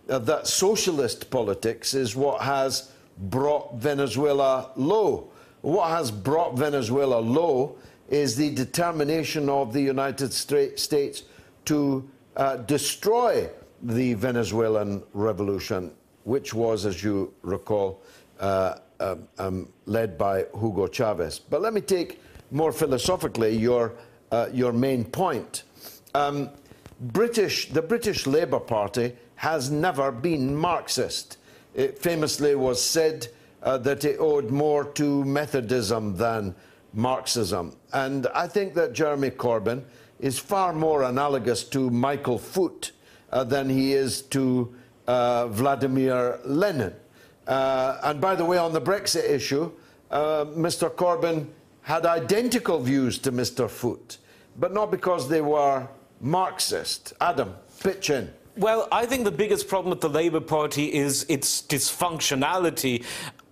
[0.09, 5.29] uh, that socialist politics is what has brought Venezuela low.
[5.61, 7.75] What has brought Venezuela low
[8.09, 11.23] is the determination of the United States
[11.65, 13.49] to uh, destroy
[13.81, 15.91] the Venezuelan revolution,
[16.23, 18.01] which was, as you recall,
[18.39, 21.39] uh, um, um, led by Hugo Chavez.
[21.39, 22.21] But let me take
[22.51, 23.93] more philosophically your,
[24.31, 25.63] uh, your main point.
[26.15, 26.49] Um,
[26.99, 31.36] British, the British Labour Party has never been Marxist.
[31.77, 33.27] It famously was said
[33.61, 36.55] uh, that it owed more to Methodism than
[36.93, 37.75] Marxism.
[37.93, 39.83] And I think that Jeremy Corbyn
[40.19, 42.91] is far more analogous to Michael Foot
[43.31, 44.73] uh, than he is to
[45.05, 46.95] uh, Vladimir Lenin.
[47.45, 49.71] Uh, and by the way, on the Brexit issue,
[50.09, 50.89] uh, Mr.
[50.89, 51.47] Corbyn
[51.83, 53.69] had identical views to Mr.
[53.69, 54.17] Foot,
[54.57, 55.87] but not because they were
[56.19, 57.13] Marxist.
[57.21, 58.33] Adam, pitch in.
[58.57, 63.05] Well, I think the biggest problem with the Labour Party is its dysfunctionality.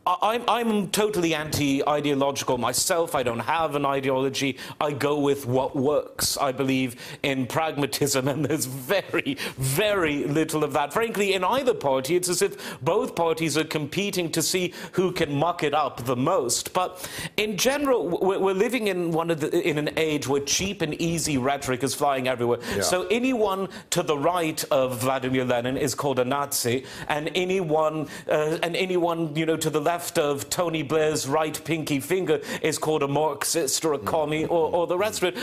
[0.08, 3.16] I'm, I'm totally anti ideological myself.
[3.16, 4.58] I don't have an ideology.
[4.80, 6.38] I go with what works.
[6.38, 10.94] I believe in pragmatism, and there's very, very little of that.
[10.94, 15.34] Frankly, in either party, it's as if both parties are competing to see who can
[15.34, 16.72] muck it up the most.
[16.74, 20.94] But in general, we're living in, one of the, in an age where cheap and
[21.02, 22.60] easy rhetoric is flying everywhere.
[22.76, 22.82] Yeah.
[22.82, 28.60] So anyone to the right of Vladimir Lenin is called a Nazi, and anyone, uh,
[28.62, 32.78] and anyone you know, to the left left of Tony Blair's right pinky finger is
[32.78, 35.42] called a Marxist or a commie or, or the rest of it.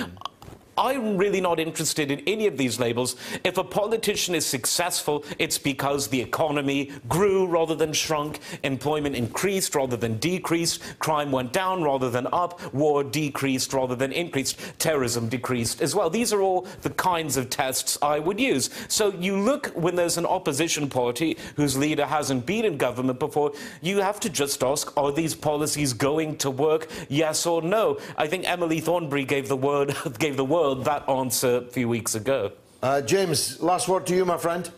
[0.77, 3.17] I'm really not interested in any of these labels.
[3.45, 9.75] If a politician is successful, it's because the economy grew rather than shrunk, employment increased
[9.75, 15.29] rather than decreased, crime went down rather than up, war decreased rather than increased, terrorism
[15.29, 16.09] decreased as well.
[16.09, 18.71] These are all the kinds of tests I would use.
[18.89, 23.53] So you look when there's an opposition party whose leader hasn't been in government before,
[23.83, 26.89] you have to just ask, are these policies going to work?
[27.11, 27.99] Yes or no?
[28.17, 31.89] I think Emily Thornberry gave the word gave the word world that answer a few
[31.89, 32.53] weeks ago.
[32.83, 34.71] Uh, James, last word to you, my friend.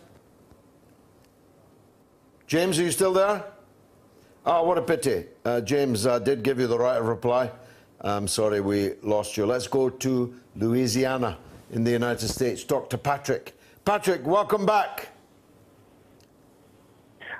[2.47, 3.43] James, are you still there?
[4.47, 5.25] Oh, what a pity.
[5.43, 7.51] Uh, James uh, did give you the right of reply.
[8.01, 9.45] I'm sorry we lost you.
[9.45, 11.37] Let's go to Louisiana
[11.71, 12.63] in the United States.
[12.63, 13.55] Talk to Patrick.
[13.85, 15.09] Patrick, welcome back.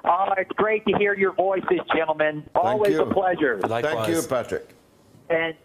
[0.03, 2.47] Uh, it's great to hear your voices, gentlemen.
[2.53, 3.59] Always a pleasure.
[3.61, 4.05] Likewise.
[4.05, 4.75] Thank you, Patrick.
[5.31, 5.55] And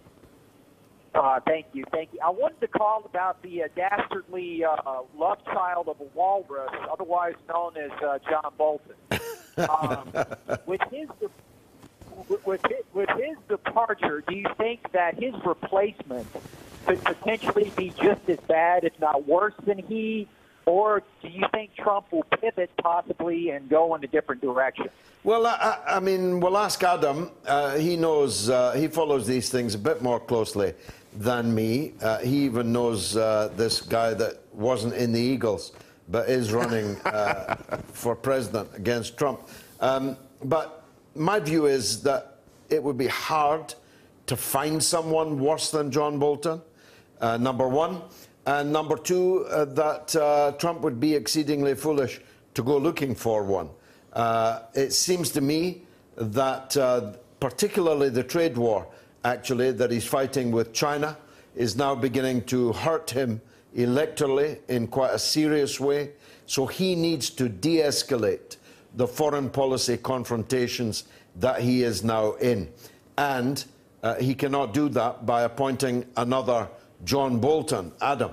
[1.15, 2.20] uh, thank you, thank you.
[2.24, 4.77] I wanted to call about the uh, dastardly uh,
[5.16, 8.95] love child of a walrus, otherwise known as uh, John Bolton.
[9.57, 10.12] Um,
[10.66, 11.09] with his
[12.45, 16.27] with his, with his departure, do you think that his replacement
[16.87, 20.28] could potentially be just as bad, if not worse, than he?
[20.66, 24.89] Or do you think Trump will pivot possibly and go in a different direction?
[25.24, 27.31] Well, I, I mean, we'll ask Adam.
[27.47, 30.74] Uh, he knows, uh, he follows these things a bit more closely
[31.12, 31.95] than me.
[32.01, 35.73] Uh, he even knows uh, this guy that wasn't in the Eagles
[36.11, 37.55] but is running uh,
[37.93, 39.49] for president against Trump.
[39.81, 40.85] Um, but
[41.15, 42.39] my view is that
[42.69, 43.74] it would be hard
[44.27, 46.61] to find someone worse than John Bolton,
[47.20, 48.03] uh, number one.
[48.47, 52.20] And number two, uh, that uh, Trump would be exceedingly foolish
[52.55, 53.70] to go looking for one.
[54.74, 55.82] it seems to me
[56.16, 56.77] that,
[57.39, 58.87] particularly the trade war,
[59.24, 61.16] actually, that he's fighting with China
[61.55, 63.40] is now beginning to hurt him
[63.76, 66.10] electorally in quite a serious way.
[66.47, 68.56] So he needs to de escalate
[68.94, 71.05] the foreign policy confrontations
[71.36, 72.72] that he is now in.
[73.16, 73.64] And
[74.02, 76.68] uh, he cannot do that by appointing another
[77.05, 77.92] John Bolton.
[78.01, 78.32] Adam.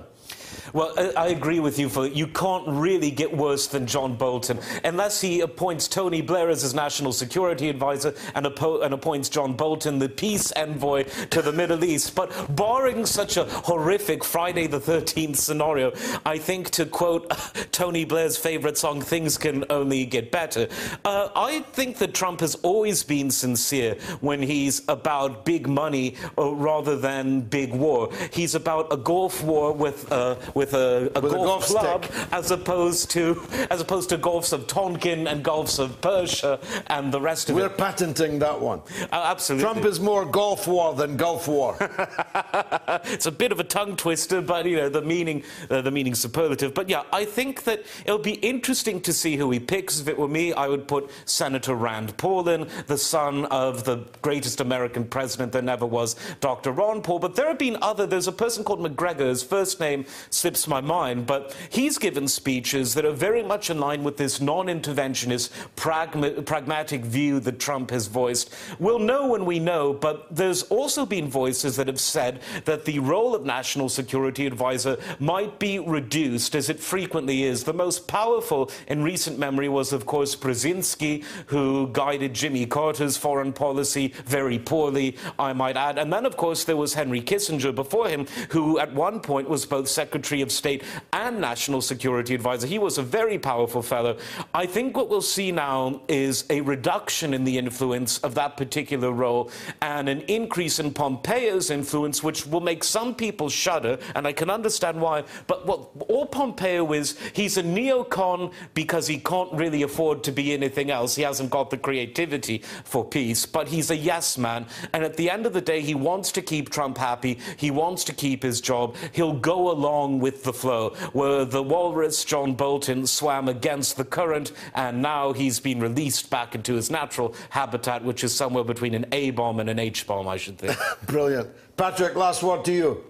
[0.72, 2.06] Well, I agree with you, Phil.
[2.06, 6.74] You can't really get worse than John Bolton unless he appoints Tony Blair as his
[6.74, 12.14] national security advisor and, and, appoints John Bolton, the peace envoy to the Middle East.
[12.14, 15.92] But barring such a horrific Friday the 13th scenario,
[16.24, 17.30] I think to quote
[17.72, 20.68] Tony Blair's favorite song, things can only get better.
[21.04, 26.52] Uh, I think that Trump has always been sincere when he's about big money uh,
[26.54, 28.10] rather than big war.
[28.32, 30.10] He's about a Gulf war with.
[30.10, 32.32] Uh, with a, a, with golf, a golf, club stick.
[32.32, 37.20] as opposed to as opposed to golfs of Tonkin and golfs of Persia and the
[37.20, 37.70] rest of We're it.
[37.70, 38.80] We're patenting that one.
[39.12, 39.64] Uh, absolutely.
[39.64, 41.76] Trump is more Gulf War than Gulf War.
[43.04, 46.14] it's a bit of a tongue twister, but you know the meaning uh, the meaning
[46.14, 46.74] superlative.
[46.74, 50.00] But yeah, I think that it'll be interesting to see who he picks.
[50.00, 54.04] If it were me, I would put Senator Rand Paul in, the son of the
[54.22, 56.72] greatest American president there never was, Dr.
[56.72, 57.18] Ron Paul.
[57.18, 58.06] But there have been other.
[58.06, 59.28] There's a person called McGregor.
[59.28, 60.04] His first name
[60.38, 64.40] slips my mind, but he's given speeches that are very much in line with this
[64.40, 68.54] non-interventionist, pragma pragmatic view that Trump has voiced.
[68.78, 73.00] We'll know when we know, but there's also been voices that have said that the
[73.00, 77.64] role of national security advisor might be reduced, as it frequently is.
[77.64, 83.52] The most powerful in recent memory was, of course, Brzezinski, who guided Jimmy Carter's foreign
[83.52, 85.98] policy very poorly, I might add.
[85.98, 89.66] And then, of course, there was Henry Kissinger before him, who at one point was
[89.66, 92.66] both Secretary of State and National Security Advisor.
[92.66, 94.18] He was a very powerful fellow.
[94.54, 99.10] I think what we'll see now is a reduction in the influence of that particular
[99.10, 99.50] role
[99.80, 104.50] and an increase in Pompeo's influence, which will make some people shudder, and I can
[104.50, 105.24] understand why.
[105.46, 110.52] But what all Pompeo is, he's a neocon because he can't really afford to be
[110.52, 111.14] anything else.
[111.14, 114.66] He hasn't got the creativity for peace, but he's a yes man.
[114.92, 117.38] And at the end of the day, he wants to keep Trump happy.
[117.56, 118.96] He wants to keep his job.
[119.12, 124.52] He'll go along with the flow, where the walrus John Bolton swam against the current,
[124.74, 129.06] and now he's been released back into his natural habitat, which is somewhere between an
[129.12, 130.76] A bomb and an H bomb, I should think.
[131.06, 131.50] Brilliant.
[131.76, 133.04] Patrick, last word to you.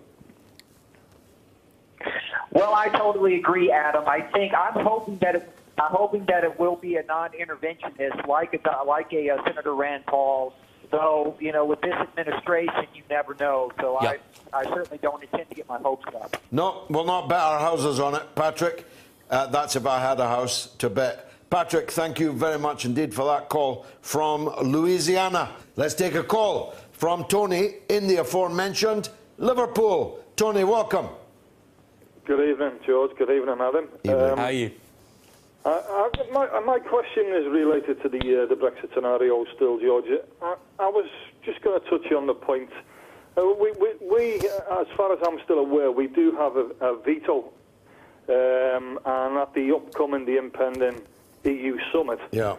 [2.51, 4.05] Well, I totally agree, Adam.
[4.09, 8.55] I think I'm hoping that it, I'm hoping that it will be a non-interventionist, like
[8.55, 10.55] a like a uh, Senator Rand Paul.
[10.91, 13.71] Though you know, with this administration, you never know.
[13.81, 14.15] So Yeah.
[14.53, 16.37] I, I certainly don't intend to get my hopes up.
[16.51, 18.87] No, we'll not bet our houses on it, Patrick.
[19.31, 21.31] Uh, that's if I had a house to bet.
[21.51, 25.51] Patrick, thank you very much indeed for that call from Louisiana.
[25.77, 29.09] Let's take a call from Tony in the aforementioned
[29.39, 30.23] Liverpool.
[30.37, 31.09] Tony, welcome.
[32.27, 33.13] Good evening, George.
[33.17, 33.89] Good evening, Adam.
[34.09, 34.71] Um, How are you?
[35.71, 40.07] I, my, my question is related to the uh, the Brexit scenario still, George.
[40.43, 41.09] I, I was
[41.45, 42.71] just going to touch on the point.
[43.37, 46.67] Uh, we, we, we, uh, as far as I'm still aware, we do have a,
[46.81, 47.53] a veto,
[48.29, 51.01] um, and at the upcoming, the impending
[51.45, 52.57] EU summit, Yeah.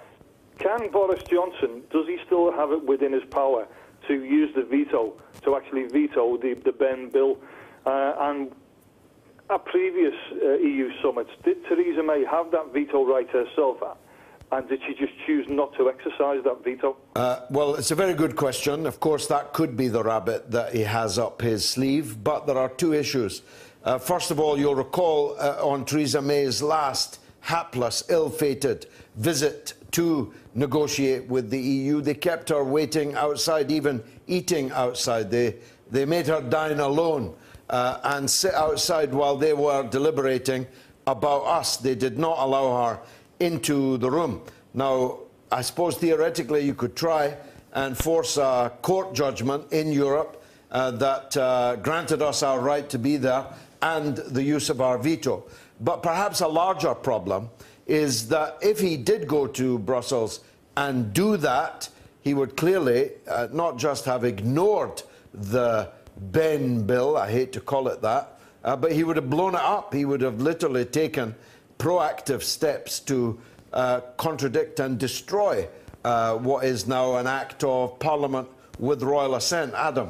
[0.57, 3.67] can Boris Johnson, does he still have it within his power
[4.07, 5.13] to use the veto,
[5.43, 7.37] to actually veto the, the Benn bill?
[7.85, 8.51] Uh, and
[9.49, 13.77] at previous uh, EU summits, did Theresa May have that veto right herself?
[14.51, 16.97] And did she just choose not to exercise that veto?
[17.15, 18.87] Uh, well, it's a very good question.
[18.87, 22.57] Of course, that could be the rabbit that he has up his sleeve, but there
[22.57, 23.43] are two issues.
[23.83, 29.73] Uh, first of all, you'll recall uh, on Theresa May's last hapless, ill fated visit
[29.91, 35.31] to negotiate with the EU, they kept her waiting outside, even eating outside.
[35.31, 35.55] They,
[35.89, 37.35] they made her dine alone
[37.69, 40.65] uh, and sit outside while they were deliberating
[41.07, 41.77] about us.
[41.77, 42.99] They did not allow her
[43.39, 44.41] into the room.
[44.73, 45.19] Now,
[45.51, 47.37] I suppose theoretically you could try
[47.73, 52.99] and force a court judgment in Europe uh, that uh, granted us our right to
[52.99, 53.45] be there
[53.81, 55.43] and the use of our veto.
[55.79, 57.49] But perhaps a larger problem
[57.87, 60.41] is that if he did go to Brussels
[60.77, 61.89] and do that,
[62.21, 65.01] he would clearly uh, not just have ignored
[65.33, 65.89] the
[66.19, 69.61] Benn bill, I hate to call it that, uh, but he would have blown it
[69.61, 69.93] up.
[69.93, 71.35] He would have literally taken
[71.77, 73.39] proactive steps to
[73.71, 75.67] uh, contradict and destroy
[76.03, 78.47] uh, what is now an act of Parliament
[78.79, 79.73] with royal assent.
[79.73, 80.09] Adam.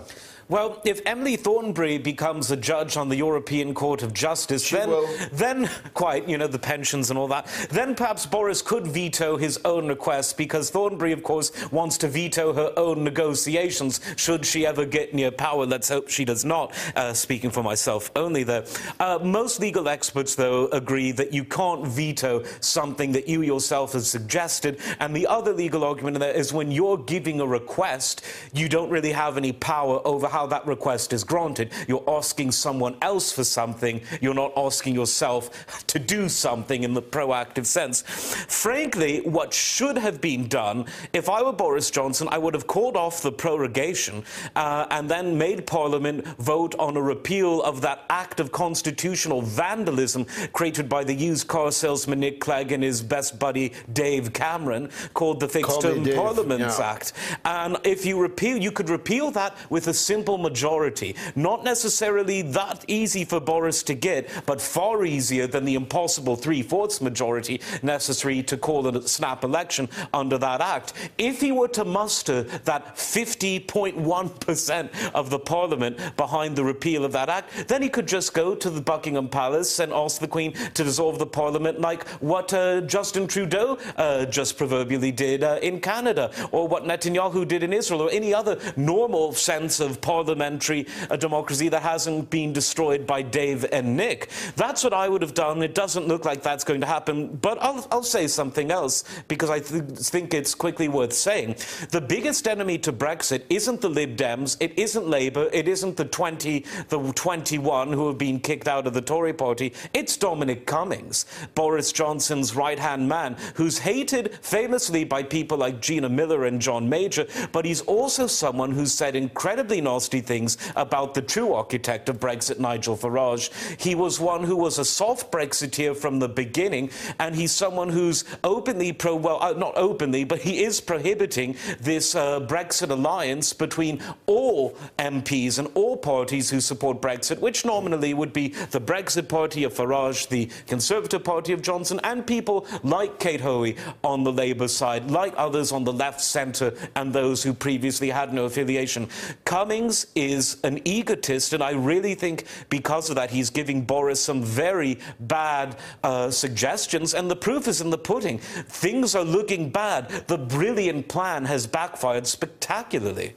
[0.50, 4.90] Well, if Emily Thornberry becomes a judge on the European Court of Justice, She then,
[4.90, 5.08] will.
[5.32, 9.60] then quite, you know, the pensions and all that, then perhaps Boris could veto his
[9.64, 14.86] own request because Thornberry, of course, wants to veto her own negotiations should she ever
[14.86, 15.68] get near power.
[15.68, 18.66] Let's hope she does not, uh, speaking for myself only there.
[19.00, 24.08] Uh, most legal experts, though, agree that you can't veto something that you yourself have
[24.08, 24.80] suggested.
[25.00, 28.90] And the other legal argument in there is when you're giving a request, you don't
[28.90, 31.72] really have any power over how that request is granted.
[31.88, 34.02] You're asking someone else for something.
[34.22, 38.02] You're not asking yourself to do something in the proactive sense.
[38.02, 42.96] Frankly, what should have been done, if I were Boris Johnson, I would have called
[42.96, 44.24] off the prorogation
[44.56, 50.26] uh, and then made Parliament vote on a repeal of that act of constitutional vandalism
[50.54, 55.40] created by the used car salesman Nick Clegg and his best buddy Dave Cameron called
[55.40, 56.92] the Fixed Term Parliaments yeah.
[56.92, 57.14] Act.
[57.46, 61.16] And if you repeal, you could repeal that with a simple majority.
[61.36, 67.02] Not necessarily that easy for Boris to get, but far easier than the impossible three-fourths
[67.02, 70.94] majority necessary to call a snap election under that act.
[71.18, 77.30] If he were to muster that 50.1% of the Parliament behind the repeal of that
[77.30, 80.84] act, then he could just go to the Buckingham Palace and ask the Queen to
[80.84, 86.32] dissolve the Parliament like what uh, Justin Trudeau uh, just proverbially did uh, in Canada,
[86.52, 90.86] or what Netanyahu did in Israel, or any other normal sense of parliamentary
[91.18, 94.30] democracy that hasn't been destroyed by Dave and Nick.
[94.58, 95.64] That's what I would have done.
[95.64, 99.50] It doesn't look like that's going to happen, but I'll, I'll say something else because
[99.50, 99.84] I th-
[100.14, 101.56] think it's quickly worth saying.
[101.92, 106.04] The biggest enemy to Brexit isn't the Lib Dems, it isn't Labour, it isn't the
[106.04, 109.74] 20, the 21 who have been kicked out of the Tory party.
[109.94, 111.26] It's Dominic Cummings,
[111.56, 117.26] Boris Johnson's right-hand man, who's hated famously by people like Gina Miller and John Major,
[117.54, 122.60] but he's also someone who's said incredibly nasty things about the true architect of Brexit,
[122.60, 123.52] Nigel Farage.
[123.80, 128.26] He was one who was a soft Brexiteer from the beginning, and he's someone who's
[128.44, 134.02] openly pro, well, uh, not openly, but he is prohibiting this uh, Brexit alliance between
[134.26, 139.64] all MPs and all parties who support Brexit, which nominally would be the Brexit Party
[139.64, 144.68] of Farage, the Conservative Party of Johnson, and people like Kate Hoey on the Labour
[144.68, 149.08] side, like others on the left, centre, and those who previously had no affiliation.
[149.46, 154.44] Cummings is an egotist, and I really think because of that, he's giving Boris some
[154.44, 158.40] very bad uh, suggestions, and the proof is in the pudding.
[158.40, 160.10] Things are looking bad.
[160.28, 163.36] The brilliant plan has backfired spectacularly.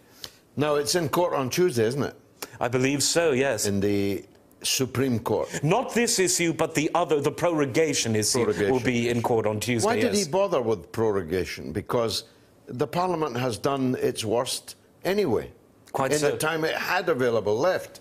[0.57, 2.15] Now, it's in court on Tuesday, isn't it?
[2.61, 3.67] I believe so, yes.
[3.67, 4.25] In the
[4.63, 5.63] Supreme Court.
[5.63, 9.87] Not this issue, but the other, the prorogation issue, will be in court on Tuesday.
[9.87, 10.25] Why did yes.
[10.25, 11.73] he bother with prorogation?
[11.73, 12.25] Because
[12.67, 15.51] the Parliament has done its worst anyway.
[15.93, 16.31] Quite in so.
[16.31, 18.01] the time it had available left.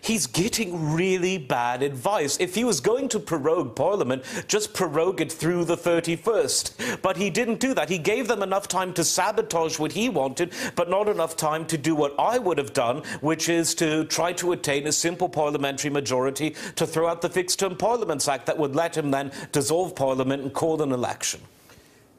[0.00, 2.36] He's getting really bad advice.
[2.38, 7.02] If he was going to prorogue Parliament, just prorogue it through the 31st.
[7.02, 7.88] But he didn't do that.
[7.88, 11.78] He gave them enough time to sabotage what he wanted, but not enough time to
[11.78, 15.90] do what I would have done, which is to try to attain a simple parliamentary
[15.90, 19.94] majority to throw out the Fixed Term Parliaments Act that would let him then dissolve
[19.94, 21.40] Parliament and call an election.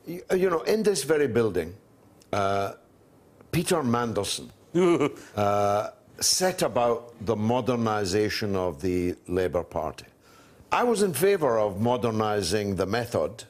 [0.05, 1.75] You, you know, in this very building,
[2.33, 2.73] uh,
[3.51, 4.49] Peter Mandelson
[5.35, 5.89] uh,
[6.19, 10.05] set about the modernization of the Labour Party.
[10.71, 13.43] I was in favour of modernizing the method,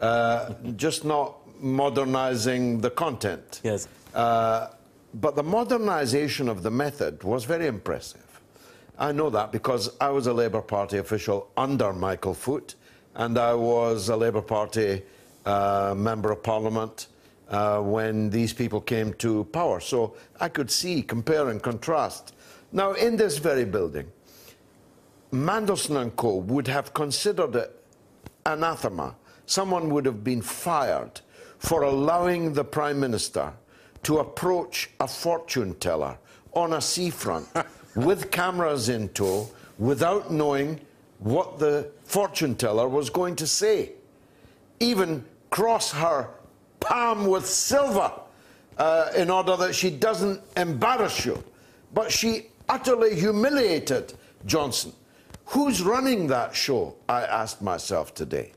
[0.00, 3.60] uh, just not modernizing the content.
[3.62, 3.88] Yes.
[4.14, 4.68] Uh,
[5.14, 8.40] but the modernization of the method was very impressive.
[8.98, 12.76] I know that because I was a Labour Party official under Michael Foot,
[13.14, 15.02] and I was a Labour Party
[15.44, 17.08] uh, member of Parliament
[17.52, 19.78] uh, when these people came to power.
[19.78, 22.34] So I could see, compare, and contrast.
[22.72, 24.10] Now, in this very building,
[25.30, 26.36] Mandelson and Co.
[26.36, 27.84] would have considered it
[28.46, 29.14] anathema.
[29.46, 31.20] Someone would have been fired
[31.58, 33.52] for allowing the Prime Minister
[34.02, 36.18] to approach a fortune teller
[36.54, 37.46] on a seafront
[37.94, 39.48] with cameras in tow
[39.78, 40.80] without knowing
[41.18, 43.92] what the fortune teller was going to say.
[44.80, 46.28] Even cross her
[46.82, 48.12] palm with silver
[48.78, 51.42] uh, in order that she doesn't embarrass you.
[51.94, 54.14] But she utterly humiliated
[54.46, 54.92] Johnson.
[55.46, 56.94] Who's running that show?
[57.08, 58.52] I asked myself today.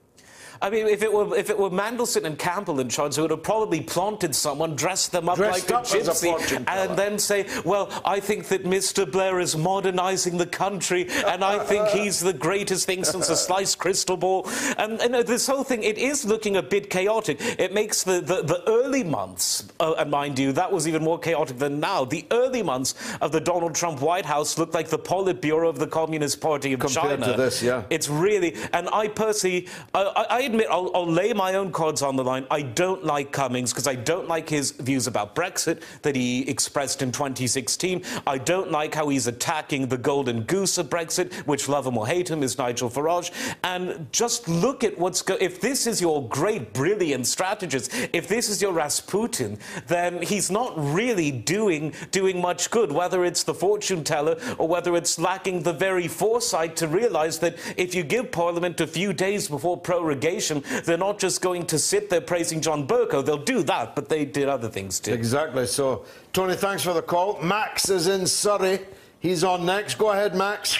[0.61, 3.31] I mean, if it were if it were Mandelson and Campbell in charge, they would
[3.31, 6.97] have probably planted someone, dressed them up Dressed like up a as a gypsy, and
[6.97, 9.09] then say, "Well, I think that Mr.
[9.09, 13.79] Blair is modernising the country, and I think he's the greatest thing since a sliced
[13.79, 17.37] crystal ball." And, and this whole thing, it is looking a bit chaotic.
[17.59, 21.19] It makes the the, the early months, uh, and mind you, that was even more
[21.19, 22.05] chaotic than now.
[22.05, 25.87] The early months of the Donald Trump White House looked like the Politburo of the
[25.87, 27.31] Communist Party of Compared China.
[27.33, 27.83] to this, yeah.
[27.89, 32.15] It's really, and I personally, I- I admit, I'll, I'll lay my own cards on
[32.15, 32.45] the line.
[32.49, 37.01] I don't like Cummings because I don't like his views about Brexit that he expressed
[37.01, 38.03] in 2016.
[38.27, 42.07] I don't like how he's attacking the golden goose of Brexit, which love him or
[42.07, 43.31] hate him is Nigel Farage.
[43.63, 45.37] And just look at what's go.
[45.39, 49.57] If this is your great, brilliant strategist, if this is your Rasputin,
[49.87, 52.91] then he's not really doing doing much good.
[52.91, 57.57] Whether it's the fortune teller or whether it's lacking the very foresight to realise that
[57.77, 62.09] if you give Parliament a few days before prorogation, they're not just going to sit
[62.09, 63.25] there praising John Bercow.
[63.25, 65.13] They'll do that, but they did other things too.
[65.13, 65.65] Exactly.
[65.67, 67.41] So, Tony, thanks for the call.
[67.41, 68.79] Max is in Surrey.
[69.19, 69.97] He's on next.
[69.97, 70.77] Go ahead, Max.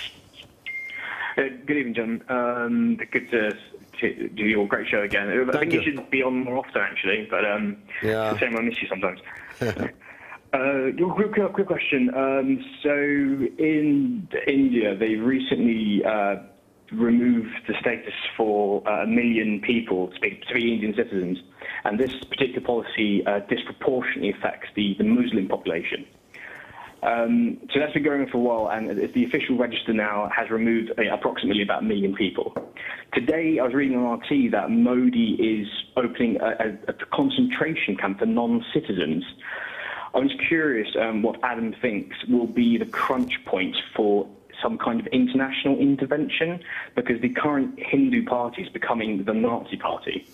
[1.38, 2.24] Uh, good evening, John.
[2.30, 3.52] Um, good to,
[4.00, 5.30] to do your great show again.
[5.30, 5.80] I Thank think you.
[5.82, 5.96] you.
[5.98, 8.32] should be on more often, actually, but um, Yeah.
[8.32, 8.58] it's the same.
[8.58, 9.20] I miss you sometimes.
[10.54, 12.10] Uh, your quick, quick, quick question.
[12.16, 16.38] Um, so, in India, they recently uh,
[16.92, 21.40] removed the status for uh, a million people to be, to be Indian citizens,
[21.84, 26.06] and this particular policy uh, disproportionately affects the, the Muslim population.
[27.04, 30.50] Um, so that's been going on for a while, and the official register now has
[30.50, 32.56] removed uh, approximately about a million people.
[33.14, 38.20] Today, I was reading on RT that Modi is opening a, a, a concentration camp
[38.20, 39.24] for non-citizens.
[40.16, 44.28] I was curious um, what Adam thinks will be the crunch point for
[44.62, 46.60] some kind of international intervention,
[46.96, 50.28] because the current Hindu party is becoming the Nazi party.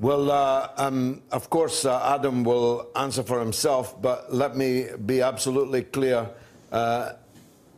[0.00, 5.22] Well, uh, um, of course, uh, Adam will answer for himself, but let me be
[5.22, 6.28] absolutely clear.
[6.72, 7.12] Uh,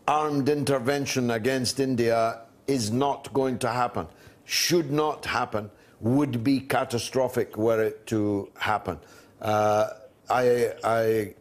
[0.08, 4.06] armed intervention against India is not going to happen,
[4.44, 5.70] should not happen,
[6.00, 8.98] would be catastrophic were it to happen.
[9.42, 9.88] Uh,
[10.30, 11.34] I, I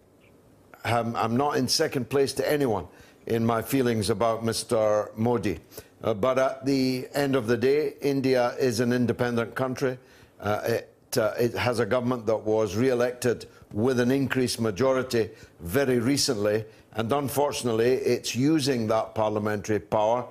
[0.84, 2.88] am, I'm not in second place to anyone
[3.28, 5.16] in my feelings about Mr.
[5.18, 5.60] Modi.
[6.04, 9.98] Uh, but at the end of the day, India is an independent country.
[10.40, 15.30] Uh, it, uh, it has a government that was re-elected with an increased majority
[15.62, 20.26] very recently, and unfortunately, it's using that parliamentary power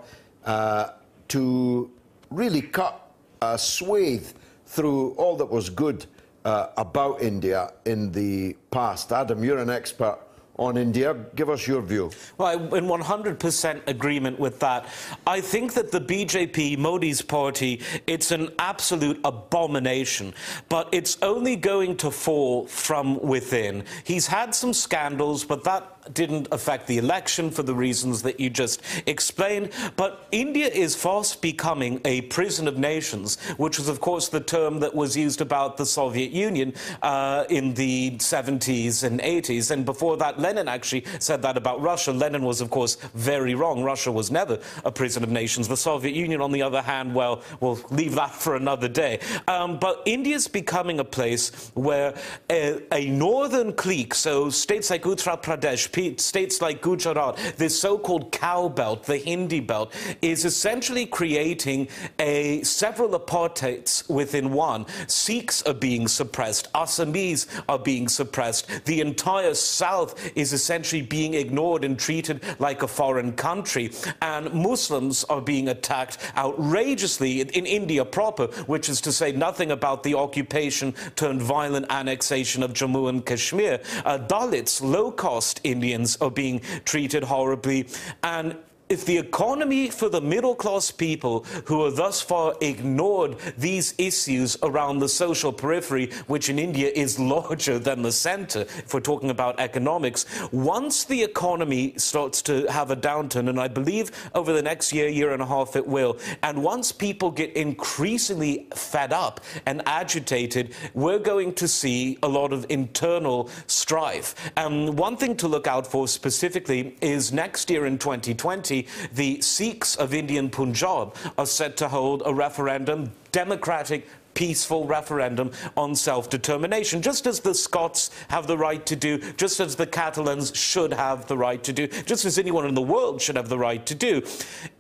[0.45, 0.91] uh,
[1.29, 1.91] to
[2.31, 3.11] really cut
[3.43, 4.29] a swathe
[4.67, 6.07] through all that was good
[6.45, 9.13] uh, about India in the past.
[9.13, 10.19] Adam, you're an expert
[10.57, 11.17] on India.
[11.35, 12.11] Give us your view.
[12.39, 14.87] Well, I'm in 100% agreement with that.
[15.27, 20.35] I think that the BJP, Modi's party, it's an absolute abomination,
[20.69, 23.85] but it's only going to fall from within.
[24.05, 28.51] He's had some scandals, but that didn't affect the election for the reasons that you
[28.51, 29.71] just explained.
[29.97, 34.81] But India is fast becoming a prison of nations, which was, of course, the term
[34.81, 39.71] that was used about the Soviet Union uh, in the 70s and 80s.
[39.71, 42.13] And before that, Lenin actually said that about Russia.
[42.13, 43.83] Lenin was, of course, very wrong.
[43.83, 45.69] Russia was never a prison of nations.
[45.69, 49.21] The Soviet Union, on the other hand, well, we'll leave that for another day.
[49.49, 52.15] Um, but India's becoming a place where
[52.51, 58.69] a, a northern clique, so states like Uttar Pradesh, states like Gujarat, this so-called cow
[58.69, 59.93] belt, the Hindi belt,
[60.23, 61.89] is essentially creating
[62.19, 64.87] a several apartheids within one.
[65.07, 68.69] Sikhs are being suppressed, Assamese are being suppressed.
[68.87, 75.25] The entire South is essentially being ignored and treated like a foreign country, and Muslims
[75.25, 80.15] are being attacked outrageously in, in India proper, which is to say nothing about the
[80.15, 83.81] occupation turned violent annexation of Jammu and Kashmir.
[84.05, 85.84] Uh, Dalits, low-caste Indians,
[86.21, 87.87] are being treated horribly,
[88.23, 88.57] and
[88.89, 94.59] if the economy for the middle class people who have thus far ignored these issues
[94.63, 99.31] around the social periphery, which in India is larger than the center, if we're talking
[99.31, 104.63] about economics, once the economy starts to have a downturn, and I believe over the
[104.63, 109.41] next year, year and a half it will, and once people get increasingly fed up
[109.65, 114.35] and agitated, we're going to see a lot of internal strife.
[114.57, 118.74] And one thing to look out for specifically is next year in 2020,
[119.13, 125.95] the Sikhs of Indian Punjab are set to hold a referendum, democratic, peaceful referendum on
[125.95, 130.93] self-determination, just as the Scots have the right to do, just as the Catalans should
[130.93, 133.85] have the right to do, just as anyone in the world should have the right
[133.87, 134.23] to do.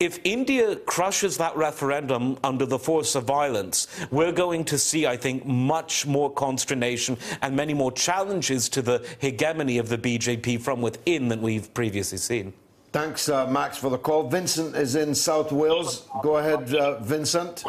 [0.01, 5.17] If India crushes that referendum under the force of violence, we're going to see, I
[5.17, 10.83] think, much more consternation and many more challenges to the hegemony of the BJP from
[10.83, 12.53] within than we've previously seen.
[12.95, 14.29] Thanks, uh, Max, for the call.
[14.29, 16.09] Vincent is in South Wales.
[16.23, 17.65] Go ahead, uh, Vincent.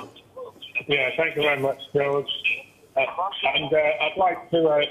[0.88, 2.28] Yeah, thank you very much, George.
[2.96, 3.02] Uh,
[3.56, 4.82] and uh, I'd like to uh,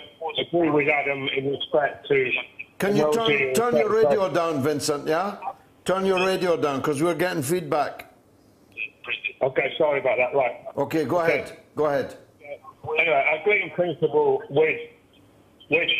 [0.40, 2.32] agree with Adam in respect to.
[2.80, 5.06] Can you turn, turn your radio down, Vincent?
[5.06, 5.38] Yeah?
[5.84, 8.12] Turn your radio down because we're getting feedback.
[9.40, 10.34] Okay, sorry about that.
[10.36, 10.64] Right.
[10.76, 11.42] Okay, go Okay.
[11.42, 11.58] ahead.
[11.76, 12.16] Go ahead.
[12.98, 14.80] Anyway, I agree in principle with
[15.70, 15.90] with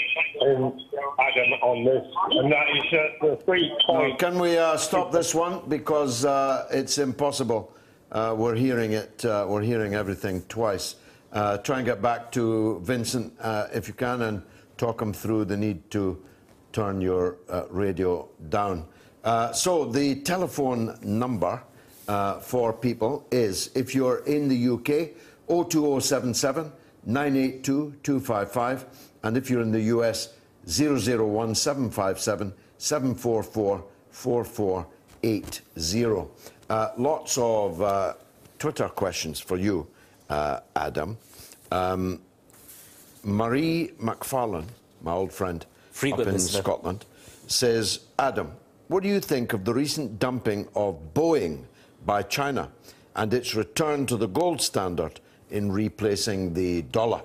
[0.43, 0.79] um,
[1.19, 4.21] Adam on this, and that is uh, the three points.
[4.21, 7.73] can we uh, stop this one because uh, it's impossible.
[8.13, 9.25] Uh, we're hearing it.
[9.25, 10.97] Uh, we're hearing everything twice.
[11.33, 14.43] Uh, try and get back to Vincent uh, if you can and
[14.77, 16.23] talk him through the need to
[16.73, 18.87] turn your uh, radio down.
[19.25, 21.63] Uh, so the telephone number
[22.09, 25.17] uh, for people is if you're in the UK
[25.49, 26.71] 02077
[27.07, 28.87] 982 255
[29.25, 30.29] and if you're in the US
[30.67, 36.29] 001 757 744 4480.
[36.71, 38.15] Uh, lots of uh,
[38.59, 39.87] Twitter questions for you,
[40.31, 41.19] uh, Adam.
[41.73, 42.21] Um,
[43.25, 44.69] Marie McFarlane,
[45.03, 46.63] my old friend Frequent up in listener.
[46.63, 47.05] Scotland,
[47.47, 48.53] says, Adam,
[48.89, 51.65] what do you think of the recent dumping of Boeing
[52.07, 52.71] by China
[53.17, 55.21] and its return to the gold standard
[55.51, 57.23] in replacing the dollar?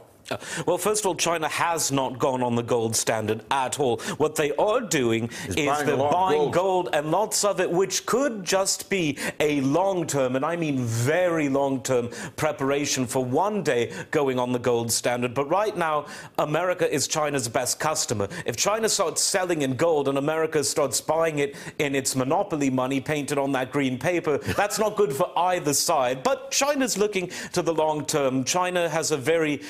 [0.66, 3.98] Well, first of all, China has not gone on the gold standard at all.
[4.18, 6.54] What they are doing Is is, buying they're buying gold.
[6.54, 6.90] gold.
[6.94, 11.50] and lots of it, which could just be a long term, and I mean very
[11.50, 15.34] long term, preparation for one day going on the gold standard.
[15.34, 16.06] But right now,
[16.38, 18.28] America is China's best customer.
[18.46, 23.00] If China starts selling in gold and America starts buying it in its monopoly money
[23.02, 26.24] painted on that green paper, that's not good for either side.
[26.24, 28.44] But China's looking to the long term.
[28.44, 29.62] China has a very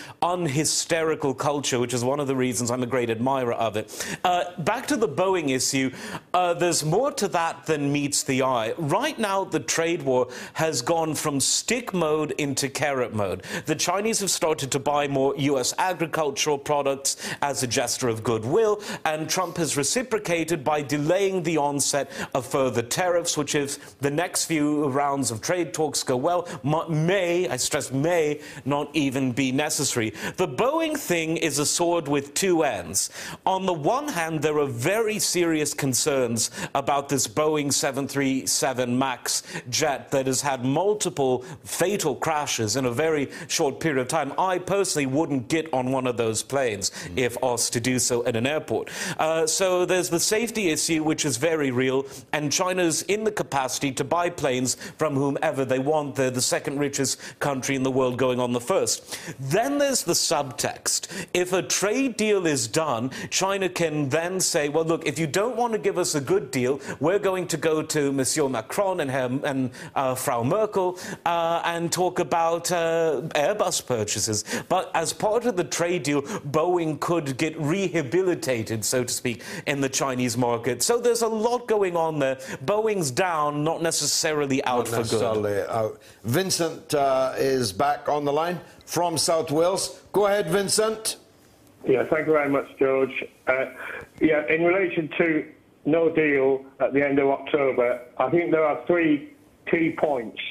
[0.49, 4.17] unhysterical culture, which is one of the reasons I'm a great admirer of it.
[4.23, 5.91] Uh, back to the Boeing issue,
[6.33, 8.73] uh, there's more to that than meets the eye.
[8.77, 13.43] Right now, the trade war has gone from stick mode into carrot mode.
[13.65, 15.73] The Chinese have started to buy more U.S.
[15.77, 22.11] agricultural products as a gesture of goodwill, and Trump has reciprocated by delaying the onset
[22.33, 26.47] of further tariffs, which, if the next few rounds of trade talks go well,
[26.89, 30.13] may, I stress may, not even be necessary.
[30.39, 33.09] The Boeing thing is a sword with two ends.
[33.45, 40.11] On the one hand, there are very serious concerns about this Boeing 737 MAX jet
[40.11, 44.31] that has had multiple fatal crashes in a very short period of time.
[44.39, 48.37] I personally wouldn't get on one of those planes if asked to do so at
[48.37, 48.91] an airport.
[49.17, 53.91] Uh, so there's the safety issue, which is very real, and China's in the capacity
[53.91, 56.15] to buy planes from whomever they want.
[56.15, 59.19] They're the second richest country in the world, going on the first.
[59.37, 61.27] Then there's the subtext.
[61.33, 65.55] If a trade deal is done, China can then say, well, look, if you don't
[65.55, 69.11] want to give us a good deal, we're going to go to Monsieur Macron and,
[69.11, 74.43] her, and uh, Frau Merkel uh, and talk about uh, Airbus purchases.
[74.69, 79.81] But as part of the trade deal, Boeing could get rehabilitated, so to speak, in
[79.81, 80.83] the Chinese market.
[80.83, 82.35] So there's a lot going on there.
[82.65, 85.69] Boeing's down, not necessarily out Not for good.
[85.69, 85.99] out.
[86.23, 90.01] Vincent uh, is back on the line from South Wales.
[90.11, 91.17] Go ahead, Vincent.
[91.87, 93.13] Yeah, thank you very much, George.
[93.47, 93.65] Uh,
[94.19, 95.45] yeah, in relation to
[95.85, 99.33] no deal at the end of October, I think there are three
[99.69, 100.41] key points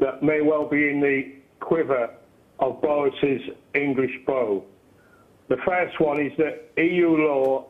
[0.00, 2.10] that may well be in the quiver
[2.58, 3.42] of Boris's
[3.76, 4.64] English bow.
[5.48, 7.66] The first one is that EU law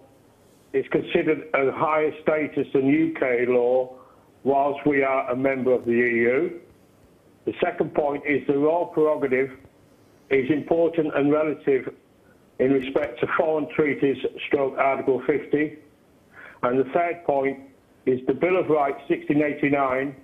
[0.73, 3.95] is considered a higher status than UK law
[4.43, 6.61] whilst we are a member of the EU.
[7.45, 9.51] The second point is the royal prerogative
[10.33, 11.95] is important and relative
[12.59, 15.79] in respect to foreign treaties stroke Article 50.
[16.63, 17.61] And the third point
[18.07, 20.17] is the Bill of Rights 1689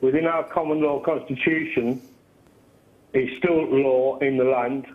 [0.00, 2.00] within our common law constitution
[3.14, 4.86] is still law in the land.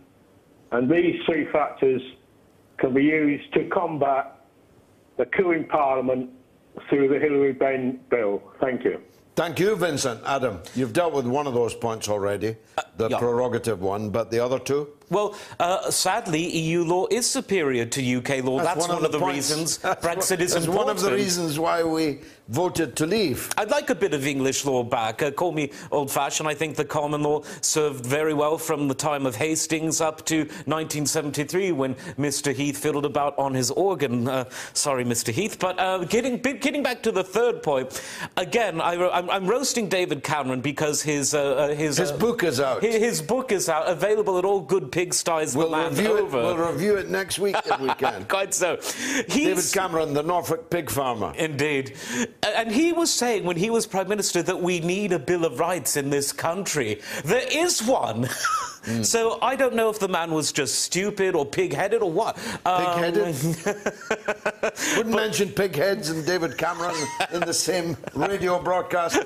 [0.72, 2.02] And these three factors
[2.78, 4.46] can be used to combat
[5.18, 6.30] the coup in Parliament
[6.90, 8.42] through the Hilary Benn bill.
[8.60, 9.02] Thank you.
[9.38, 10.20] Thank you, Vincent.
[10.26, 12.56] Adam, you've dealt with one of those points already,
[12.96, 13.20] the yeah.
[13.20, 14.97] prerogative one, but the other two?
[15.10, 18.60] Well, uh, sadly, EU law is superior to UK law.
[18.60, 19.50] That's, one, of the, points.
[19.50, 20.76] reasons That's Brexit is that's important.
[20.76, 22.20] one of the reasons why we
[22.50, 23.50] voted to leave.
[23.58, 25.22] I'd like a bit of English law back.
[25.22, 26.48] Uh, call me old-fashioned.
[26.48, 30.40] I think the common law served very well from the time of Hastings up to
[30.40, 32.54] 1973 when Mr.
[32.54, 34.28] Heath fiddled about on his organ.
[34.28, 35.32] Uh, sorry, Mr.
[35.34, 35.58] Heath.
[35.60, 38.02] But uh, getting, getting back to the third point,
[38.38, 41.34] again, I, am I'm roasting David Cameron because his...
[41.34, 42.82] uh, his His uh, book is out.
[42.82, 46.32] His, his book is out, available at all good pigsties We'll the land review, it,
[46.32, 48.26] we'll review it next week if we can.
[48.30, 48.80] Quite so.
[49.30, 51.34] David Cameron, the Norfolk pig farmer.
[51.38, 51.96] Indeed.
[52.42, 55.60] And he was saying when he was Prime Minister that we need a Bill of
[55.60, 57.00] Rights in this country.
[57.24, 58.28] There is one.
[59.04, 62.36] So I don't know if the man was just stupid or pig-headed or what.
[62.36, 63.36] Pig-headed?
[63.68, 63.76] Um,
[64.98, 66.96] Wouldn't mention pig heads and David Cameron
[67.34, 69.24] in the same radio broadcast.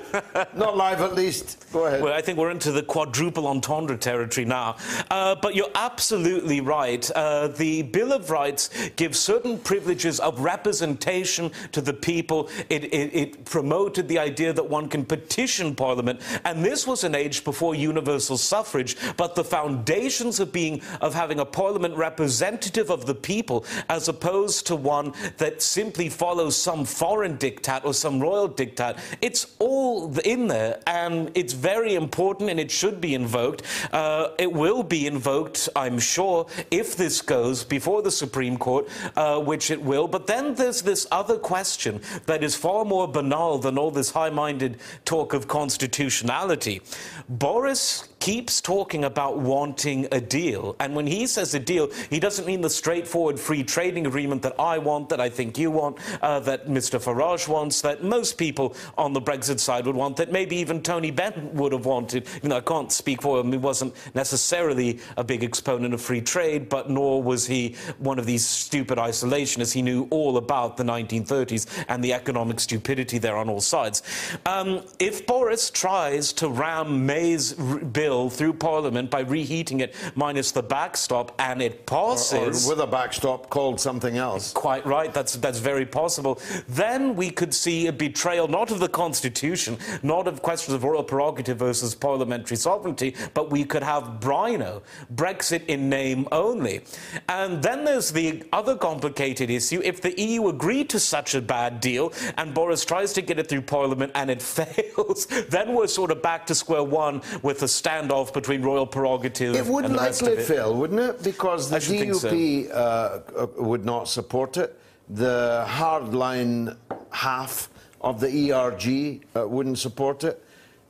[0.54, 1.64] Not live, at least.
[1.72, 2.02] Go ahead.
[2.02, 4.76] Well, I think we're into the quadruple entendre territory now.
[5.10, 7.08] Uh, but you're absolutely right.
[7.12, 12.48] Uh, the Bill of Rights gives certain privileges of representation to the people.
[12.68, 16.20] It, it, it promoted the idea that one can petition Parliament.
[16.44, 18.96] And this was an age before universal suffrage.
[19.16, 23.58] But the foundations of being of having a Parliament representative of the people,
[23.90, 29.42] as opposed to one that simply follows some foreign diktat or some royal diktat, it's
[29.58, 33.62] all in there, and it's very important, and it should be invoked.
[33.92, 39.38] Uh, it will be invoked, I'm sure, if this goes before the Supreme Court, uh,
[39.40, 40.08] which it will.
[40.08, 44.78] But then there's this other question that is far more banal than all this high-minded
[45.04, 46.80] talk of constitutionality.
[47.28, 50.76] Boris keeps talking about wanting a deal.
[50.78, 54.54] And when he says a deal, he doesn't mean the straightforward free trading agreement that
[54.60, 57.02] I want, that I think you want, uh, that Mr.
[57.02, 61.10] Farage wants, that most people on the Brexit side would want, that maybe even Tony
[61.10, 62.28] Benn would have wanted.
[62.44, 63.50] You know, I can't speak for him.
[63.50, 68.26] He wasn't necessarily a big exponent of free trade, but nor was he one of
[68.26, 69.72] these stupid isolationists.
[69.72, 74.04] He knew all about the 1930s and the economic stupidity there on all sides.
[74.46, 77.80] Um, if Boris tries to ram May's r-
[78.12, 82.66] bill through Parliament by reheating it minus the backstop and it passes.
[82.66, 84.52] Or, or with a backstop called something else.
[84.52, 86.38] Quite right, that's, that's very possible.
[86.68, 91.02] Then we could see a betrayal not of the Constitution, not of questions of royal
[91.02, 94.82] prerogative versus parliamentary sovereignty, but we could have Brino,
[95.14, 96.82] Brexit in name only.
[97.30, 99.80] And then there's the other complicated issue.
[99.82, 103.48] If the EU agreed to such a bad deal and Boris tries to get it
[103.48, 107.68] through Parliament and it fails, then we're sort of back to square one with a
[108.02, 111.22] standoff between royal prerogative It would and the rest of likely fail, wouldn't it?
[111.22, 112.30] Because the think so.
[112.30, 114.78] DUP uh, uh, would not support it.
[115.08, 116.76] The hardline
[117.10, 117.68] half
[118.00, 120.42] of the ERG uh, wouldn't support it.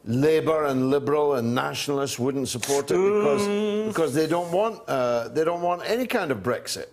[0.04, 3.86] Labour and Liberal and Nationalists wouldn't support it because, Mm.
[3.88, 6.86] because they don't want uh, they don't want any kind of Brexit.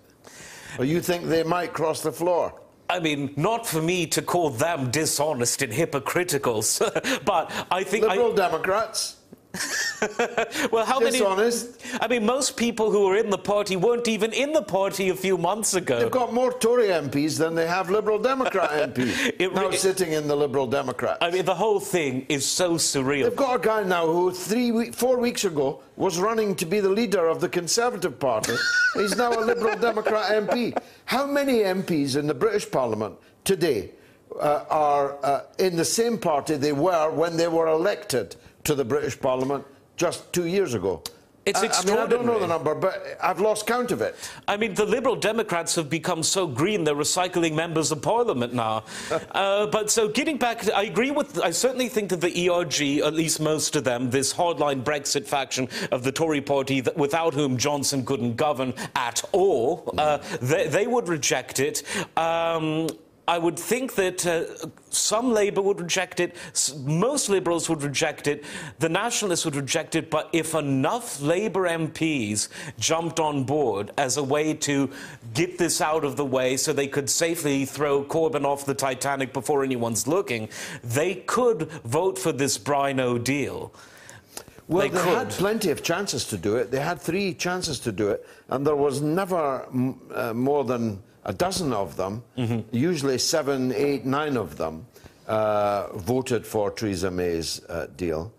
[0.77, 2.53] Or you think they might cross the floor?
[2.87, 6.63] I mean, not for me to call them dishonest and hypocritical,
[7.25, 9.18] but I think Liberal I, Democrats.
[10.71, 11.83] well, how Dishonest.
[11.83, 11.99] many?
[12.01, 15.15] I mean, most people who were in the party weren't even in the party a
[15.15, 15.99] few months ago.
[15.99, 19.33] They've got more Tory MPs than they have Liberal Democrat MPs.
[19.39, 21.17] It now re- sitting in the Liberal Democrat.
[21.21, 23.23] I mean, the whole thing is so surreal.
[23.23, 26.79] They've got a guy now who three, we- four weeks ago was running to be
[26.79, 28.53] the leader of the Conservative Party.
[28.93, 30.77] He's now a Liberal Democrat MP.
[31.05, 33.91] How many MPs in the British Parliament today
[34.39, 38.35] uh, are uh, in the same party they were when they were elected
[38.69, 39.65] to the British Parliament
[39.97, 41.01] just two years ago?
[41.47, 44.15] It's I, I mean, I don't know the number, but I've lost count of it.
[44.47, 48.83] I mean, the Liberal Democrats have become so green, they're recycling members of Parliament now.
[49.31, 53.15] uh, but so getting back, I agree with, I certainly think that the ERG, at
[53.15, 57.57] least most of them, this hardline Brexit faction of the Tory party, that, without whom
[57.57, 61.81] Johnson couldn't govern at all, uh, they, they would reject it.
[62.15, 62.87] Um,
[63.29, 64.45] I would think that uh,
[64.89, 66.35] some Labour would reject it,
[66.83, 68.43] most Liberals would reject it,
[68.79, 72.49] the Nationalists would reject it, but if enough Labour MPs
[72.79, 74.89] jumped on board as a way to
[75.35, 79.31] get this out of the way so they could safely throw Corbyn off the Titanic
[79.31, 80.49] before anyone's looking,
[80.83, 83.71] they could vote for this Brino deal.
[84.67, 85.17] Well, They they, could.
[85.17, 86.71] had plenty of chances to do it.
[86.71, 89.67] They had three chances to do it, and there was never
[90.15, 92.23] uh, more than a dozen of them.
[92.71, 94.87] Usually seven, eight, nine of them
[95.27, 98.33] uh, voted for Theresa May's uh, deal.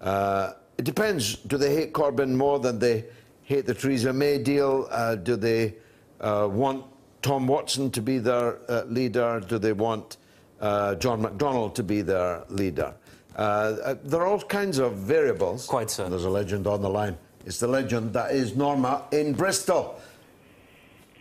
[0.00, 1.36] Uh, it depends.
[1.36, 3.06] Do they hate Corbyn more than they
[3.44, 4.86] hate the Theresa May deal?
[4.90, 5.74] Uh, do they
[6.20, 6.84] uh, want
[7.22, 9.40] Tom Watson to be their uh, leader?
[9.40, 10.18] Do they want
[10.60, 12.94] uh, John McDonnell to be their leader?
[13.36, 15.66] Uh, uh, there are all kinds of variables.
[15.66, 16.10] Quite so.
[16.10, 17.16] There's a legend on the line.
[17.46, 19.98] It's the legend that is Norma in Bristol.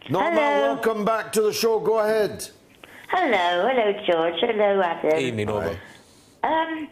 [0.09, 0.73] Norma, Hello.
[0.73, 1.79] welcome back to the show.
[1.79, 2.47] Go ahead.
[3.09, 4.35] Hello, hello, George.
[4.41, 5.19] Hello, Adam.
[5.19, 5.77] Evening, Norma.
[6.43, 6.89] Um,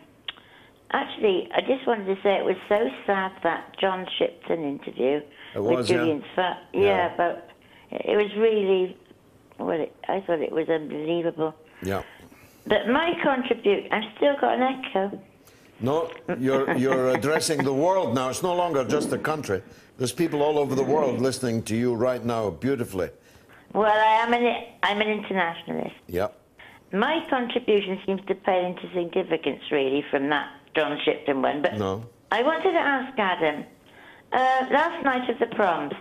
[0.92, 5.22] actually, I just wanted to say it was so sad that John Shipton interview
[5.56, 6.36] It with Julian's yeah.
[6.36, 6.82] Fa- Yeah.
[6.82, 7.50] yeah, but
[7.92, 8.96] it was really,
[9.58, 11.54] well, it, I thought it was unbelievable.
[11.84, 12.04] Yeah.
[12.66, 15.20] But my contribute, I've still got an echo.
[15.84, 18.30] No, you're you're addressing the world now.
[18.30, 19.64] It's no longer just a country.
[20.02, 23.12] There's people all over the world listening to you right now, beautifully.
[23.72, 25.94] Well, I am an, I'm an internationalist.
[26.08, 26.42] Yep.
[26.92, 31.62] My contribution seems to pale into significance, really, from that John Shipton one.
[31.62, 32.04] But No.
[32.32, 33.64] I wanted to ask Adam,
[34.32, 35.94] uh, last night of the proms,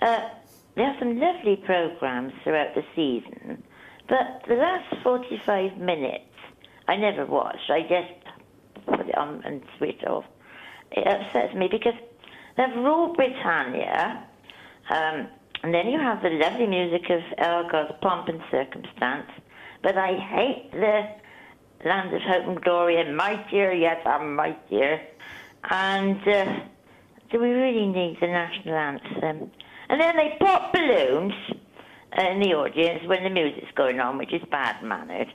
[0.00, 0.28] uh,
[0.76, 3.60] there are some lovely programs throughout the season,
[4.08, 6.30] but the last 45 minutes
[6.86, 7.70] I never watched.
[7.70, 10.26] I just put it on and switch off.
[10.92, 11.94] It upsets me because
[12.56, 14.24] they have Rule Britannia,
[14.90, 15.28] um,
[15.62, 19.30] and then you have the lovely music of Elgar's Pomp and Circumstance,
[19.82, 21.08] but I hate the
[21.84, 25.00] Land of Hope and Glory and Mightier yes, I'm Mightier.
[25.70, 26.60] And uh,
[27.30, 29.50] do we really need the national anthem?
[29.88, 31.34] And then they pop balloons
[32.18, 35.32] in the audience when the music's going on, which is bad mannered.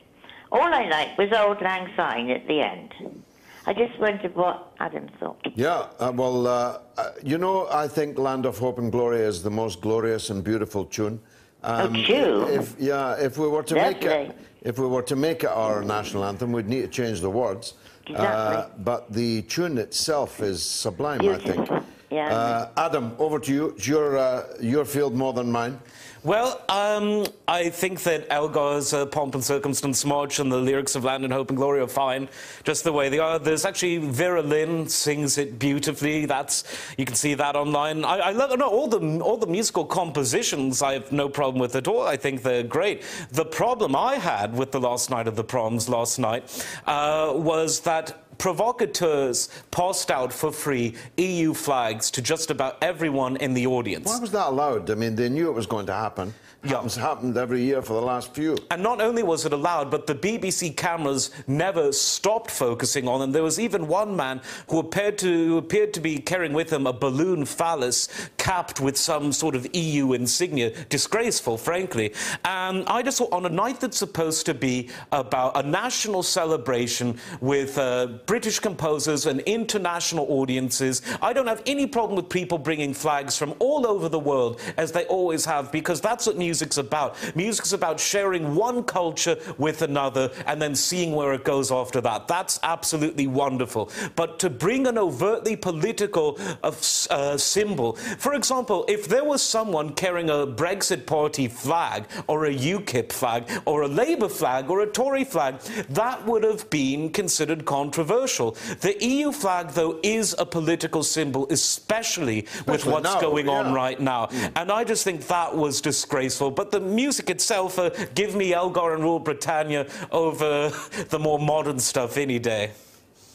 [0.51, 3.23] All I liked was Auld Lang Syne at the end.
[3.65, 5.39] I just wondered what Adam thought.
[5.55, 9.43] Yeah, uh, well, uh, uh, you know, I think Land of Hope and Glory is
[9.43, 11.19] the most glorious and beautiful tune.
[11.63, 12.49] Um, Oh, tune?
[12.59, 15.83] If, yeah, if we were to make it, if we were to make it our
[15.83, 17.75] national anthem, we'd need to change the words.
[18.09, 18.83] Uh, Exactly.
[18.83, 21.69] but the tune itself is sublime, I think.
[22.09, 22.33] Yeah.
[22.35, 23.69] Uh, Adam, over to you.
[23.69, 25.79] It's your, uh, your field more than mine.
[26.23, 31.03] Well, um, I think that Elgar's uh, Pomp and Circumstance March and the lyrics of
[31.03, 32.29] Land and Hope and Glory are fine,
[32.63, 33.39] just the way they are.
[33.39, 36.27] There's actually Vera Lynn sings it beautifully.
[36.27, 36.63] That's
[36.95, 38.05] you can see that online.
[38.05, 40.83] I, I love no all the all the musical compositions.
[40.83, 42.03] I have no problem with at all.
[42.03, 43.01] I think they're great.
[43.31, 46.43] The problem I had with the last night of the proms last night
[46.85, 53.53] uh, was that provocateurs passed out for free EU flags to just about everyone in
[53.53, 54.07] the audience.
[54.07, 54.89] Why was that allowed?
[54.89, 56.33] I mean, they knew it was going to happen.
[56.63, 56.85] Yeah.
[56.85, 58.55] It's happened every year for the last few.
[58.69, 63.31] And not only was it allowed, but the BBC cameras never stopped focusing on them.
[63.31, 66.85] There was even one man who appeared to who appeared to be carrying with him
[66.85, 70.69] a balloon phallus capped with some sort of EU insignia.
[70.85, 72.13] Disgraceful, frankly.
[72.45, 77.17] And I just thought on a night that's supposed to be about a national celebration
[77.39, 82.93] with uh, British composers and international audiences, I don't have any problem with people bringing
[82.93, 87.15] flags from all over the world, as they always have, because that's what music's about.
[87.33, 92.27] Music's about sharing one culture with another and then seeing where it goes after that.
[92.27, 93.89] That's absolutely wonderful.
[94.17, 96.73] But to bring an overtly political uh,
[97.09, 97.93] uh, symbol,
[98.25, 103.49] for example, if there was someone carrying a Brexit Party flag or a UKIP flag
[103.65, 105.61] or a Labour flag or a Tory flag,
[106.01, 108.57] that would have been considered controversial.
[108.81, 113.99] The EU flag, though, is a political symbol, especially, with what's now, going on right
[114.01, 114.27] now.
[114.57, 116.40] And I just think that was disgraceful.
[116.49, 120.69] But the music itself, uh, give me Elgar and Rule Britannia over
[121.09, 122.71] the more modern stuff any day.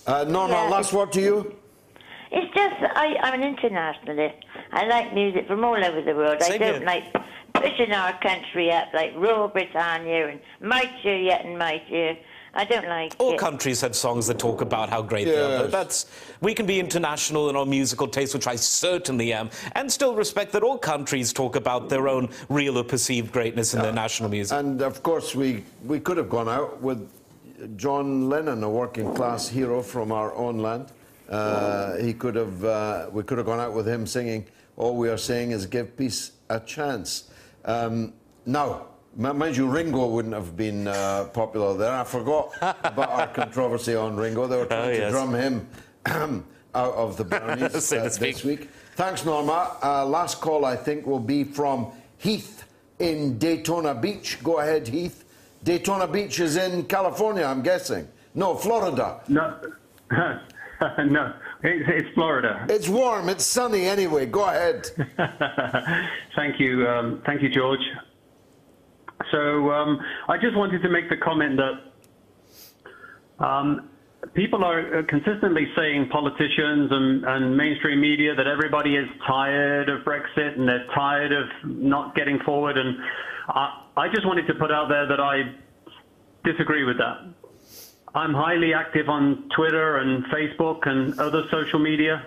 [0.06, 0.68] Uh, Norma, Yeah.
[0.70, 1.54] last word to you.
[2.32, 4.36] It's just I, I'm an internationalist.
[4.72, 6.42] I like music from all over the world.
[6.42, 6.82] I don't here.
[6.84, 7.04] like
[7.54, 12.16] pushing our country up like Rule Britannia and Mightier Yet and Mightier.
[12.56, 13.20] I don't like it.
[13.20, 13.38] All it.
[13.38, 15.62] countries have songs that talk about how great they are.
[15.62, 16.06] But that's
[16.40, 20.52] we can be international in our musical taste, which I certainly am, and still respect
[20.52, 24.56] that all countries talk about their own real or perceived greatness in their national music.
[24.58, 27.08] And of course, we, we could have gone out with
[27.76, 30.92] John Lennon, a working class hero from our own land.
[31.28, 34.46] Uh, he could have, uh, we could have gone out with him singing,
[34.76, 37.30] All We Are Saying Is Give Peace a Chance.
[37.64, 38.12] Um,
[38.44, 38.82] now, mi-
[39.16, 41.92] mind you, Ringo wouldn't have been uh, popular there.
[41.92, 44.46] I forgot about our controversy on Ringo.
[44.46, 45.66] They were trying Oh, to drum him
[46.74, 48.34] out of the Baronies So to uh, speak.
[48.36, 48.68] this week.
[48.94, 49.76] Thanks, Norma.
[49.82, 51.88] Uh, last call, I think, will be from
[52.18, 52.64] Heath
[52.98, 54.38] in Daytona Beach.
[54.42, 55.24] Go ahead, Heath.
[55.64, 58.06] Daytona Beach is in California, I'm guessing.
[58.34, 59.20] No, Florida.
[59.28, 59.58] No,
[60.10, 61.32] no,
[61.62, 62.66] it's, it's Florida.
[62.68, 64.26] It's warm, it's sunny anyway.
[64.26, 64.86] Go ahead.
[66.36, 67.80] Thank you, um, thank you, George.
[69.30, 73.88] So um, I just wanted to make the comment that um,
[74.34, 80.02] people are uh, consistently saying, politicians and, and mainstream media, that everybody is tired of
[80.04, 82.76] Brexit and they're tired of not getting forward.
[82.78, 82.96] And
[83.48, 85.54] I, I just wanted to put out there that I
[86.44, 87.26] disagree with that.
[88.14, 92.26] I'm highly active on Twitter and Facebook and other social media.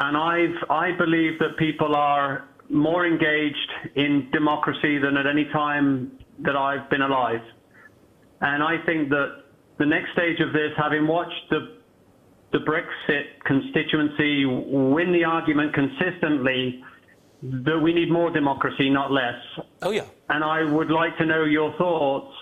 [0.00, 6.18] and I've I believe that people are more engaged in democracy than at any time
[6.40, 7.40] that I've been alive.
[8.40, 9.44] And I think that
[9.78, 11.76] the next stage of this, having watched the
[12.52, 16.82] the Brexit constituency win the argument consistently
[17.42, 19.34] that we need more democracy, not less.
[19.82, 20.04] Oh yeah.
[20.28, 22.32] And I would like to know your thoughts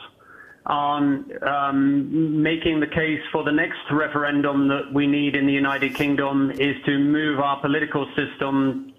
[0.67, 5.95] on um, making the case for the next referendum that we need in the United
[5.95, 8.94] Kingdom is to move our political system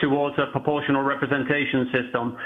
[0.00, 2.36] towards a proportional representation system.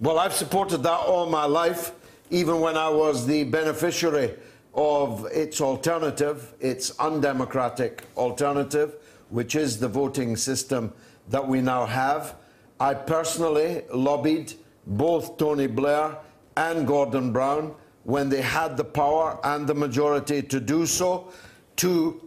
[0.00, 1.92] Well, I've supported that all my life,
[2.30, 4.34] even when I was the beneficiary
[4.74, 8.96] of its alternative, its undemocratic alternative,
[9.30, 10.92] which is the voting system
[11.28, 12.34] that we now have.
[12.80, 14.54] I personally lobbied
[14.86, 16.16] both Tony Blair
[16.56, 17.74] and Gordon Brown
[18.04, 21.32] when they had the power and the majority to do so
[21.76, 22.20] to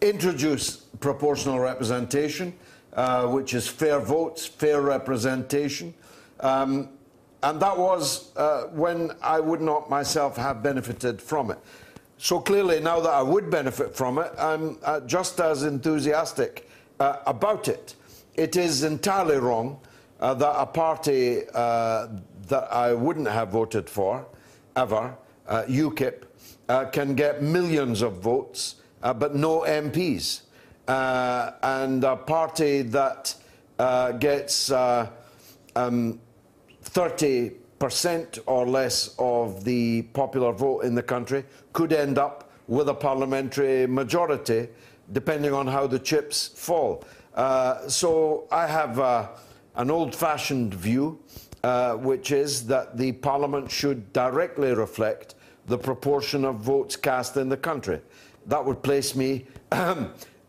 [0.00, 2.54] introduce proportional representation,
[2.94, 5.94] uh, which is fair votes, fair representation.
[6.40, 6.90] Um,
[7.42, 11.58] and that was uh, when I would not myself have benefited from it.
[12.18, 17.16] So clearly, now that I would benefit from it, I'm uh, just as enthusiastic uh,
[17.26, 17.96] about it.
[18.34, 19.80] It is entirely wrong
[20.20, 24.26] uh, that a party that I wouldn't have voted for,
[24.76, 25.16] ever,
[25.48, 26.24] UKIP,
[26.92, 30.42] can get millions of votes, but no MPs.
[30.88, 33.34] And a party that
[34.18, 34.70] gets
[35.76, 36.20] um,
[36.84, 42.94] 30% or less of the popular vote in the country could end up with a
[42.94, 44.68] parliamentary majority,
[45.12, 47.04] depending on how the chips fall.
[47.34, 49.28] Uh, so I have uh,
[49.76, 51.18] an old fashioned view,
[51.62, 55.34] uh, which is that the parliament should directly reflect
[55.66, 58.00] the proportion of votes cast in the country.
[58.46, 59.46] That would place me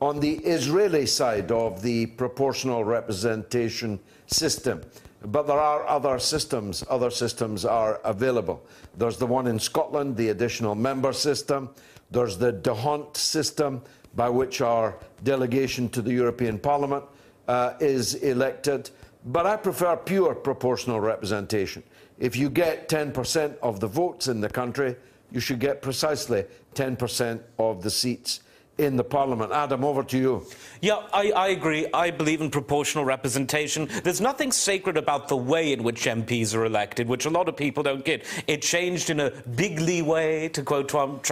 [0.01, 4.81] on the Israeli side of the proportional representation system.
[5.21, 6.83] But there are other systems.
[6.89, 8.63] Other systems are available.
[8.97, 11.69] There's the one in Scotland, the additional member system.
[12.11, 13.81] There's the de D'Hondt system,
[14.15, 17.03] by which our delegation to the European Parliament
[17.47, 18.89] uh, is elected.
[19.25, 21.83] But I prefer pure proportional representation.
[22.19, 24.95] If you get 10% of the votes in the country,
[25.31, 26.45] you should get precisely
[26.75, 28.41] 10% of the seats
[28.77, 29.51] in the Parliament.
[29.51, 30.45] Adam, over to you.
[30.81, 31.87] Yeah, I, I, agree.
[31.93, 33.87] I believe in proportional representation.
[34.03, 37.55] There's nothing sacred about the way in which MPs are elected, which a lot of
[37.55, 38.25] people don't get.
[38.47, 41.23] It changed in a bigly way, to quote Trump,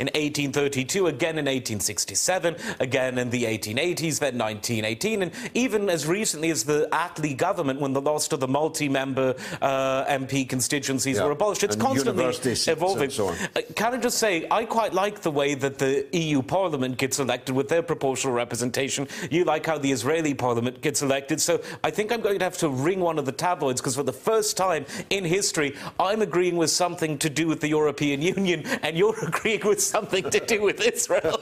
[0.00, 6.50] in 1832, again in 1867, again in the 1880s, then 1918, and even as recently
[6.50, 11.24] as the Attlee government, when the last of the multi-member uh, MP constituencies yeah.
[11.24, 11.62] were abolished.
[11.62, 13.10] It's and constantly evolving.
[13.10, 16.87] So uh, can I just say, I quite like the way that the EU Parliament
[16.88, 19.06] parliament gets elected with their proportional representation.
[19.30, 21.40] You like how the Israeli parliament gets elected.
[21.40, 24.04] So I think I'm going to have to ring one of the tabloids because for
[24.04, 28.64] the first time in history, I'm agreeing with something to do with the European Union
[28.82, 31.40] and you're agreeing with something to do with Israel.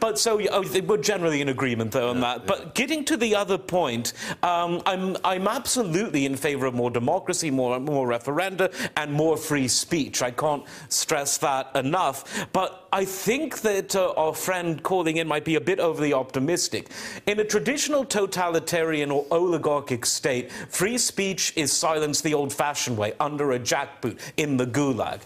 [0.00, 2.38] but so oh, we're generally in agreement, though, on yeah, that.
[2.40, 2.46] Yeah.
[2.46, 7.50] But getting to the other point, um, I'm, I'm absolutely in favor of more democracy,
[7.50, 10.22] more, more referenda, and more free speech.
[10.22, 12.48] I can't stress that enough.
[12.52, 16.88] But I think that uh, our friend calling in might be a bit overly optimistic.
[17.26, 23.12] In a traditional totalitarian or oligarchic state, free speech is silenced the old fashioned way,
[23.20, 25.20] under a jackboot in the gulag.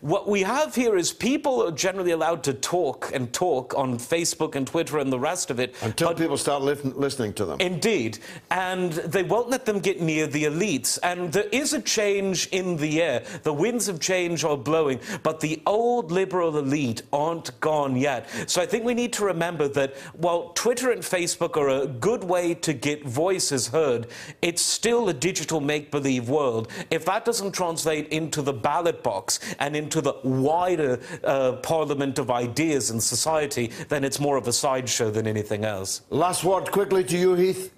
[0.00, 4.54] What we have here is people are generally allowed to talk and talk on Facebook
[4.54, 5.74] and Twitter and the rest of it.
[5.82, 7.60] Until people start li listening to them.
[7.60, 8.18] Indeed.
[8.50, 10.98] And they won't let them get near the elites.
[11.02, 13.22] And there is a change in the air.
[13.42, 18.28] The winds of change are blowing, but the old liberal elite aren't gone yet.
[18.46, 22.24] So I think we need to remember that while Twitter and Facebook are a good
[22.24, 24.08] way to get voices heard,
[24.42, 26.66] it's still a digital make believe world.
[26.90, 32.32] If that doesn't translate into the ballot box and into the wider uh, parliament of
[32.32, 36.02] ideas in society, then it's more of a sideshow than anything else.
[36.10, 37.72] Last word quickly to you, Heath.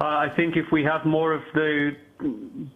[0.00, 1.94] Uh, I think if we have more of the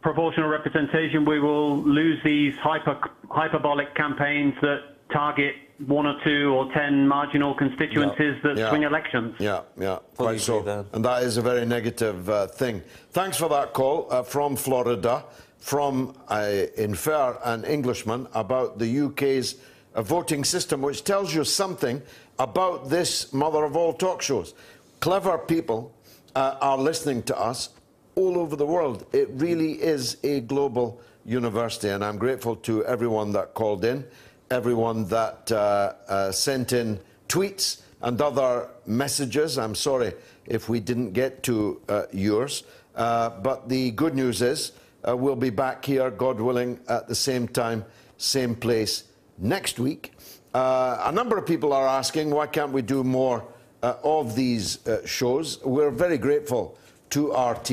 [0.03, 4.81] proportional representation, we will lose these hyper, hyperbolic campaigns that
[5.11, 5.55] target
[5.87, 8.41] one or two or ten marginal constituencies yeah.
[8.43, 8.69] that yeah.
[8.71, 9.35] swing elections.
[9.39, 10.87] Yeah, yeah, quite so.
[10.93, 12.83] And that is a very negative uh, thing.
[13.11, 15.25] Thanks for that call uh, from Florida,
[15.59, 19.57] from, I infer, an Englishman about the UK's
[19.95, 22.03] uh, voting system, which tells you something
[22.39, 24.55] about this mother of all talk shows.
[25.01, 25.95] Clever people
[26.35, 27.71] uh, are listening to us
[28.17, 29.07] all over the world.
[29.13, 34.05] It really is a global university, and I'm grateful to everyone that called in
[34.51, 39.59] everyone that uh, uh, sent in tweets and other messages.
[39.59, 40.13] I'm sorry
[40.47, 42.65] if we didn't get to uh, yours.
[42.95, 44.73] Uh, but the good news is
[45.07, 47.85] uh, we'll be back here, God willing, at the same time,
[48.17, 49.05] same place
[49.39, 50.13] next week.
[50.55, 53.45] Uh, a number of people are asking why can't we do more
[53.83, 55.63] of these shows?
[55.65, 56.77] We're very grateful
[57.11, 57.71] to RT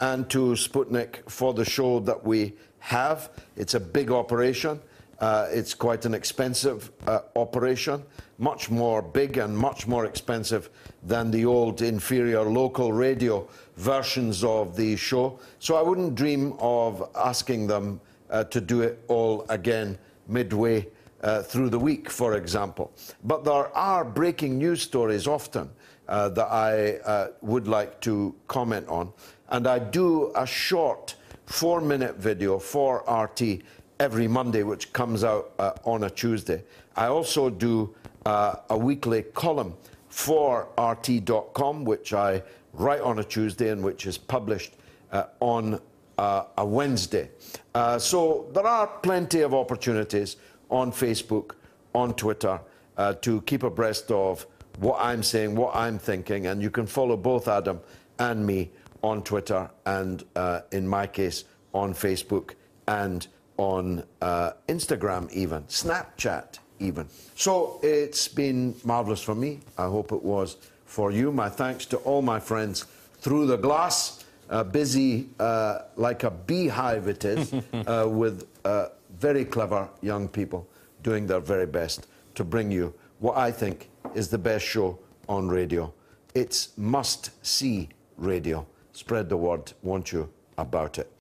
[0.00, 3.30] and to Sputnik for the show that we have.
[3.56, 4.80] It's a big operation.
[5.18, 8.02] Uh, it's quite an expensive uh, operation,
[8.38, 10.68] much more big and much more expensive
[11.02, 15.38] than the old inferior local radio versions of the show.
[15.58, 19.98] So I wouldn't dream of asking them uh, to do it all again
[20.28, 20.86] midway
[21.22, 22.92] uh, through the week, for example.
[23.24, 25.70] But there are breaking news stories often
[26.08, 29.12] uh, that I uh, would like to comment on.
[29.48, 31.14] And I do a short
[31.46, 33.62] four minute video for RT
[34.00, 36.62] every Monday, which comes out uh, on a Tuesday.
[36.96, 37.94] I also do
[38.24, 39.74] uh, a weekly column
[40.08, 42.42] for RT.com, which I
[42.72, 44.74] write on a Tuesday and which is published
[45.12, 45.80] uh, on
[46.18, 47.30] uh, a Wednesday.
[47.74, 50.36] Uh, so there are plenty of opportunities
[50.70, 51.52] on Facebook,
[51.94, 52.60] on Twitter,
[52.96, 54.46] uh, to keep abreast of
[54.78, 57.80] what I'm saying, what I'm thinking, and you can follow both Adam
[58.18, 58.70] and me
[59.02, 60.24] on Twitter and,
[60.72, 62.54] in my case, on Facebook
[62.88, 63.26] and
[63.56, 67.08] on uh, Instagram, even Snapchat, even.
[67.34, 69.60] So it's been marvelous for me.
[69.78, 71.32] I hope it was for you.
[71.32, 72.86] My thanks to all my friends
[73.20, 77.52] through the glass, uh, busy uh, like a beehive it is,
[77.86, 78.88] uh, with uh,
[79.18, 80.66] very clever young people
[81.02, 85.48] doing their very best to bring you what I think is the best show on
[85.48, 85.92] radio.
[86.34, 88.66] It's must see radio.
[88.92, 90.28] Spread the word, won't you,
[90.58, 91.15] about it.